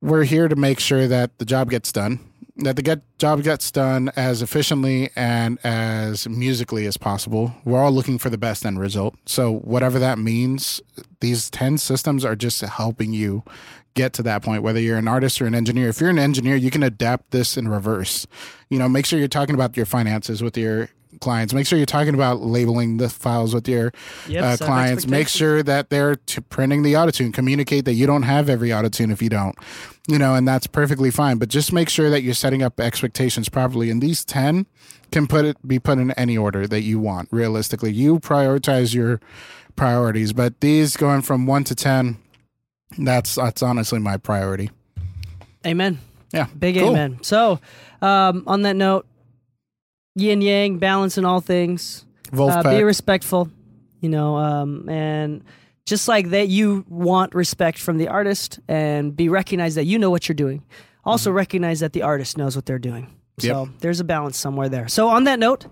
we're 0.00 0.24
here 0.24 0.48
to 0.48 0.56
make 0.56 0.80
sure 0.80 1.06
that 1.08 1.38
the 1.38 1.44
job 1.44 1.70
gets 1.70 1.90
done, 1.92 2.18
that 2.56 2.76
the 2.76 2.82
get 2.82 3.02
job 3.18 3.42
gets 3.42 3.70
done 3.70 4.10
as 4.14 4.40
efficiently 4.40 5.10
and 5.16 5.58
as 5.64 6.28
musically 6.28 6.86
as 6.86 6.96
possible. 6.96 7.54
We're 7.64 7.80
all 7.80 7.92
looking 7.92 8.18
for 8.18 8.30
the 8.30 8.38
best 8.38 8.64
end 8.64 8.78
result. 8.78 9.16
So 9.26 9.52
whatever 9.58 9.98
that 9.98 10.18
means, 10.18 10.80
these 11.20 11.50
10 11.50 11.78
systems 11.78 12.24
are 12.24 12.36
just 12.36 12.60
helping 12.60 13.12
you 13.12 13.42
get 13.94 14.12
to 14.12 14.22
that 14.24 14.42
point 14.42 14.62
whether 14.62 14.80
you're 14.80 14.98
an 14.98 15.08
artist 15.08 15.40
or 15.40 15.46
an 15.46 15.54
engineer. 15.54 15.88
If 15.88 16.00
you're 16.00 16.10
an 16.10 16.18
engineer, 16.18 16.56
you 16.56 16.70
can 16.70 16.82
adapt 16.82 17.30
this 17.30 17.56
in 17.56 17.68
reverse. 17.68 18.26
You 18.68 18.78
know, 18.78 18.88
make 18.88 19.06
sure 19.06 19.18
you're 19.18 19.28
talking 19.28 19.54
about 19.54 19.76
your 19.76 19.86
finances 19.86 20.42
with 20.42 20.56
your 20.56 20.90
clients. 21.20 21.52
Make 21.54 21.66
sure 21.66 21.78
you're 21.78 21.86
talking 21.86 22.14
about 22.14 22.40
labeling 22.40 22.96
the 22.98 23.08
files 23.08 23.54
with 23.54 23.68
your 23.68 23.92
Yep, 24.28 24.44
uh, 24.44 24.64
clients. 24.64 25.06
Make 25.06 25.28
sure 25.28 25.62
that 25.62 25.90
they're 25.90 26.16
t- 26.16 26.40
printing 26.42 26.82
the 26.82 26.94
autotune. 26.94 27.32
Communicate 27.32 27.84
that 27.84 27.94
you 27.94 28.06
don't 28.06 28.22
have 28.22 28.48
every 28.48 28.70
autotune 28.70 29.12
if 29.12 29.20
you 29.22 29.28
don't, 29.28 29.56
you 30.08 30.18
know, 30.18 30.34
and 30.34 30.46
that's 30.46 30.66
perfectly 30.66 31.10
fine. 31.10 31.38
But 31.38 31.48
just 31.48 31.72
make 31.72 31.88
sure 31.88 32.10
that 32.10 32.22
you're 32.22 32.34
setting 32.34 32.62
up 32.62 32.80
expectations 32.80 33.48
properly. 33.48 33.90
And 33.90 34.02
these 34.02 34.24
ten 34.24 34.66
can 35.10 35.26
put 35.26 35.44
it 35.44 35.56
be 35.66 35.78
put 35.78 35.98
in 35.98 36.10
any 36.12 36.36
order 36.36 36.66
that 36.66 36.82
you 36.82 36.98
want. 36.98 37.28
Realistically, 37.30 37.92
you 37.92 38.18
prioritize 38.18 38.94
your 38.94 39.20
priorities. 39.76 40.32
But 40.32 40.60
these 40.60 40.96
going 40.96 41.22
from 41.22 41.46
one 41.46 41.64
to 41.64 41.74
ten, 41.74 42.16
that's 42.98 43.34
that's 43.36 43.62
honestly 43.62 43.98
my 43.98 44.16
priority. 44.16 44.70
Amen. 45.66 45.98
Yeah, 46.32 46.46
Big 46.58 46.76
cool. 46.76 46.90
amen. 46.90 47.18
So, 47.22 47.60
um, 48.02 48.42
on 48.48 48.62
that 48.62 48.74
note, 48.74 49.06
yin 50.14 50.40
yang, 50.40 50.78
balance 50.78 51.18
in 51.18 51.24
all 51.24 51.40
things. 51.40 52.04
Uh, 52.32 52.62
be 52.78 52.82
respectful, 52.82 53.48
you 54.00 54.08
know, 54.08 54.36
um, 54.36 54.88
and 54.88 55.42
just 55.86 56.08
like 56.08 56.30
that, 56.30 56.48
you 56.48 56.84
want 56.88 57.34
respect 57.34 57.78
from 57.78 57.98
the 57.98 58.08
artist 58.08 58.58
and 58.68 59.14
be 59.14 59.28
recognized 59.28 59.76
that 59.76 59.84
you 59.84 59.98
know 59.98 60.10
what 60.10 60.28
you're 60.28 60.34
doing. 60.34 60.62
Also, 61.04 61.30
recognize 61.30 61.80
that 61.80 61.92
the 61.92 62.02
artist 62.02 62.38
knows 62.38 62.56
what 62.56 62.64
they're 62.66 62.78
doing. 62.78 63.08
So 63.38 63.64
Yep. 63.64 63.68
there's 63.80 64.00
a 64.00 64.04
balance 64.04 64.38
somewhere 64.38 64.68
there. 64.68 64.88
So 64.88 65.08
on 65.08 65.24
that 65.24 65.38
note, 65.38 65.66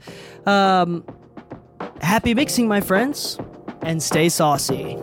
um, 0.47 1.05
happy 2.03 2.35
mixing, 2.35 2.69
my 2.69 2.81
friends, 2.81 3.39
and 3.83 4.03
stay 4.03 4.29
saucy. 4.29 4.99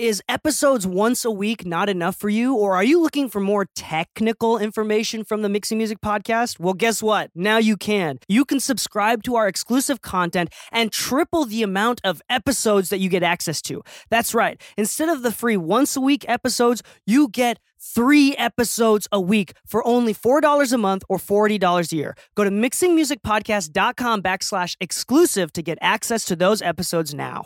Is 0.00 0.22
episodes 0.30 0.86
once 0.86 1.26
a 1.26 1.30
week 1.30 1.66
not 1.66 1.90
enough 1.90 2.16
for 2.16 2.30
you, 2.30 2.54
or 2.54 2.74
are 2.74 2.82
you 2.82 3.02
looking 3.02 3.28
for 3.28 3.38
more 3.38 3.66
technical 3.76 4.56
information 4.56 5.24
from 5.24 5.42
the 5.42 5.50
Mixing 5.50 5.76
Music 5.76 6.00
Podcast? 6.00 6.58
Well, 6.58 6.72
guess 6.72 7.02
what? 7.02 7.30
Now 7.34 7.58
you 7.58 7.76
can. 7.76 8.18
You 8.26 8.46
can 8.46 8.60
subscribe 8.60 9.22
to 9.24 9.36
our 9.36 9.46
exclusive 9.46 10.00
content 10.00 10.54
and 10.72 10.90
triple 10.90 11.44
the 11.44 11.62
amount 11.62 12.00
of 12.02 12.22
episodes 12.30 12.88
that 12.88 12.98
you 12.98 13.10
get 13.10 13.22
access 13.22 13.60
to. 13.60 13.82
That's 14.08 14.32
right. 14.32 14.58
Instead 14.78 15.10
of 15.10 15.20
the 15.20 15.30
free 15.30 15.58
once 15.58 15.96
a 15.96 16.00
week 16.00 16.24
episodes, 16.26 16.82
you 17.04 17.28
get 17.28 17.60
three 17.78 18.34
episodes 18.36 19.06
a 19.12 19.20
week 19.20 19.52
for 19.66 19.86
only 19.86 20.14
$4 20.14 20.72
a 20.72 20.78
month 20.78 21.02
or 21.10 21.18
$40 21.18 21.92
a 21.92 21.94
year. 21.94 22.14
Go 22.36 22.44
to 22.44 22.50
mixingmusicpodcast.com 22.50 24.22
backslash 24.22 24.76
exclusive 24.80 25.52
to 25.52 25.60
get 25.62 25.76
access 25.82 26.24
to 26.24 26.36
those 26.36 26.62
episodes 26.62 27.12
now. 27.12 27.44